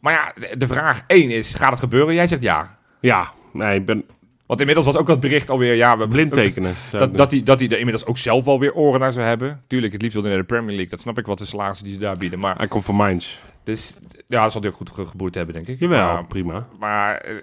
Maar 0.00 0.12
ja, 0.12 0.32
de, 0.48 0.56
de 0.56 0.66
vraag 0.66 1.04
één 1.06 1.30
is, 1.30 1.54
gaat 1.54 1.70
het 1.70 1.78
gebeuren? 1.78 2.14
Jij 2.14 2.26
zegt 2.26 2.42
ja. 2.42 2.78
Ja, 3.00 3.32
nee, 3.52 3.78
ik 3.78 3.86
ben 3.86 4.04
Want 4.46 4.60
inmiddels 4.60 4.86
was 4.86 4.96
ook 4.96 5.06
dat 5.06 5.20
bericht 5.20 5.50
alweer, 5.50 5.74
ja, 5.74 5.98
we 5.98 6.08
blind 6.08 6.32
tekenen. 6.32 6.74
Dat, 6.90 7.16
dat, 7.16 7.30
hij, 7.30 7.42
dat 7.42 7.60
hij 7.60 7.68
er 7.68 7.78
inmiddels 7.78 8.06
ook 8.06 8.18
zelf 8.18 8.46
alweer 8.46 8.74
oren 8.74 9.00
naar 9.00 9.12
zou 9.12 9.26
hebben. 9.26 9.62
Tuurlijk, 9.66 9.92
het 9.92 10.02
liefst 10.02 10.14
wil 10.16 10.24
hij 10.26 10.34
naar 10.34 10.42
de 10.46 10.54
Premier 10.54 10.70
League. 10.70 10.90
Dat 10.90 11.00
snap 11.00 11.18
ik 11.18 11.26
wat 11.26 11.38
de 11.38 11.44
salarissen 11.44 11.84
die 11.84 11.94
ze 11.94 12.00
daar 12.00 12.16
bieden. 12.16 12.38
Maar 12.38 12.56
Hij 12.56 12.68
komt 12.68 12.84
van 12.84 12.94
Mainz. 12.94 13.38
Dus, 13.66 13.96
ja, 14.26 14.42
dat 14.42 14.52
zal 14.52 14.60
hij 14.60 14.70
ook 14.70 14.76
goed 14.76 14.90
ge- 14.90 15.06
geboerd 15.06 15.34
hebben, 15.34 15.54
denk 15.54 15.66
ik. 15.66 15.78
Jawel, 15.78 16.12
Maar, 16.12 16.26
prima. 16.26 16.68
maar 16.78 17.16
eh, 17.16 17.34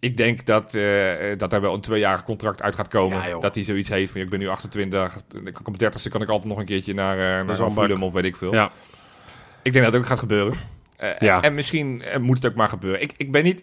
ik 0.00 0.16
denk 0.16 0.46
dat, 0.46 0.74
eh, 0.74 1.38
dat 1.38 1.52
er 1.52 1.60
wel 1.60 1.74
een 1.74 1.80
tweejarig 1.80 2.22
contract 2.24 2.62
uit 2.62 2.74
gaat 2.74 2.88
komen. 2.88 3.28
Ja, 3.28 3.38
dat 3.38 3.54
hij 3.54 3.64
zoiets 3.64 3.88
heeft 3.88 4.12
van, 4.12 4.20
ik 4.20 4.30
ben 4.30 4.38
nu 4.38 4.48
28. 4.48 5.16
Ik 5.44 5.68
op 5.68 5.74
30ste 5.84 6.08
kan 6.10 6.22
ik 6.22 6.28
altijd 6.28 6.48
nog 6.48 6.58
een 6.58 6.64
keertje 6.64 6.94
naar, 6.94 7.40
eh 7.40 7.46
naar. 7.46 7.70
Fulham 7.70 8.02
of 8.02 8.12
weet 8.12 8.24
ik 8.24 8.36
veel. 8.36 8.52
Ja. 8.54 8.70
Ik 9.62 9.72
denk 9.72 9.84
dat 9.84 9.92
het 9.94 10.02
ook 10.02 10.08
gaat 10.08 10.18
gebeuren. 10.18 10.54
Eh, 10.96 11.10
Ja. 11.18 11.42
En 11.42 11.54
misschien 11.54 12.02
moet 12.20 12.36
het 12.42 12.52
ook 12.52 12.58
maar 12.58 12.68
gebeuren. 12.68 13.02
Ik, 13.02 13.12
ik 13.16 13.32
ben 13.32 13.44
niet... 13.44 13.62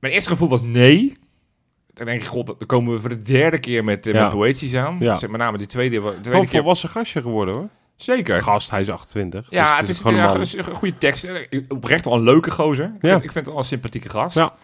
Mijn 0.00 0.12
eerste 0.12 0.30
gevoel 0.30 0.48
was 0.48 0.62
nee. 0.62 1.16
Dan 1.94 2.06
denk 2.06 2.20
ik, 2.20 2.26
god, 2.26 2.46
dan 2.46 2.66
komen 2.66 2.92
we 2.94 3.00
voor 3.00 3.08
de 3.08 3.22
derde 3.22 3.58
keer 3.58 3.84
met, 3.84 4.06
uh, 4.06 4.14
Ja. 4.14 4.22
met 4.22 4.32
Boetjes 4.32 4.74
aan. 4.74 4.96
Ja. 5.00 5.12
Dus, 5.12 5.22
met 5.28 5.40
name 5.40 5.58
die 5.58 5.66
tweede, 5.66 6.00
tweede 6.22 6.46
keer. 6.46 6.58
volwassen 6.60 6.88
gastje 6.88 7.22
geworden 7.22 7.54
hoor. 7.54 7.68
Zeker. 8.02 8.42
Gast, 8.42 8.70
hij 8.70 8.80
is 8.80 8.90
28. 8.90 9.46
Ja, 9.50 9.70
Dus 9.70 9.80
het 9.80 9.88
is, 10.38 10.52
een 10.54 10.58
een 10.70 10.74
goede 10.74 10.98
tekst. 10.98 11.24
Eh, 11.24 11.60
Oprecht 11.68 12.04
wel 12.04 12.14
een 12.14 12.22
leuke 12.22 12.50
gozer. 12.50 12.84
Ik, 12.84 13.02
Ja. 13.02 13.08
vind, 13.10 13.22
ik 13.24 13.32
vind 13.32 13.34
het 13.34 13.46
wel 13.46 13.58
een 13.58 13.64
sympathieke 13.68 14.08
gast. 14.08 14.34
Ja. 14.34 14.54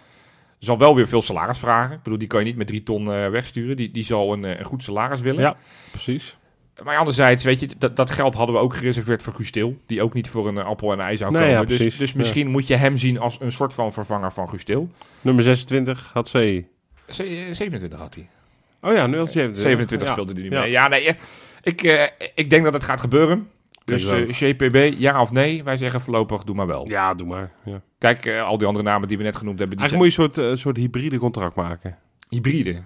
Zal 0.58 0.78
wel 0.78 0.94
weer 0.94 1.08
veel 1.08 1.22
salaris 1.22 1.58
vragen. 1.58 1.96
Ik 1.96 2.02
bedoel, 2.02 2.18
die 2.18 2.28
kan 2.28 2.40
je 2.40 2.46
niet 2.46 2.56
met 2.56 2.66
drie 2.66 2.82
ton 2.82 3.12
eh, 3.12 3.28
wegsturen. 3.28 3.76
Die, 3.76 3.90
die 3.90 4.04
zal 4.04 4.32
een, 4.32 4.44
eh, 4.44 4.58
een 4.58 4.64
goed 4.64 4.82
salaris 4.82 5.20
willen. 5.20 5.40
Ja, 5.40 5.56
precies. 5.90 6.36
Maar 6.82 6.96
anderzijds, 6.96 7.44
weet 7.44 7.60
je, 7.60 7.68
dat, 7.78 7.96
dat 7.96 8.10
geld 8.10 8.34
hadden 8.34 8.54
we 8.54 8.60
ook 8.60 8.74
gereserveerd 8.74 9.22
voor 9.22 9.32
Gustil. 9.32 9.78
Die 9.86 10.02
ook 10.02 10.14
niet 10.14 10.28
voor 10.28 10.48
een 10.48 10.58
appel 10.58 10.92
en 10.92 11.00
ei 11.00 11.16
zou 11.16 11.30
Nee, 11.32 11.40
komen. 11.40 11.56
ja, 11.56 11.64
dus, 11.64 11.96
dus 11.96 12.10
Ja. 12.10 12.16
misschien 12.16 12.48
moet 12.48 12.66
je 12.66 12.74
hem 12.76 12.96
zien 12.96 13.18
als 13.18 13.36
een 13.40 13.52
soort 13.52 13.74
van 13.74 13.92
vervanger 13.92 14.32
van 14.32 14.48
Gustil. 14.48 14.90
Nummer 15.20 15.44
26 15.44 16.10
had 16.12 16.28
C. 16.28 16.32
Ze- 16.32 16.64
eh, 17.08 17.54
27 17.54 17.98
had 17.98 18.14
hij. 18.14 18.28
Oh 18.80 18.96
ja, 18.96 19.06
nu 19.06 19.18
had 19.18 19.32
27. 19.32 19.62
27 19.62 20.08
Ja. 20.08 20.12
speelde 20.14 20.32
hij 20.32 20.42
niet 20.42 20.52
Ja. 20.52 20.60
mee. 20.60 20.70
Ja, 20.70 20.88
nee, 20.88 21.16
ik, 21.64 21.82
eh, 21.82 22.02
ik 22.34 22.50
denk 22.50 22.64
dat 22.64 22.74
het 22.74 22.84
gaat 22.84 23.00
gebeuren. 23.00 23.48
Dus 23.84 24.10
ook. 24.10 24.28
eh, 24.28 24.38
JPB, 24.38 24.94
ja 24.98 25.20
of 25.20 25.32
nee? 25.32 25.64
Wij 25.64 25.76
zeggen 25.76 26.00
voorlopig, 26.00 26.44
doe 26.44 26.54
maar 26.54 26.66
wel. 26.66 26.88
Ja, 26.88 27.14
doe 27.14 27.26
maar. 27.26 27.52
Ja. 27.64 27.80
Kijk, 27.98 28.26
eh, 28.26 28.42
al 28.42 28.58
die 28.58 28.66
andere 28.66 28.84
namen 28.84 29.08
die 29.08 29.16
we 29.16 29.22
net 29.22 29.36
genoemd 29.36 29.58
hebben, 29.58 29.76
die 29.78 29.86
Eigenlijk 29.88 30.18
moet 30.18 30.34
je 30.34 30.40
een 30.40 30.46
soort, 30.48 30.58
soort 30.60 30.76
hybride 30.76 31.18
contract 31.18 31.54
maken. 31.54 31.98
hybride. 32.28 32.82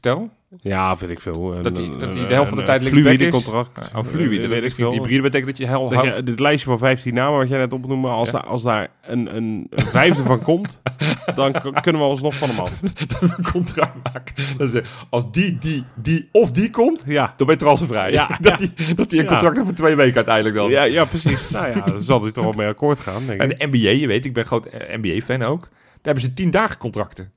Vertel. 0.00 0.30
Ja, 0.60 0.96
vind 0.96 1.10
ik 1.10 1.20
veel. 1.20 1.54
Een- 1.54 1.62
Dat 1.62 1.76
hij- 1.76 1.88
dat 1.98 2.14
hij 2.14 2.26
de 2.26 2.34
helft 2.34 2.48
van 2.48 2.58
de 2.58 2.64
tijd 2.64 2.82
linksback 2.82 3.18
is? 3.18 3.30
contract. 3.30 3.90
Oh, 3.96 4.02
fluide. 4.04 4.34
Eh, 4.36 4.40
Dat 4.40 4.50
weet 4.50 4.62
ik 4.70 4.74
veel. 4.74 4.92
Hybride 4.92 5.22
betekent 5.22 5.48
dat 5.50 5.58
je 5.58 5.66
heel 5.66 5.88
Dat 5.88 6.14
je, 6.14 6.22
dit 6.22 6.40
lijstje 6.40 6.68
van 6.68 6.78
15 6.78 7.14
namen 7.14 7.38
wat 7.38 7.48
jij 7.48 7.58
net 7.58 7.72
opnoemde, 7.72 8.08
als, 8.08 8.30
Ja. 8.30 8.38
daar, 8.38 8.46
als 8.46 8.62
daar 8.62 8.88
een, 9.02 9.36
een, 9.36 9.66
vijfde 9.70 10.22
van 10.22 10.40
komt, 10.42 10.80
dan 11.34 11.52
kunnen 11.80 12.00
we 12.02 12.06
alsnog 12.08 12.34
van 12.34 12.48
hem 12.48 12.58
af. 12.58 12.80
een 13.20 13.44
contract 13.52 13.96
maken. 14.12 14.34
Dat 14.58 14.74
is, 14.74 14.82
als 15.10 15.24
die, 15.32 15.58
die, 15.58 15.84
die 15.94 16.28
of 16.32 16.50
die 16.52 16.70
komt, 16.70 17.04
Ja, 17.06 17.34
dan 17.36 17.46
ben 17.46 17.56
je 17.56 17.62
transfervrij. 17.62 18.12
Ja. 18.12 18.26
dat 18.40 18.58
hij 18.58 18.94
dat 18.94 19.10
die 19.10 19.20
een 19.20 19.26
contract 19.26 19.54
heeft 19.54 19.66
voor 19.68 19.76
twee 19.76 19.94
weken 19.96 20.14
uiteindelijk 20.16 20.54
dan. 20.54 20.70
ja, 20.70 20.82
ja 20.82 21.04
precies. 21.04 21.50
Nou 21.50 21.66
ja, 21.68 21.80
daar 21.80 22.00
zal 22.00 22.22
hij 22.22 22.30
toch 22.32 22.44
wel 22.44 22.52
mee 22.52 22.68
akkoord 22.68 22.98
gaan, 22.98 23.22
denk 23.26 23.40
En 23.40 23.50
ik. 23.50 23.58
de 23.58 23.66
NBA, 23.66 23.90
je 23.90 24.06
weet, 24.06 24.24
ik 24.24 24.32
ben 24.34 24.44
groot 24.46 24.68
NBA-fan 24.96 25.42
ook. 25.42 25.60
Daar 25.60 26.14
hebben 26.14 26.22
ze 26.22 26.34
tien 26.34 26.50
dagen 26.50 26.78
contracten. 26.78 27.32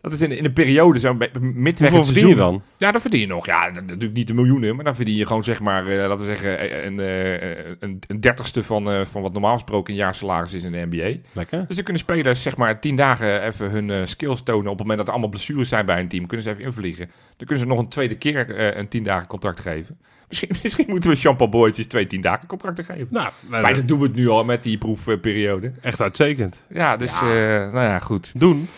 Dat 0.00 0.12
is 0.12 0.20
in, 0.20 0.30
in 0.32 0.44
een 0.44 0.52
periode, 0.52 0.98
zo'n 0.98 1.18
be- 1.18 1.30
midweg 1.40 1.90
Hoeveel 1.90 2.12
verdien 2.12 2.28
je 2.28 2.34
dan? 2.34 2.62
Ja, 2.76 2.92
dan 2.92 3.00
verdien 3.00 3.20
je 3.20 3.26
nog. 3.26 3.46
Ja, 3.46 3.70
natuurlijk 3.70 4.12
niet 4.12 4.26
de 4.26 4.34
miljoenen, 4.34 4.74
maar 4.76 4.84
dan 4.84 4.96
verdien 4.96 5.14
je 5.16 5.26
gewoon 5.26 5.44
zeg 5.44 5.60
maar, 5.60 5.86
eh, 5.86 5.96
laten 6.08 6.18
we 6.18 6.24
zeggen, 6.24 6.58
eh, 6.58 6.84
een, 6.84 7.00
eh, 7.00 7.64
een, 7.78 7.98
een 8.06 8.20
dertigste 8.20 8.62
van, 8.62 8.90
eh, 8.90 9.04
van 9.04 9.22
wat 9.22 9.32
normaal 9.32 9.52
gesproken 9.52 9.92
een 9.92 9.98
jaarsalaris 9.98 10.52
is 10.52 10.64
in 10.64 10.72
de 10.72 10.86
NBA. 10.90 11.16
Lekker. 11.32 11.64
Dus 11.66 11.74
dan 11.76 11.84
kunnen 11.84 12.02
spelers 12.02 12.42
zeg 12.42 12.56
maar 12.56 12.80
tien 12.80 12.96
dagen 12.96 13.42
even 13.42 13.70
hun 13.70 13.90
eh, 13.90 14.00
skills 14.04 14.42
tonen. 14.42 14.62
Op 14.64 14.68
het 14.70 14.78
moment 14.78 14.96
dat 14.98 15.06
er 15.06 15.12
allemaal 15.12 15.30
blessures 15.30 15.68
zijn 15.68 15.86
bij 15.86 16.00
een 16.00 16.08
team, 16.08 16.26
kunnen 16.26 16.46
ze 16.46 16.50
even 16.52 16.64
invliegen. 16.64 17.06
Dan 17.36 17.46
kunnen 17.46 17.58
ze 17.58 17.66
nog 17.66 17.78
een 17.78 17.88
tweede 17.88 18.16
keer 18.16 18.54
eh, 18.56 18.76
een 18.78 18.88
tien 18.88 19.02
dagen 19.04 19.28
contract 19.28 19.60
geven. 19.60 19.98
Misschien, 20.28 20.48
misschien 20.62 20.84
moeten 20.88 21.10
we 21.10 21.16
Jean-Paul 21.16 21.48
Boytjes 21.50 21.86
twee 21.86 22.06
tien 22.06 22.20
dagen 22.20 22.46
contracten 22.46 22.84
geven. 22.84 23.06
Nou, 23.10 23.28
nou, 23.48 23.60
Feitelijk 23.60 23.88
doen 23.88 23.98
we 23.98 24.06
het 24.06 24.14
nu 24.14 24.28
al 24.28 24.44
met 24.44 24.62
die 24.62 24.78
proefperiode. 24.78 25.72
echt 25.82 26.00
uitstekend. 26.00 26.56
Ja, 26.68 26.96
dus 26.96 27.20
Ja. 27.20 27.20
eh, 27.20 27.72
nou 27.72 27.84
ja, 27.84 27.98
goed. 27.98 28.32
Doen. 28.34 28.68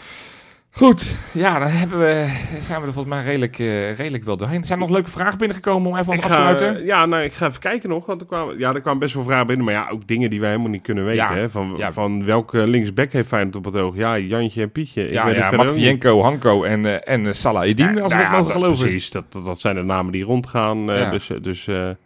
Goed, 0.73 1.17
ja, 1.33 1.59
dan 1.59 1.69
hebben 1.69 1.99
we, 1.99 2.27
zijn 2.63 2.81
we 2.81 2.87
er 2.87 2.93
volgens 2.93 3.15
mij 3.15 3.25
redelijk, 3.25 3.59
eh, 3.59 3.95
redelijk 3.95 4.25
wel 4.25 4.37
doorheen. 4.37 4.65
Zijn 4.65 4.79
er 4.79 4.85
nog 4.87 4.95
leuke 4.95 5.11
vragen 5.11 5.39
binnengekomen 5.39 5.91
om 5.91 5.97
even 5.97 6.13
af 6.13 6.19
te 6.21 6.27
sluiten? 6.27 6.85
ja, 6.85 7.07
nou, 7.07 7.23
ik 7.23 7.33
ga 7.33 7.47
even 7.47 7.61
kijken 7.61 7.89
nog. 7.89 8.07
Want 8.07 8.21
er 8.21 8.27
kwamen, 8.27 8.59
ja, 8.59 8.75
er 8.75 8.81
kwamen 8.81 9.01
best 9.01 9.15
wel 9.15 9.25
vragen 9.25 9.47
binnen. 9.47 9.65
Maar 9.65 9.75
ja, 9.75 9.89
ook 9.91 10.07
dingen 10.07 10.31
die 10.31 10.41
wij 10.41 10.49
helemaal 10.49 10.71
niet 10.71 10.83
kunnen 10.83 11.05
weten. 11.05 11.25
Ja, 11.25 11.35
Hè? 11.35 11.51
Van, 11.51 11.75
ja. 11.77 11.93
van 11.93 12.25
welke 12.25 12.69
linksback 12.69 13.13
heeft 13.13 13.29
Feyenoord 13.29 13.57
op 13.57 13.65
het 13.65 13.77
oog? 13.77 13.97
Ja, 13.97 14.19
Jantje 14.19 14.63
en 14.63 14.73
Pietje. 14.73 15.07
Ik 15.07 15.13
ja, 15.13 15.25
weet. 15.25 15.51
Matvienko, 15.57 16.23
Hanko 16.23 16.63
en, 16.65 16.85
eh, 16.87 17.15
en 17.15 17.27
eh, 17.27 17.33
Salah 17.33 17.69
Eddin, 17.69 17.95
Ja, 17.95 18.01
als 18.01 18.13
we 18.13 18.19
nou 18.19 18.29
het 18.31 18.39
mogen 18.39 18.53
geloven. 18.53 18.79
Precies, 18.87 19.11
dat, 19.11 19.33
dat, 19.33 19.45
dat 19.45 19.61
zijn 19.61 19.75
de 19.75 19.83
namen 19.83 20.13
die 20.13 20.25
rondgaan. 20.25 20.91
eh, 20.91 20.99
Ja. 21.01 21.11
Dus, 21.11 21.31
eh, 21.31 21.37
dus 21.43 21.67
eh 21.67 21.89
eh, 21.89 21.97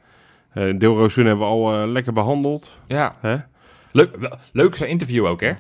Deelroosun 0.79 1.27
hebben 1.27 1.47
we 1.47 1.53
al 1.53 1.73
eh, 1.83 1.89
lekker 1.91 2.13
behandeld. 2.13 2.77
Ja, 2.87 3.15
Hè? 3.21 3.37
leuk, 3.93 4.11
leuk 4.53 4.75
zijn 4.75 4.91
interview 4.91 5.27
ook, 5.27 5.41
hè? 5.41 5.53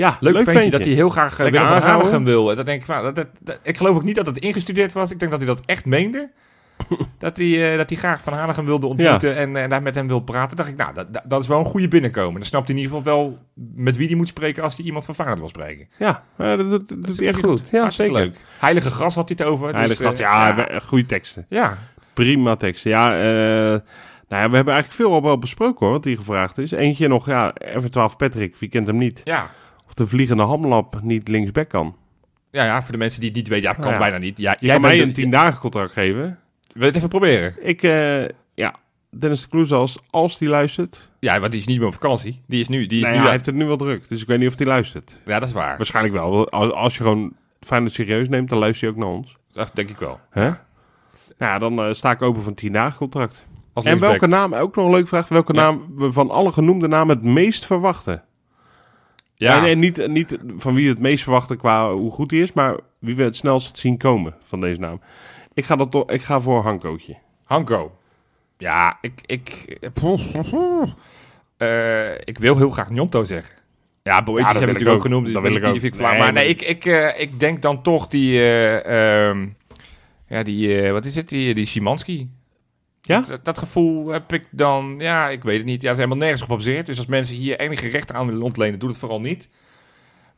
Ja, 0.00 0.16
Leuk, 0.20 0.34
ventje, 0.34 0.52
ventje. 0.52 0.70
dat 0.70 0.84
hij 0.84 0.92
heel 0.94 1.08
graag 1.08 1.40
uh, 1.40 1.50
Willem 1.50 1.66
van. 1.66 1.80
Hanegem 1.82 2.24
wil. 2.24 2.44
Dat 2.54 2.66
denk 2.66 2.80
ik, 2.80 2.86
van, 2.86 3.02
dat, 3.02 3.14
dat, 3.14 3.26
dat- 3.40 3.60
ik 3.62 3.76
geloof 3.76 3.96
ook 3.96 4.04
niet 4.04 4.14
dat 4.14 4.26
het 4.26 4.38
ingestudeerd 4.38 4.92
was. 4.92 5.10
Ik 5.10 5.18
denk 5.18 5.30
dat 5.30 5.40
hij 5.40 5.48
dat 5.48 5.60
echt 5.66 5.84
meende. 5.84 6.30
dat, 7.18 7.36
hij, 7.36 7.70
eh, 7.72 7.76
dat 7.76 7.88
hij 7.90 7.98
graag 7.98 8.22
Van 8.22 8.32
Hanegem 8.32 8.64
wilde 8.64 8.86
ontmoeten 8.86 9.36
en, 9.36 9.56
en 9.56 9.70
daar 9.70 9.82
met 9.82 9.94
hem 9.94 10.06
wil 10.08 10.20
praten. 10.20 10.56
dacht 10.56 10.68
ik, 10.68 10.76
nou, 10.76 10.94
dat, 10.94 11.06
dat, 11.24 11.42
is 11.42 11.48
wel 11.48 11.58
een 11.58 11.64
goede 11.64 11.88
binnenkomen. 11.88 12.34
Dan 12.34 12.44
snapt 12.48 12.68
hij 12.68 12.76
in 12.76 12.82
ieder 12.82 12.96
geval 12.98 13.14
wel 13.14 13.38
met 13.74 13.96
wie 13.96 14.06
hij 14.06 14.16
moet 14.16 14.28
spreken 14.28 14.62
als 14.62 14.76
hij 14.76 14.84
iemand 14.84 15.04
van 15.04 15.14
Feyenoord 15.14 15.38
wil 15.38 15.48
spreken. 15.48 15.88
Ja, 15.98 16.22
eh, 16.36 16.56
dat, 16.70 17.08
is 17.08 17.20
echt 17.20 17.44
goed. 17.44 17.68
Ja, 17.70 17.80
Hartstikke 17.80 18.12
zeker. 18.14 18.28
leuk. 18.30 18.40
Heilige 18.58 18.90
gras 18.90 19.14
had 19.14 19.28
hij 19.28 19.36
het 19.40 19.48
over. 19.52 19.74
Heilig 19.74 19.98
dus, 19.98 20.12
eh, 20.12 20.18
ja, 20.18 20.66
goede 20.82 21.06
teksten. 21.06 21.46
ja. 21.48 21.78
Prima 22.14 22.56
teksten. 22.56 22.90
Ja, 22.90 23.18
eh, 23.18 23.80
nou 24.28 24.42
ja, 24.42 24.50
we 24.50 24.56
hebben 24.56 24.74
eigenlijk 24.74 24.92
veel 24.92 25.12
al 25.12 25.22
wel 25.22 25.38
besproken 25.38 25.86
hoor, 25.86 25.94
wat 25.94 26.04
hier 26.04 26.16
gevraagd 26.16 26.58
is. 26.58 26.70
Eentje 26.70 27.08
nog, 27.08 27.26
ja, 27.26 27.54
F12 27.80 28.16
Patrick, 28.16 28.56
wie 28.56 28.68
kent 28.68 28.86
hem 28.86 28.96
niet? 28.96 29.20
Ja. 29.24 29.50
Of 29.90 29.96
de 29.96 30.06
vliegende 30.06 30.42
hamlap 30.42 31.02
niet 31.02 31.28
linksback 31.28 31.68
kan. 31.68 31.96
Ja, 32.50 32.64
ja, 32.64 32.82
voor 32.82 32.92
de 32.92 32.98
mensen 32.98 33.20
die 33.20 33.28
het 33.28 33.38
niet 33.38 33.48
weten, 33.48 33.68
ja, 33.68 33.72
kan 33.74 33.82
Nou 33.82 33.94
ja. 33.94 34.00
bijna 34.00 34.18
niet. 34.18 34.38
Ja, 34.38 34.50
Je 34.50 34.66
jij 34.66 34.72
kan 34.72 34.82
mij 34.82 35.02
een 35.02 35.12
10 35.12 35.30
dagen 35.30 35.60
contract 35.60 35.92
geven. 35.92 36.20
Wil 36.72 36.82
je 36.82 36.84
het 36.84 36.96
even 36.96 37.08
proberen? 37.08 37.54
Ik, 37.60 37.82
eh, 37.82 38.24
ja, 38.54 38.74
Dennis 39.10 39.40
de 39.40 39.48
Kloes, 39.48 39.72
als, 39.72 39.98
als 40.10 40.38
die 40.38 40.48
luistert. 40.48 41.10
Ja, 41.18 41.40
want 41.40 41.52
die 41.52 41.60
is 41.60 41.66
niet 41.66 41.78
meer 41.78 41.86
op 41.86 41.92
vakantie. 41.92 42.40
Die 42.46 42.60
is 42.60 42.68
nu. 42.68 42.86
Die 42.86 43.02
is 43.02 43.08
nu 43.10 43.16
hij 43.16 43.30
heeft 43.30 43.46
het 43.46 43.54
nu 43.54 43.66
wel 43.66 43.76
druk, 43.76 44.08
dus 44.08 44.20
ik 44.20 44.26
weet 44.26 44.38
niet 44.38 44.48
of 44.48 44.56
hij 44.58 44.66
luistert. 44.66 45.16
Ja, 45.26 45.38
dat 45.38 45.48
is 45.48 45.54
waar. 45.54 45.76
Waarschijnlijk 45.76 46.14
wel. 46.14 46.48
Als, 46.50 46.72
als 46.72 46.96
je 46.96 47.02
gewoon 47.02 47.32
Feyenoord 47.60 47.94
serieus 47.94 48.28
neemt, 48.28 48.48
dan 48.48 48.58
luister 48.58 48.86
je 48.88 48.92
ook 48.94 49.00
naar 49.00 49.08
ons. 49.08 49.36
Dat 49.52 49.70
denk 49.74 49.88
ik 49.88 49.98
wel. 49.98 50.20
Hè? 50.30 50.44
Nou 50.44 51.52
ja, 51.52 51.58
dan 51.58 51.78
eh, 51.82 51.92
sta 51.92 52.10
ik 52.10 52.22
open 52.22 52.42
van 52.42 52.54
10 52.54 52.72
dagen 52.72 52.98
contract. 52.98 53.46
Als 53.72 53.84
En 53.84 53.98
welke 53.98 54.26
naam, 54.26 54.54
ook 54.54 54.76
nog 54.76 54.84
een 54.84 54.90
leuke 54.90 55.06
vraag, 55.08 55.28
welke 55.28 55.54
Ja. 55.54 55.60
naam 55.60 55.86
we 55.96 56.12
van 56.12 56.30
alle 56.30 56.52
genoemde 56.52 56.88
namen 56.88 57.16
het 57.16 57.24
meest 57.24 57.66
verwachten? 57.66 58.22
Ja, 59.40 59.60
Nee, 59.60 59.74
nee, 59.74 59.90
niet, 59.90 60.06
niet 60.08 60.36
van 60.56 60.74
wie 60.74 60.84
we 60.84 60.90
het 60.90 61.00
meest 61.00 61.22
verwachten 61.22 61.56
qua 61.56 61.92
hoe 61.92 62.10
goed 62.10 62.30
hij 62.30 62.40
is, 62.40 62.52
maar 62.52 62.76
wie 62.98 63.16
we 63.16 63.22
het 63.22 63.36
snelst 63.36 63.78
zien 63.78 63.96
komen 63.98 64.34
van 64.42 64.60
deze 64.60 64.80
naam. 64.80 65.00
Ik 65.54 65.64
ga, 65.64 65.76
dat 65.76 65.90
toch, 65.90 66.10
ik 66.10 66.22
ga 66.22 66.40
voor 66.40 66.62
Hankootje. 66.62 67.16
Hanko. 67.44 67.96
Ja, 68.58 68.98
ik, 69.00 69.20
ik, 69.26 69.76
eh, 71.56 72.10
ik 72.24 72.38
wil 72.38 72.56
heel 72.56 72.70
graag 72.70 72.90
Njonto 72.90 73.24
zeggen. 73.24 73.54
Ja, 74.02 74.22
Boetjes 74.22 74.46
Ja, 74.46 74.52
heb 74.52 74.62
ik 74.62 74.66
natuurlijk 74.68 74.96
ook 74.96 75.02
genoemd. 75.02 75.24
Dus 75.24 75.34
Dat 75.34 75.42
wil 75.42 75.52
ik 75.54 75.58
die 75.62 75.66
ook. 75.66 75.78
vind 75.80 75.92
ik 75.94 75.94
flauw. 75.94 76.10
Nee, 76.10 76.20
maar 76.20 76.32
nee, 76.32 76.48
ik, 76.48 76.60
ik, 76.62 76.84
eh, 76.84 77.20
ik 77.20 77.40
denk 77.40 77.62
dan 77.62 77.82
toch 77.82 78.08
die... 78.08 78.38
eh, 78.38 79.28
ehm, 79.28 79.46
ja, 80.26 80.42
die... 80.42 80.92
wat 80.92 81.04
is 81.04 81.14
het? 81.14 81.28
Die, 81.28 81.54
die 81.54 81.66
Simanski. 81.66 82.30
Ja? 83.10 83.24
Dat, 83.28 83.44
dat 83.44 83.58
gevoel 83.58 84.08
heb 84.08 84.32
ik 84.32 84.44
dan... 84.50 84.94
Ja, 84.98 85.28
ik 85.28 85.42
weet 85.42 85.56
het 85.56 85.66
niet. 85.66 85.82
Ja, 85.82 85.88
ze 85.88 85.94
zijn 85.94 86.08
helemaal 86.08 86.16
nergens 86.28 86.42
op 86.42 86.48
gebaseerd. 86.48 86.86
Dus 86.86 86.96
als 86.96 87.06
mensen 87.06 87.36
hier 87.36 87.58
enige 87.60 87.88
recht 87.88 88.12
aan 88.12 88.26
willen 88.26 88.42
ontlenen, 88.42 88.78
doe 88.78 88.88
het 88.88 88.98
vooral 88.98 89.20
niet. 89.20 89.48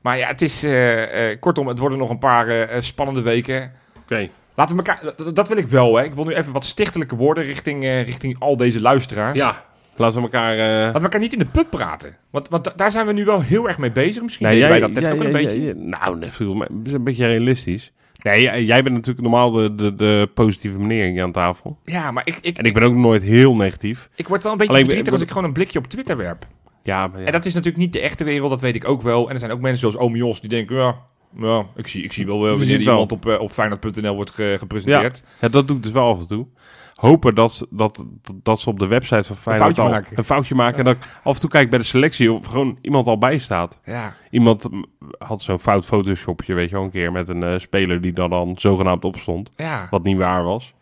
Maar 0.01 0.19
ja, 0.19 0.27
het 0.27 0.43
is... 0.43 0.65
eh, 0.65 1.31
eh, 1.31 1.41
kortom, 1.41 1.67
het 1.67 1.79
worden 1.79 1.99
nog 1.99 2.11
een 2.11 2.19
paar 2.19 2.49
eh, 2.49 2.81
spannende 2.81 3.23
weken. 3.23 3.73
Oké. 4.03 4.29
Laten 4.55 4.77
we 4.77 4.83
elkaar... 4.83 5.13
Dat, 5.17 5.37
dat 5.37 5.49
wil 5.49 5.57
ik 5.57 5.67
wel, 5.67 5.97
hè. 5.97 6.05
Ik 6.05 6.15
wil 6.15 6.25
nu 6.25 6.35
even 6.35 6.53
wat 6.53 6.65
stichtelijke 6.65 7.17
woorden 7.17 7.45
richting, 7.45 7.83
richting 7.85 8.37
al 8.39 8.57
deze 8.57 8.81
luisteraars. 8.81 9.39
Ja, 9.39 9.65
laten 9.97 10.17
we 10.17 10.23
elkaar... 10.23 10.57
Laten 10.57 10.93
we 10.99 11.01
elkaar 11.03 11.21
niet 11.21 11.33
in 11.33 11.39
de 11.39 11.45
put 11.47 11.71
praten. 11.71 12.17
Want, 12.31 12.49
want 12.49 12.65
da- 12.65 12.73
daar 12.77 12.91
zijn 12.91 13.07
we 13.07 13.13
nu 13.13 13.25
wel 13.25 13.41
heel 13.43 13.69
erg 13.69 13.79
mee 13.79 13.93
bezig. 13.93 14.23
Misschien 14.23 14.47
Nee, 14.47 14.61
wij 14.61 14.69
jij, 14.69 14.81
dat 14.81 14.91
net 14.91 15.03
jij- 15.03 15.13
ook 15.13 15.21
een 15.21 15.33
beetje. 15.33 15.75
nou, 15.75 16.19
nee, 16.19 16.31
viel 16.31 16.55
me- 16.55 16.69
is 16.85 16.93
een 16.93 17.05
beetje 17.05 17.27
realistisch. 17.27 17.93
Nee, 18.23 18.65
jij, 18.65 18.83
bent 18.83 18.95
natuurlijk 18.95 19.21
normaal 19.23 19.51
de, 19.51 19.75
de, 19.75 19.95
de 19.95 20.31
positieve 20.35 20.79
meneer 20.79 21.11
hier 21.11 21.23
aan 21.23 21.33
tafel. 21.33 21.79
Ja, 21.85 22.11
maar 22.11 22.27
ik, 22.27 22.39
ik, 22.41 22.59
En 22.59 22.65
ik 22.65 22.75
ben 22.75 22.83
ook 22.83 22.95
nooit 22.95 23.23
heel 23.23 23.57
negatief. 23.57 24.09
ik 24.15 24.29
word 24.29 24.43
wel 24.43 24.53
een 24.53 24.59
beetje 24.59 24.73
Alleen, 24.73 24.85
verdrietig 24.87 25.13
ik- 25.15 25.19
als 25.21 25.29
ik 25.29 25.35
gewoon 25.35 25.45
een 25.49 25.53
blikje 25.55 25.79
op 25.79 25.87
Twitter 25.87 26.17
werp. 26.17 26.47
Ja, 26.83 27.07
maar 27.07 27.21
ja. 27.21 27.27
En 27.27 27.33
dat 27.33 27.45
is 27.45 27.55
natuurlijk 27.55 27.83
niet 27.83 27.93
de 27.93 28.01
echte 28.01 28.25
wereld, 28.25 28.51
dat 28.51 28.61
weet 28.61 28.75
ik 28.75 28.89
ook 28.89 29.03
wel. 29.03 29.27
En 29.27 29.33
er 29.33 29.39
zijn 29.39 29.51
ook 29.51 29.61
mensen 29.61 29.81
zoals 29.81 29.97
Oom 29.97 30.17
Jos 30.17 30.41
die 30.41 30.51
denken... 30.51 30.77
Ja, 30.77 30.97
ja 31.39 31.67
ik, 31.77 31.87
zie, 31.87 32.03
ik 32.03 32.13
zie 32.13 32.27
wel 32.27 32.37
eh, 32.49 32.49
wanneer 32.57 32.69
wel. 32.69 32.79
iemand 32.79 33.13
op, 33.13 33.27
eh, 33.29 33.41
op 33.41 33.51
Feyenoord.nl 33.51 34.15
wordt 34.15 34.31
ge- 34.31 34.57
gepresenteerd. 34.59 35.23
Ja, 35.41 35.49
dat 35.49 35.67
doe 35.69 35.77
ik 35.77 35.83
dus 35.83 35.93
wel 35.93 36.09
af 36.09 36.19
en 36.21 36.27
toe. 36.27 36.47
Hopen 37.11 37.35
dat, 37.35 37.53
ze- 37.53 37.67
dat, 37.71 38.05
dat 38.43 38.61
ze 38.61 38.69
op 38.71 38.79
de 38.79 38.87
website 38.87 39.23
van 39.25 39.37
Feyenoord 39.37 39.65
foutje 39.75 39.83
al 39.83 39.89
maken. 40.01 40.19
een 40.19 40.25
foutje 40.25 40.55
maken. 40.55 40.79
En 40.79 40.85
dat 40.85 40.97
ik 40.97 41.03
af 41.23 41.35
en 41.35 41.41
toe 41.41 41.51
kijk 41.51 41.71
bij 41.71 41.79
de 41.79 41.85
selectie 41.85 42.33
of 42.33 42.47
gewoon 42.47 42.79
iemand 42.81 43.07
al 43.07 43.19
bij 43.19 43.39
staat. 43.39 43.79
Ja. 43.85 44.15
Iemand 44.31 44.69
had 45.19 45.43
zo'n 45.43 45.59
fout 45.59 45.85
photoshopje, 45.85 46.55
weet 46.55 46.69
je 46.69 46.75
wel, 46.75 46.85
een 46.85 46.91
keer 46.91 47.13
met 47.13 47.29
een 47.29 47.43
eh, 47.43 47.59
speler 47.59 48.01
die 48.01 48.13
dan, 48.13 48.31
dan 48.31 48.53
zogenaamd 48.59 49.05
opstond. 49.05 49.51
ja. 49.57 49.87
Wat 49.91 50.03
niet 50.03 50.17
waar 50.17 50.43
was. 50.45 50.75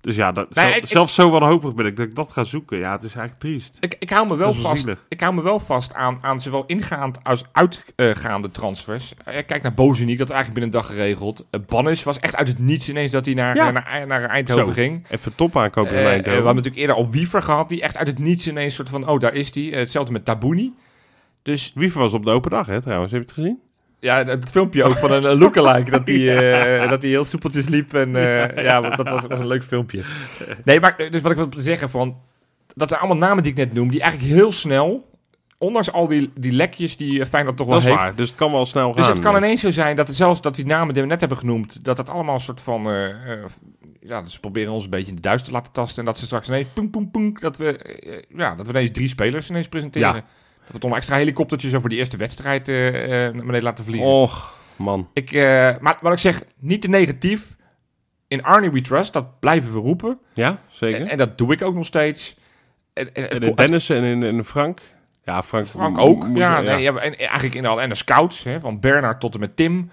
Dus 0.00 0.16
ja, 0.16 0.32
dat, 0.32 0.54
Nee, 0.54 0.64
zelf- 0.64 0.76
ik- 0.76 0.86
zelfs 0.86 1.14
zo 1.14 1.30
wanhopig 1.30 1.74
ben 1.74 1.86
ik 1.86 1.96
dat 1.96 2.06
ik 2.06 2.14
dat 2.14 2.30
ga 2.30 2.42
zoeken. 2.42 2.78
Ja, 2.78 2.92
het 2.92 3.02
is 3.02 3.14
eigenlijk 3.14 3.40
triest. 3.40 3.76
Ik, 3.80 3.96
ik 3.98 4.10
hou 4.10 4.28
me 4.28 4.36
wel 4.36 4.54
vast. 4.54 4.80
zielig. 4.80 5.04
Ik 5.08 5.20
hou 5.20 5.34
me 5.34 5.42
wel 5.42 5.58
vast 5.60 5.94
aan, 5.94 6.18
aan 6.22 6.40
zowel 6.40 6.64
ingaand 6.66 7.24
als 7.24 7.44
uitgaande 7.52 8.50
transfers. 8.50 9.14
Eh, 9.24 9.46
kijk 9.46 9.62
naar 9.62 9.74
Bozeniek, 9.74 10.18
dat 10.18 10.30
eigenlijk 10.30 10.60
binnen 10.60 10.80
een 10.80 10.86
dag 10.86 10.96
geregeld. 10.96 11.44
Uh, 11.50 11.60
Bannis 11.66 12.02
was 12.02 12.18
echt 12.20 12.36
uit 12.36 12.48
het 12.48 12.58
niets 12.58 12.88
ineens 12.88 13.10
dat 13.10 13.24
hij 13.24 13.34
naar, 13.34 13.56
Ja. 13.56 13.66
eh, 13.66 13.72
naar, 13.72 14.06
naar 14.06 14.24
Eindhoven 14.24 14.64
Zo. 14.66 14.70
ging. 14.72 15.04
Even 15.08 15.34
top 15.34 15.56
aankopen 15.56 15.90
in 15.92 15.96
Eh, 15.96 16.04
eh, 16.04 16.08
Eindhoven. 16.10 16.40
we 16.40 16.46
hebben 16.46 16.54
natuurlijk 16.54 16.80
eerder 16.80 16.96
al 16.96 17.10
Wiever 17.10 17.42
gehad, 17.42 17.68
die 17.68 17.82
echt 17.82 17.96
uit 17.96 18.06
het 18.06 18.18
niets 18.18 18.48
ineens 18.48 18.74
soort 18.74 18.88
van, 18.88 19.08
oh 19.08 19.20
daar 19.20 19.34
is 19.34 19.54
hij. 19.54 19.70
Eh, 19.72 19.78
hetzelfde 19.78 20.12
met 20.12 20.24
Tabouni. 20.24 20.74
Dus 21.42 21.72
Wiever 21.74 22.00
was 22.00 22.12
op 22.12 22.24
de 22.24 22.30
open 22.30 22.50
dag, 22.50 22.66
hè, 22.66 22.80
trouwens. 22.80 23.12
Heb 23.12 23.20
je 23.20 23.26
het 23.26 23.36
gezien? 23.36 23.60
Ja, 24.00 24.24
het 24.24 24.50
filmpje 24.50 24.84
ook 24.84 24.98
van 24.98 25.12
een 25.12 25.38
lookalike, 25.38 25.90
dat 25.90 26.08
hij 26.08 26.28
eh, 26.82 26.90
dat 26.90 27.02
hij 27.02 27.10
heel 27.10 27.24
soepeltjes 27.24 27.68
liep. 27.68 27.94
En 27.94 28.16
eh, 28.16 28.64
ja, 28.64 28.80
dat 28.80 29.08
was, 29.08 29.26
was 29.26 29.38
een 29.38 29.46
leuk 29.46 29.64
filmpje. 29.64 30.04
Nee, 30.64 30.80
maar 30.80 30.96
eh, 30.96 31.10
dus 31.10 31.20
wat 31.20 31.30
ik 31.30 31.36
wil 31.36 31.48
zeggen 31.56 31.90
van, 31.90 32.16
dat 32.74 32.88
zijn 32.88 33.00
allemaal 33.00 33.28
namen 33.28 33.42
die 33.42 33.52
ik 33.52 33.58
net 33.58 33.72
noem, 33.72 33.90
die 33.90 34.00
eigenlijk 34.00 34.32
heel 34.32 34.52
snel, 34.52 35.10
ondanks 35.58 35.92
al 35.92 36.06
die, 36.06 36.30
die 36.34 36.52
lekjes 36.52 36.96
die 36.96 37.26
Feyenoord 37.26 37.56
toch 37.56 37.66
wel 37.66 37.74
Dat 37.74 37.84
is 37.84 37.90
heeft, 37.90 38.02
waar. 38.02 38.14
Dus 38.14 38.28
het 38.28 38.38
kan 38.38 38.52
wel 38.52 38.66
snel 38.66 38.86
gaan. 38.86 38.96
Dus 38.96 39.06
het 39.06 39.20
kan 39.20 39.36
ineens 39.36 39.60
zo 39.60 39.70
zijn 39.70 39.96
dat 39.96 40.08
zelfs 40.08 40.40
dat 40.40 40.54
die 40.54 40.66
namen 40.66 40.94
die 40.94 41.02
we 41.02 41.08
net 41.08 41.20
hebben 41.20 41.38
genoemd, 41.38 41.84
dat 41.84 41.98
het 41.98 42.08
allemaal 42.08 42.34
een 42.34 42.40
soort 42.40 42.60
van, 42.60 42.82
ja, 44.00 44.22
dus 44.22 44.32
ze 44.32 44.40
proberen 44.40 44.72
ons 44.72 44.84
een 44.84 44.90
beetje 44.90 45.08
in 45.08 45.14
de 45.14 45.22
duister 45.22 45.48
te 45.48 45.54
laten 45.56 45.72
tasten 45.72 45.98
en 45.98 46.04
dat 46.04 46.18
ze 46.18 46.24
straks 46.24 46.48
ineens, 46.48 46.68
poeng, 46.68 46.90
poeng, 46.90 47.10
poeng, 47.10 47.40
dat 47.40 47.56
we, 47.56 48.24
ja, 48.36 48.54
dat 48.54 48.66
we 48.66 48.72
ineens 48.72 48.90
drie 48.92 49.08
spelers 49.08 49.50
ineens 49.50 49.68
presenteren. 49.68 50.14
Ja. 50.14 50.24
Dat 50.68 50.76
we 50.76 50.82
toch 50.82 50.90
een 50.90 50.96
extra 50.96 51.16
helikoptertjes 51.16 51.74
over 51.74 51.88
die 51.88 51.98
eerste 51.98 52.16
wedstrijd 52.16 52.68
eh, 52.68 52.76
naar 52.76 53.32
beneden 53.32 53.62
laten 53.62 53.84
vliegen. 53.84 54.08
Och, 54.08 54.54
man. 54.76 55.08
Ik, 55.12 55.32
eh, 55.32 55.74
maar 55.80 55.98
wat 56.00 56.12
ik 56.12 56.18
zeg, 56.18 56.42
niet 56.58 56.82
te 56.82 56.88
negatief. 56.88 57.56
In 58.26 58.42
Arnie 58.42 58.70
We 58.70 58.80
Trust, 58.80 59.12
dat 59.12 59.40
blijven 59.40 59.72
we 59.72 59.78
roepen. 59.78 60.18
Ja, 60.34 60.60
zeker. 60.70 61.00
En, 61.00 61.08
en 61.08 61.18
dat 61.18 61.38
doe 61.38 61.52
ik 61.52 61.62
ook 61.62 61.74
nog 61.74 61.86
steeds. 61.86 62.36
En, 62.92 63.14
en, 63.14 63.30
En 63.30 63.40
in 63.40 63.54
Dennis 63.54 63.88
en 63.90 64.02
in, 64.02 64.22
in 64.22 64.44
Frank. 64.44 64.80
Ja, 65.24 65.42
Frank, 65.42 65.66
Frank 65.66 65.98
ook. 65.98 66.26
Ja, 66.34 66.60
nee, 66.60 66.82
ja, 66.82 66.94
en 66.96 67.18
eigenlijk 67.18 67.54
in 67.54 67.66
al. 67.66 67.82
En 67.82 67.88
de 67.88 67.94
scouts, 67.94 68.44
hè, 68.44 68.60
van 68.60 68.80
Bernard 68.80 69.20
tot 69.20 69.34
en 69.34 69.40
met 69.40 69.56
Tim. 69.56 69.90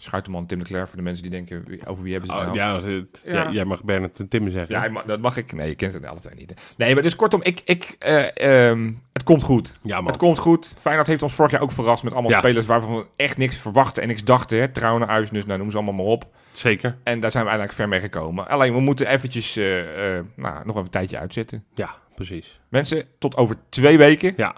Schuiterman, 0.00 0.46
Tim 0.46 0.58
de 0.58 0.64
Cler, 0.64 0.86
voor 0.88 0.96
de 0.96 1.02
mensen 1.02 1.22
die 1.22 1.32
denken, 1.32 1.64
wie- 1.66 1.86
over 1.86 2.02
wie 2.02 2.12
hebben 2.12 2.30
ze 2.30 2.36
het 2.36 2.46
Oh, 2.48 2.54
nou? 2.54 2.82
ja, 2.82 2.88
het- 2.96 3.22
Ja. 3.24 3.32
jij- 3.32 3.52
jij 3.52 3.64
mag 3.64 3.84
Bernard 3.84 4.20
en 4.20 4.28
Tim 4.28 4.50
zeggen. 4.50 4.74
Ja, 4.74 4.80
hij 4.80 4.90
ma- 4.90 5.02
dat 5.02 5.20
mag 5.20 5.36
ik. 5.36 5.52
Nee, 5.52 5.68
je 5.68 5.74
kent 5.74 5.92
het 5.92 6.06
alle 6.06 6.20
twee 6.20 6.34
niet. 6.34 6.52
Nee, 6.76 6.94
maar 6.94 7.02
dus 7.02 7.16
kortom, 7.16 7.40
ik, 7.42 7.60
ik, 7.64 7.96
eh, 7.98 8.68
ehm, 8.70 8.92
het 9.12 9.22
komt 9.22 9.42
goed. 9.42 9.72
Ja, 9.82 9.96
man. 9.96 10.06
Het 10.06 10.16
komt 10.16 10.38
goed. 10.38 10.74
Feyenoord 10.78 11.06
heeft 11.06 11.22
ons 11.22 11.32
vorig 11.34 11.50
jaar 11.50 11.60
ook 11.60 11.72
verrast 11.72 12.02
met 12.04 12.12
allemaal 12.12 12.30
Ja. 12.30 12.38
spelers 12.38 12.66
waarvan 12.66 12.96
we 12.96 13.06
echt 13.16 13.36
niks 13.36 13.56
verwachten 13.56 14.02
en 14.02 14.08
niks 14.08 14.24
dachten. 14.24 14.58
Hè. 14.58 14.68
Trouwen, 14.68 15.08
Uisnes, 15.08 15.46
nou 15.46 15.58
noem 15.58 15.70
ze 15.70 15.76
allemaal 15.76 15.94
maar 15.94 16.04
op. 16.12 16.26
Zeker. 16.52 16.96
En 17.02 17.20
daar 17.20 17.30
zijn 17.30 17.44
we 17.44 17.50
eigenlijk 17.50 17.78
ver 17.80 17.88
mee 17.88 18.00
gekomen. 18.00 18.48
Alleen, 18.48 18.72
we 18.72 18.80
moeten 18.80 19.06
eventjes, 19.06 19.56
eh, 19.56 20.16
eh, 20.18 20.24
nou, 20.36 20.54
nog 20.58 20.66
even 20.68 20.80
een 20.80 20.90
tijdje 20.90 21.18
uitzitten. 21.18 21.64
Ja, 21.74 21.94
precies. 22.14 22.60
Mensen, 22.68 23.04
tot 23.18 23.36
over 23.36 23.56
twee 23.68 23.98
weken. 23.98 24.32
Ja. 24.36 24.54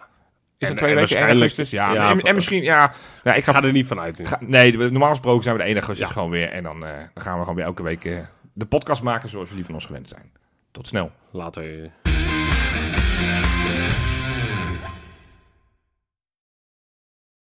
Is 0.61 0.69
En- 0.69 0.75
het 0.75 0.79
twee 0.85 0.91
en 0.91 0.97
weken? 0.97 1.17
1 1.17 1.25
waarschijnlijk- 1.27 1.41
augustus? 1.41 1.71
Ja, 1.71 1.93
ja, 1.93 2.17
en, 2.29 2.35
misschien, 2.35 2.63
ja. 2.63 2.93
Nou, 3.25 3.37
ik 3.37 3.45
ga, 3.45 3.53
ga 3.53 3.63
er 3.63 3.73
niet 3.73 3.87
van 3.87 4.01
uit 4.01 4.19
nu. 4.19 4.27
ga- 4.27 4.39
nee, 4.41 4.77
normaal 4.77 5.11
gesproken 5.11 5.43
zijn 5.43 5.57
we 5.57 5.63
de 5.63 5.69
1 5.69 5.77
augustus 5.77 6.07
Ja. 6.07 6.13
gewoon 6.13 6.31
weer. 6.31 6.49
En 6.49 6.63
dan, 6.63 6.85
eh, 6.87 6.91
dan 7.15 7.23
gaan 7.25 7.35
we 7.35 7.41
gewoon 7.41 7.55
weer 7.55 7.65
elke 7.65 7.83
week 7.83 8.05
eh, 8.05 8.19
de 8.53 8.67
podcast 8.67 9.03
maken 9.03 9.29
zoals 9.29 9.49
jullie 9.49 9.65
van 9.65 9.75
ons 9.75 9.87
gewend 9.87 10.09
zijn. 10.09 10.31
Tot 10.73 10.87
snel. 10.87 11.11
Later. 11.31 11.91